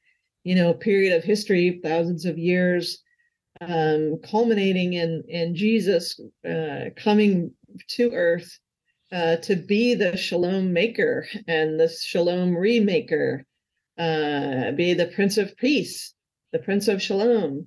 you 0.45 0.55
know, 0.55 0.73
period 0.73 1.17
of 1.17 1.25
history, 1.25 1.81
thousands 1.83 2.25
of 2.25 2.39
years, 2.39 3.03
um, 3.61 4.21
culminating 4.23 4.93
in, 4.93 5.25
in 5.29 5.57
Jesus 5.57 6.21
uh, 6.49 6.91
coming 6.97 7.51
to 7.89 8.13
earth 8.13 8.59
uh, 9.13 9.37
to 9.37 9.57
be 9.57 9.95
the 9.95 10.17
shalom 10.17 10.73
maker 10.73 11.27
and 11.47 11.79
the 11.79 11.89
shalom 11.89 12.53
remaker, 12.53 13.43
uh, 13.99 14.73
be 14.73 14.95
the 14.95 15.11
Prince 15.15 15.39
of 15.39 15.57
Peace, 15.57 16.15
the 16.53 16.59
Prince 16.59 16.89
of 16.89 17.01
Shalom, 17.01 17.67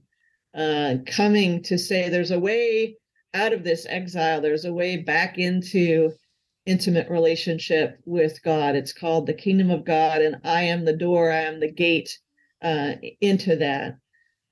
uh, 0.54 0.96
coming 1.06 1.64
to 1.64 1.78
say 1.78 2.10
there's 2.10 2.32
a 2.32 2.40
way 2.40 2.96
out 3.34 3.54
of 3.54 3.64
this 3.64 3.86
exile, 3.88 4.42
there's 4.42 4.66
a 4.66 4.74
way 4.74 4.98
back 4.98 5.38
into 5.38 6.12
intimate 6.66 7.10
relationship 7.10 8.00
with 8.06 8.42
God. 8.44 8.76
It's 8.76 8.94
called 8.94 9.26
the 9.26 9.34
kingdom 9.34 9.72
of 9.72 9.86
God, 9.86 10.22
and 10.22 10.38
I 10.44 10.64
am 10.64 10.86
the 10.86 10.96
door, 10.96 11.32
I 11.32 11.42
am 11.42 11.60
the 11.60 11.72
gate 11.72 12.18
uh, 12.62 12.94
into 13.22 13.56
that. 13.58 13.96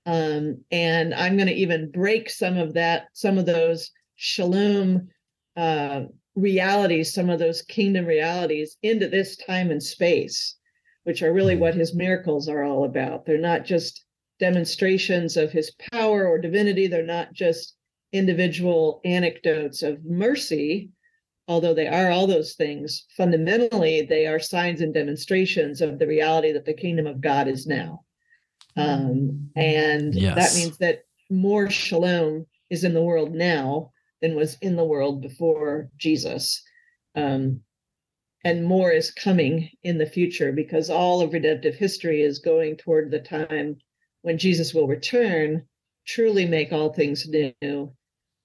Um, 0.06 0.64
and 0.72 1.14
I'm 1.14 1.36
going 1.36 1.48
to 1.48 1.54
even 1.54 1.92
break 1.92 2.30
some 2.30 2.58
of 2.58 2.74
that, 2.76 3.08
some 3.14 3.38
of 3.38 3.46
those 3.46 3.92
shalom 4.16 5.10
uh, 5.58 6.04
realities, 6.38 7.14
some 7.14 7.30
of 7.32 7.40
those 7.40 7.64
kingdom 7.64 8.06
realities 8.06 8.78
into 8.84 9.10
this 9.10 9.36
time 9.38 9.72
and 9.72 9.82
space, 9.82 10.56
which 11.04 11.24
are 11.24 11.34
really 11.34 11.56
what 11.56 11.74
his 11.74 11.96
miracles 11.96 12.48
are 12.48 12.64
all 12.64 12.86
about. 12.86 13.26
They're 13.26 13.40
not 13.40 13.66
just 13.66 14.06
demonstrations 14.40 15.36
of 15.36 15.52
his 15.52 15.72
power 15.92 16.28
or 16.28 16.38
divinity, 16.38 16.86
they're 16.86 17.04
not 17.04 17.34
just 17.34 17.76
individual 18.14 19.02
anecdotes 19.04 19.82
of 19.82 20.06
mercy, 20.06 20.92
although 21.48 21.74
they 21.74 21.88
are 21.88 22.12
all 22.12 22.28
those 22.28 22.54
things. 22.54 23.06
Fundamentally, 23.18 24.04
they 24.04 24.28
are 24.28 24.40
signs 24.40 24.82
and 24.82 24.94
demonstrations 24.94 25.82
of 25.82 25.98
the 25.98 26.08
reality 26.08 26.52
that 26.52 26.66
the 26.66 26.74
kingdom 26.74 27.08
of 27.08 27.20
God 27.20 27.48
is 27.48 27.66
now. 27.66 28.04
Um, 28.76 29.50
and 29.56 30.14
Yes. 30.14 30.36
that 30.36 30.60
means 30.60 30.78
that 30.78 31.04
more 31.32 31.68
shalom 31.70 32.46
is 32.70 32.84
in 32.84 32.94
the 32.94 33.02
world 33.02 33.34
now 33.34 33.92
than 34.22 34.36
was 34.36 34.58
in 34.62 34.76
the 34.76 34.86
world 34.86 35.22
before 35.22 35.90
Jesus. 35.98 36.64
Um, 37.16 37.62
and 38.44 38.66
more 38.66 38.92
is 38.92 39.12
coming 39.12 39.70
in 39.84 39.98
the 39.98 40.06
future 40.06 40.52
because 40.52 40.90
all 40.90 41.22
of 41.22 41.34
redemptive 41.34 41.76
history 41.76 42.22
is 42.22 42.40
going 42.40 42.78
toward 42.78 43.12
the 43.12 43.20
time 43.20 43.78
when 44.22 44.38
Jesus 44.38 44.74
will 44.74 44.88
return, 44.88 45.66
truly 46.06 46.46
make 46.46 46.72
all 46.72 46.94
things 46.94 47.28
new, 47.28 47.94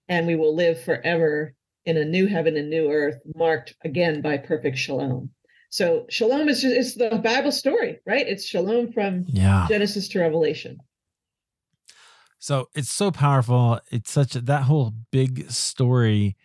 and 0.08 0.26
we 0.26 0.34
will 0.34 0.54
live 0.54 0.82
forever 0.82 1.54
in 1.84 1.96
a 1.96 2.04
new 2.04 2.26
heaven 2.26 2.56
and 2.56 2.70
new 2.70 2.90
earth, 2.90 3.16
marked 3.34 3.74
again 3.84 4.20
by 4.20 4.36
perfect 4.36 4.78
shalom. 4.78 5.30
So 5.70 6.06
shalom 6.10 6.48
is 6.48 6.62
just 6.62 6.76
it's 6.76 6.94
the 6.94 7.20
Bible 7.22 7.52
story, 7.52 7.98
right? 8.06 8.26
It's 8.26 8.44
shalom 8.44 8.92
from 8.92 9.24
Yeah. 9.28 9.66
Genesis 9.68 10.08
to 10.08 10.20
Revelation. 10.20 10.78
So 12.42 12.68
it's 12.74 12.90
so 12.90 13.12
powerful. 13.12 13.78
It's 13.92 14.10
such 14.10 14.34
a, 14.34 14.40
that 14.40 14.64
whole 14.64 14.92
big 15.12 15.48
story. 15.48 16.36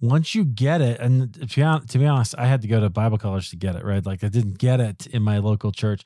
Once 0.00 0.32
you 0.32 0.44
get 0.44 0.80
it, 0.80 1.00
and 1.00 1.34
to 1.34 1.98
be, 1.98 2.06
honest, 2.06 2.36
I 2.38 2.46
had 2.46 2.62
to 2.62 2.68
go 2.68 2.78
to 2.78 2.88
Bible 2.88 3.18
college 3.18 3.50
to 3.50 3.56
get 3.56 3.74
it, 3.74 3.84
right? 3.84 4.06
Like 4.06 4.22
I 4.22 4.28
didn't 4.28 4.58
get 4.58 4.78
it 4.78 5.08
in 5.08 5.22
my 5.24 5.38
local 5.38 5.72
church. 5.72 6.02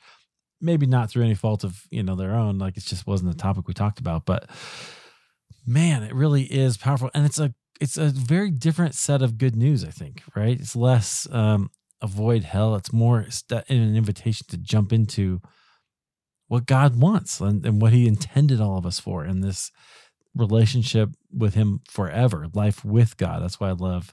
Maybe 0.63 0.87
not 0.87 1.11
through 1.11 1.25
any 1.25 1.35
fault 1.35 1.63
of 1.63 1.83
you 1.91 2.03
know 2.03 2.17
their 2.17 2.35
own. 2.35 2.57
Like 2.57 2.79
it 2.79 2.85
just 2.85 3.07
wasn't 3.07 3.33
the 3.33 3.37
topic 3.37 3.69
we 3.69 3.75
talked 3.75 3.99
about. 3.99 4.25
But 4.25 4.49
man, 5.67 6.03
it 6.05 6.15
really 6.15 6.45
is 6.45 6.79
powerful, 6.79 7.11
and 7.13 7.27
it's 7.27 7.39
a 7.39 7.53
it's 7.83 7.99
a 7.99 8.07
very 8.07 8.51
different 8.51 8.95
set 8.95 9.21
of 9.21 9.37
good 9.37 9.57
news. 9.57 9.85
I 9.85 9.91
think, 9.91 10.23
right? 10.35 10.59
It's 10.59 10.75
less 10.75 11.29
um, 11.31 11.71
avoid 12.01 12.45
hell. 12.45 12.77
It's 12.77 12.95
more 12.95 13.27
an 13.51 13.95
invitation 13.95 14.47
to 14.49 14.57
jump 14.57 14.91
into 14.91 15.43
what 16.53 16.67
God 16.67 17.01
wants 17.01 17.41
and, 17.41 17.65
and 17.65 17.81
what 17.81 17.95
He 17.95 18.07
intended 18.07 18.61
all 18.61 18.77
of 18.77 18.85
us 18.85 19.01
for 19.01 19.25
in 19.25 19.41
this 19.41 19.71
relationship 20.35 21.09
with 21.33 21.55
Him 21.55 21.81
forever, 21.89 22.47
life 22.53 22.85
with 22.85 23.17
God. 23.17 23.43
That's 23.43 23.59
why 23.59 23.71
I 23.71 23.73
love 23.73 24.13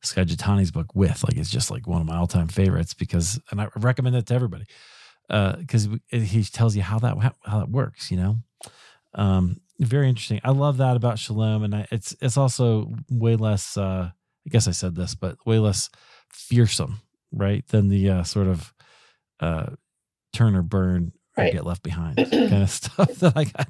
Skye 0.00 0.24
book, 0.72 0.94
With. 0.94 1.22
Like, 1.22 1.36
it's 1.36 1.50
just 1.50 1.70
like 1.70 1.86
one 1.86 2.00
of 2.00 2.06
my 2.06 2.16
all 2.16 2.26
time 2.26 2.48
favorites 2.48 2.94
because, 2.94 3.38
and 3.50 3.60
I 3.60 3.68
recommend 3.76 4.16
it 4.16 4.24
to 4.28 4.34
everybody 4.34 4.64
because 5.28 5.88
he 6.08 6.42
tells 6.44 6.74
you 6.74 6.80
how 6.80 6.98
that 7.00 7.18
how 7.42 7.58
that 7.58 7.68
works. 7.68 8.10
You 8.10 8.16
know, 8.16 8.36
um, 9.14 9.60
very 9.78 10.08
interesting. 10.08 10.40
I 10.42 10.52
love 10.52 10.78
that 10.78 10.96
about 10.96 11.18
Shalom, 11.18 11.64
and 11.64 11.74
I, 11.74 11.86
it's 11.90 12.16
it's 12.22 12.38
also 12.38 12.94
way 13.10 13.36
less. 13.36 13.76
Uh, 13.76 14.08
I 14.10 14.48
guess 14.48 14.66
I 14.66 14.70
said 14.70 14.94
this, 14.94 15.14
but 15.14 15.36
way 15.44 15.58
less 15.58 15.90
fearsome, 16.30 17.02
right, 17.30 17.66
than 17.68 17.90
the 17.90 18.08
uh, 18.08 18.22
sort 18.22 18.46
of 18.46 18.72
uh, 19.40 19.66
turn 20.32 20.56
or 20.56 20.62
burn 20.62 21.12
Right. 21.36 21.52
get 21.52 21.66
left 21.66 21.82
behind 21.82 22.16
kind 22.30 22.62
of 22.62 22.70
stuff 22.70 23.12
that 23.16 23.36
I 23.36 23.44
got, 23.44 23.66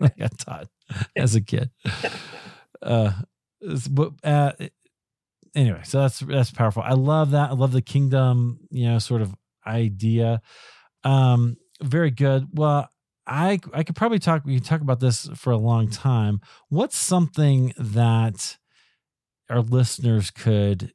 I 0.02 0.10
got 0.18 0.38
taught 0.38 0.68
as 1.16 1.34
a 1.34 1.40
kid. 1.40 1.70
Uh, 2.80 3.12
but 3.90 4.12
uh, 4.22 4.52
anyway, 5.54 5.80
so 5.84 6.00
that's 6.00 6.20
that's 6.20 6.50
powerful. 6.50 6.82
I 6.84 6.94
love 6.94 7.32
that. 7.32 7.50
I 7.50 7.54
love 7.54 7.72
the 7.72 7.82
kingdom, 7.82 8.60
you 8.70 8.88
know, 8.88 8.98
sort 8.98 9.22
of 9.22 9.34
idea. 9.66 10.40
Um, 11.04 11.56
very 11.82 12.10
good. 12.10 12.46
Well, 12.52 12.88
I 13.26 13.58
I 13.72 13.82
could 13.82 13.96
probably 13.96 14.18
talk. 14.18 14.44
We 14.44 14.54
can 14.54 14.64
talk 14.64 14.80
about 14.80 15.00
this 15.00 15.28
for 15.34 15.50
a 15.52 15.58
long 15.58 15.90
time. 15.90 16.40
What's 16.68 16.96
something 16.96 17.72
that 17.76 18.56
our 19.50 19.60
listeners 19.60 20.30
could 20.30 20.92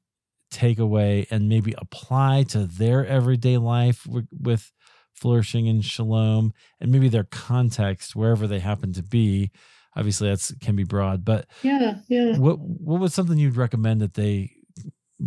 take 0.52 0.78
away 0.80 1.26
and 1.32 1.50
maybe 1.50 1.74
apply 1.78 2.44
to 2.44 2.66
their 2.66 3.06
everyday 3.06 3.58
life 3.58 4.06
with, 4.06 4.28
with 4.32 4.72
flourishing 5.14 5.68
in 5.68 5.82
shalom, 5.82 6.54
and 6.80 6.92
maybe 6.92 7.10
their 7.10 7.24
context 7.26 8.16
wherever 8.16 8.48
they 8.48 8.60
happen 8.60 8.94
to 8.94 9.04
be. 9.04 9.52
Obviously, 9.96 10.30
that's 10.30 10.54
can 10.60 10.76
be 10.76 10.84
broad, 10.84 11.24
but 11.24 11.48
Yeah, 11.62 11.98
yeah. 12.08 12.38
what 12.38 12.60
what 12.60 13.00
was 13.00 13.14
something 13.14 13.38
you'd 13.38 13.56
recommend 13.56 14.02
that 14.02 14.16
they 14.16 14.52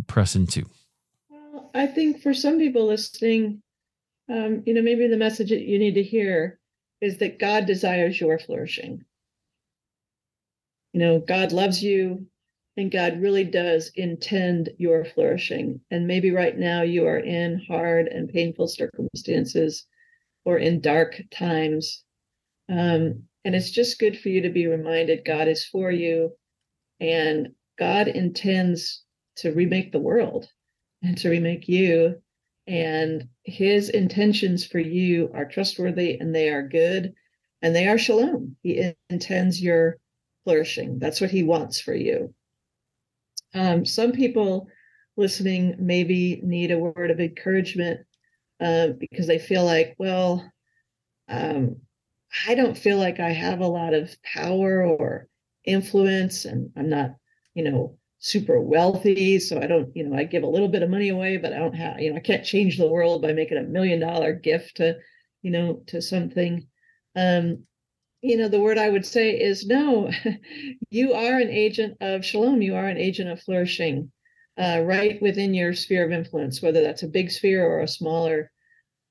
press 0.07 0.35
into? 0.35 0.65
Well, 1.29 1.71
I 1.73 1.87
think 1.87 2.21
for 2.21 2.33
some 2.33 2.57
people 2.57 2.85
listening, 2.85 3.61
um, 4.29 4.63
you 4.65 4.73
know, 4.73 4.81
maybe 4.81 5.07
the 5.07 5.17
message 5.17 5.49
that 5.49 5.61
you 5.61 5.79
need 5.79 5.95
to 5.95 6.03
hear 6.03 6.59
is 6.99 7.17
that 7.19 7.39
God 7.39 7.65
desires 7.65 8.19
your 8.19 8.37
flourishing. 8.39 9.05
You 10.93 10.99
know, 10.99 11.19
God 11.19 11.51
loves 11.51 11.81
you 11.83 12.25
and 12.77 12.91
God 12.91 13.19
really 13.19 13.43
does 13.43 13.91
intend 13.95 14.69
your 14.77 15.03
flourishing. 15.03 15.81
And 15.89 16.05
maybe 16.05 16.29
right 16.29 16.55
now 16.55 16.83
you 16.83 17.07
are 17.07 17.17
in 17.17 17.59
hard 17.67 18.07
and 18.07 18.29
painful 18.29 18.67
circumstances 18.67 19.87
or 20.45 20.59
in 20.59 20.79
dark 20.79 21.19
times. 21.31 22.03
Um, 22.69 23.23
and 23.43 23.55
it's 23.55 23.71
just 23.71 23.99
good 23.99 24.19
for 24.19 24.29
you 24.29 24.41
to 24.41 24.49
be 24.49 24.67
reminded 24.67 25.25
God 25.25 25.47
is 25.47 25.65
for 25.65 25.91
you 25.91 26.31
and 26.99 27.49
God 27.79 28.07
intends 28.07 29.03
to 29.37 29.53
remake 29.53 29.91
the 29.91 29.99
world 29.99 30.47
and 31.01 31.17
to 31.17 31.29
remake 31.29 31.67
you. 31.67 32.21
And 32.67 33.27
his 33.43 33.89
intentions 33.89 34.65
for 34.65 34.79
you 34.79 35.31
are 35.33 35.45
trustworthy 35.45 36.19
and 36.19 36.35
they 36.35 36.49
are 36.49 36.67
good 36.67 37.13
and 37.61 37.75
they 37.75 37.87
are 37.87 37.97
shalom. 37.97 38.55
He 38.61 38.93
intends 39.09 39.63
your 39.63 39.97
flourishing. 40.43 40.99
That's 40.99 41.21
what 41.21 41.31
he 41.31 41.43
wants 41.43 41.79
for 41.79 41.95
you. 41.95 42.33
Um, 43.57 43.85
some 43.85 44.11
people 44.11 44.67
listening 45.15 45.75
maybe 45.79 46.39
need 46.43 46.71
a 46.71 46.77
word 46.77 47.09
of 47.09 47.19
encouragement 47.19 48.01
uh, 48.59 48.89
because 48.99 49.27
they 49.27 49.39
feel 49.39 49.65
like, 49.65 49.95
well, 49.97 50.49
um, 51.27 51.77
I 52.47 52.55
don't 52.55 52.77
feel 52.77 52.97
like 52.97 53.19
I 53.19 53.31
have 53.31 53.59
a 53.59 53.67
lot 53.67 53.93
of 53.93 54.15
power 54.21 54.85
or 54.85 55.27
influence, 55.65 56.45
and 56.45 56.71
I'm 56.77 56.89
not, 56.89 57.15
you 57.55 57.63
know, 57.63 57.97
super 58.19 58.61
wealthy. 58.61 59.39
So 59.39 59.59
I 59.59 59.67
don't, 59.67 59.95
you 59.95 60.07
know, 60.07 60.17
I 60.17 60.23
give 60.23 60.43
a 60.43 60.47
little 60.47 60.67
bit 60.67 60.83
of 60.83 60.89
money 60.89 61.09
away, 61.09 61.37
but 61.37 61.53
I 61.53 61.57
don't 61.57 61.75
have, 61.75 61.99
you 61.99 62.11
know, 62.11 62.17
I 62.17 62.21
can't 62.21 62.45
change 62.45 62.77
the 62.77 62.87
world 62.87 63.21
by 63.21 63.33
making 63.33 63.57
a 63.57 63.63
million 63.63 63.99
dollar 63.99 64.33
gift 64.33 64.77
to, 64.77 64.97
you 65.41 65.51
know, 65.51 65.81
to 65.87 66.01
something. 66.01 66.67
Um, 67.15 67.63
you 68.27 68.37
know, 68.37 68.47
the 68.47 68.59
word 68.59 68.77
I 68.77 68.89
would 68.89 69.05
say 69.05 69.31
is 69.31 69.65
no, 69.65 70.11
you 70.89 71.13
are 71.13 71.39
an 71.39 71.49
agent 71.49 71.97
of 72.01 72.25
shalom. 72.25 72.61
You 72.61 72.75
are 72.75 72.87
an 72.87 72.97
agent 72.97 73.29
of 73.29 73.41
flourishing 73.41 74.11
uh, 74.57 74.81
right 74.83 75.21
within 75.21 75.53
your 75.53 75.73
sphere 75.73 76.05
of 76.05 76.11
influence, 76.11 76.61
whether 76.61 76.81
that's 76.81 77.03
a 77.03 77.07
big 77.07 77.31
sphere 77.31 77.65
or 77.65 77.81
a 77.81 77.87
smaller 77.87 78.51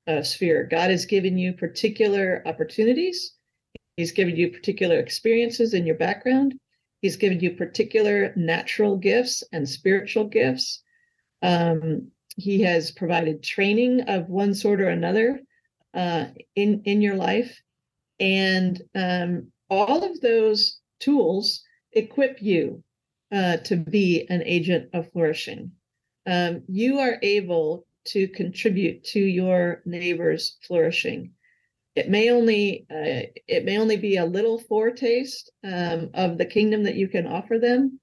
uh, 0.07 0.21
sphere. 0.21 0.67
God 0.69 0.89
has 0.89 1.05
given 1.05 1.37
you 1.37 1.53
particular 1.53 2.41
opportunities. 2.45 3.33
He's 3.95 4.11
given 4.11 4.35
you 4.35 4.51
particular 4.51 4.99
experiences 4.99 5.73
in 5.73 5.85
your 5.85 5.97
background. 5.97 6.53
He's 7.01 7.15
given 7.15 7.39
you 7.39 7.51
particular 7.51 8.33
natural 8.35 8.97
gifts 8.97 9.43
and 9.51 9.67
spiritual 9.67 10.25
gifts. 10.25 10.81
Um, 11.41 12.11
he 12.35 12.61
has 12.61 12.91
provided 12.91 13.43
training 13.43 14.01
of 14.01 14.29
one 14.29 14.53
sort 14.53 14.81
or 14.81 14.89
another 14.89 15.39
uh, 15.93 16.25
in 16.55 16.81
in 16.85 17.01
your 17.01 17.15
life, 17.15 17.59
and 18.19 18.81
um, 18.95 19.51
all 19.69 20.03
of 20.03 20.19
those 20.21 20.79
tools 20.99 21.63
equip 21.91 22.41
you 22.41 22.83
uh, 23.31 23.57
to 23.57 23.75
be 23.75 24.25
an 24.29 24.43
agent 24.43 24.89
of 24.93 25.11
flourishing. 25.11 25.71
Um, 26.25 26.63
you 26.67 26.99
are 26.99 27.17
able 27.21 27.85
to 28.05 28.27
contribute 28.29 29.03
to 29.03 29.19
your 29.19 29.81
neighbor's 29.85 30.57
flourishing. 30.65 31.31
It 31.95 32.09
may 32.09 32.29
only 32.29 32.85
uh, 32.91 33.27
it 33.47 33.65
may 33.65 33.77
only 33.79 33.97
be 33.97 34.17
a 34.17 34.25
little 34.25 34.59
foretaste 34.59 35.51
um, 35.63 36.09
of 36.13 36.37
the 36.37 36.45
kingdom 36.45 36.83
that 36.83 36.95
you 36.95 37.07
can 37.07 37.27
offer 37.27 37.57
them, 37.57 37.99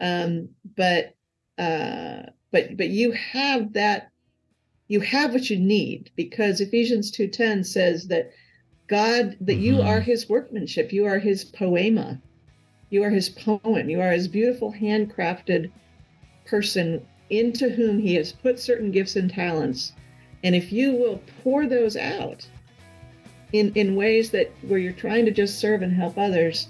um, 0.00 0.48
but 0.76 1.14
uh, 1.58 2.22
but 2.50 2.76
but 2.76 2.88
you 2.88 3.12
have 3.12 3.72
that 3.74 4.10
you 4.88 5.00
have 5.00 5.32
what 5.32 5.48
you 5.48 5.58
need 5.58 6.10
because 6.16 6.60
Ephesians 6.60 7.10
two 7.10 7.28
ten 7.28 7.62
says 7.62 8.08
that 8.08 8.30
God 8.88 9.36
that 9.40 9.56
you 9.56 9.80
are 9.82 9.98
mm-hmm. 9.98 10.10
His 10.10 10.28
workmanship, 10.28 10.92
you 10.92 11.04
are 11.06 11.18
His 11.18 11.44
poema, 11.44 12.20
you 12.90 13.02
are 13.02 13.10
His 13.10 13.28
poem, 13.28 13.88
you 13.88 14.00
are 14.00 14.12
His 14.12 14.28
beautiful 14.28 14.72
handcrafted 14.72 15.70
person 16.46 17.04
into 17.30 17.68
whom 17.68 17.98
he 17.98 18.14
has 18.14 18.32
put 18.32 18.58
certain 18.60 18.90
gifts 18.90 19.16
and 19.16 19.30
talents. 19.30 19.92
And 20.44 20.54
if 20.54 20.72
you 20.72 20.92
will 20.92 21.20
pour 21.42 21.66
those 21.66 21.96
out 21.96 22.46
in 23.52 23.72
in 23.74 23.96
ways 23.96 24.30
that 24.30 24.52
where 24.62 24.78
you're 24.78 24.92
trying 24.92 25.24
to 25.24 25.30
just 25.30 25.58
serve 25.58 25.82
and 25.82 25.92
help 25.92 26.18
others 26.18 26.68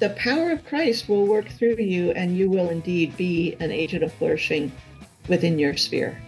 the 0.00 0.08
power 0.10 0.50
of 0.50 0.64
christ 0.64 1.08
will 1.10 1.26
work 1.26 1.46
through 1.46 1.76
you 1.76 2.10
and 2.12 2.36
you 2.36 2.48
will 2.48 2.70
indeed 2.70 3.14
be 3.18 3.54
an 3.60 3.70
agent 3.70 4.02
of 4.02 4.12
flourishing 4.14 4.72
within 5.28 5.58
your 5.58 5.76
sphere. 5.76 6.20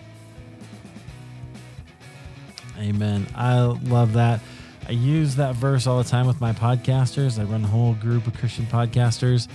Amen. 2.78 3.26
I 3.34 3.60
love 3.60 4.12
that. 4.12 4.40
I 4.88 4.92
use 4.92 5.34
that 5.34 5.56
verse 5.56 5.88
all 5.88 6.00
the 6.00 6.08
time 6.08 6.28
with 6.28 6.40
my 6.40 6.52
podcasters. 6.52 7.40
I 7.40 7.44
run 7.44 7.64
a 7.64 7.66
whole 7.66 7.94
group 7.94 8.28
of 8.28 8.34
Christian 8.34 8.66
podcasters, 8.66 9.48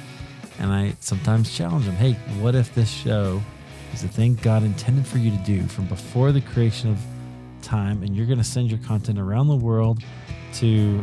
and 0.59 0.73
I 0.73 0.93
sometimes 0.99 1.55
challenge 1.55 1.85
them 1.85 1.95
hey, 1.95 2.13
what 2.41 2.53
if 2.53 2.75
this 2.75 2.89
show 2.89 3.41
is 3.93 4.01
the 4.01 4.09
thing 4.09 4.35
God 4.35 4.63
intended 4.63 5.07
for 5.07 5.19
you 5.19 5.31
to 5.31 5.37
do 5.37 5.63
from 5.67 5.85
before 5.85 6.33
the 6.33 6.41
creation 6.41 6.89
of 6.89 6.99
time 7.61 8.03
and 8.03 8.15
you're 8.15 8.25
going 8.25 8.39
to 8.39 8.43
send 8.43 8.69
your 8.69 8.79
content 8.79 9.19
around 9.19 9.47
the 9.47 9.55
world 9.55 10.03
to 10.55 11.01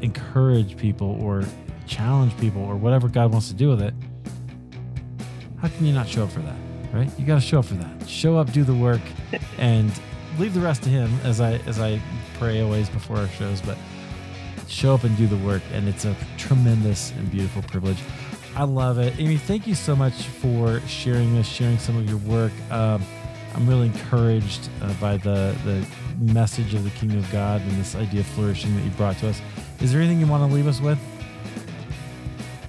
encourage 0.00 0.78
people 0.78 1.22
or 1.22 1.44
challenge 1.86 2.34
people 2.38 2.62
or 2.62 2.76
whatever 2.76 3.08
God 3.08 3.32
wants 3.32 3.48
to 3.48 3.54
do 3.54 3.68
with 3.68 3.82
it, 3.82 3.92
how 5.60 5.68
can 5.68 5.84
you 5.84 5.92
not 5.92 6.08
show 6.08 6.24
up 6.24 6.32
for 6.32 6.40
that? 6.40 6.56
Right? 6.92 7.10
You 7.18 7.26
got 7.26 7.34
to 7.34 7.40
show 7.40 7.58
up 7.58 7.66
for 7.66 7.74
that. 7.74 8.08
Show 8.08 8.38
up, 8.38 8.50
do 8.52 8.64
the 8.64 8.74
work, 8.74 9.02
and 9.58 9.92
leave 10.40 10.54
the 10.54 10.60
rest 10.60 10.82
to 10.84 10.88
Him. 10.88 11.12
As 11.22 11.40
I 11.40 11.54
as 11.66 11.78
I 11.78 12.00
pray 12.38 12.62
always 12.62 12.88
before 12.88 13.18
our 13.18 13.28
shows, 13.28 13.60
but 13.60 13.76
show 14.66 14.94
up 14.94 15.04
and 15.04 15.16
do 15.16 15.26
the 15.26 15.36
work, 15.36 15.62
and 15.72 15.86
it's 15.86 16.06
a 16.06 16.16
tremendous 16.38 17.12
and 17.12 17.30
beautiful 17.30 17.62
privilege. 17.62 17.98
I 18.56 18.64
love 18.64 18.98
it, 18.98 19.14
Amy. 19.18 19.36
Thank 19.36 19.66
you 19.66 19.74
so 19.74 19.94
much 19.94 20.14
for 20.24 20.80
sharing 20.88 21.34
this, 21.34 21.46
sharing 21.46 21.78
some 21.78 21.96
of 21.96 22.08
your 22.08 22.18
work. 22.18 22.52
Um, 22.70 23.04
I'm 23.54 23.68
really 23.68 23.86
encouraged 23.86 24.68
uh, 24.82 24.92
by 24.94 25.18
the 25.18 25.54
the 25.64 25.86
message 26.32 26.74
of 26.74 26.84
the 26.84 26.90
kingdom 26.90 27.18
of 27.18 27.30
God 27.30 27.60
and 27.60 27.72
this 27.72 27.94
idea 27.94 28.20
of 28.20 28.26
flourishing 28.28 28.74
that 28.76 28.82
you 28.82 28.90
brought 28.92 29.18
to 29.18 29.28
us. 29.28 29.40
Is 29.80 29.92
there 29.92 30.00
anything 30.00 30.20
you 30.20 30.26
want 30.26 30.48
to 30.48 30.54
leave 30.54 30.66
us 30.66 30.80
with? 30.80 30.98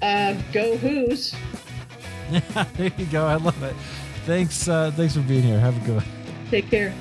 Uh, 0.01 0.33
go 0.51 0.75
Who's. 0.77 1.33
there 2.75 2.91
you 2.97 3.05
go. 3.05 3.27
I 3.27 3.35
love 3.35 3.61
it. 3.63 3.75
Thanks. 4.25 4.67
Uh, 4.67 4.91
thanks 4.91 5.15
for 5.15 5.21
being 5.21 5.43
here. 5.43 5.59
Have 5.59 5.81
a 5.81 5.85
good 5.85 5.95
one. 5.95 6.05
Take 6.49 6.69
care. 6.69 6.93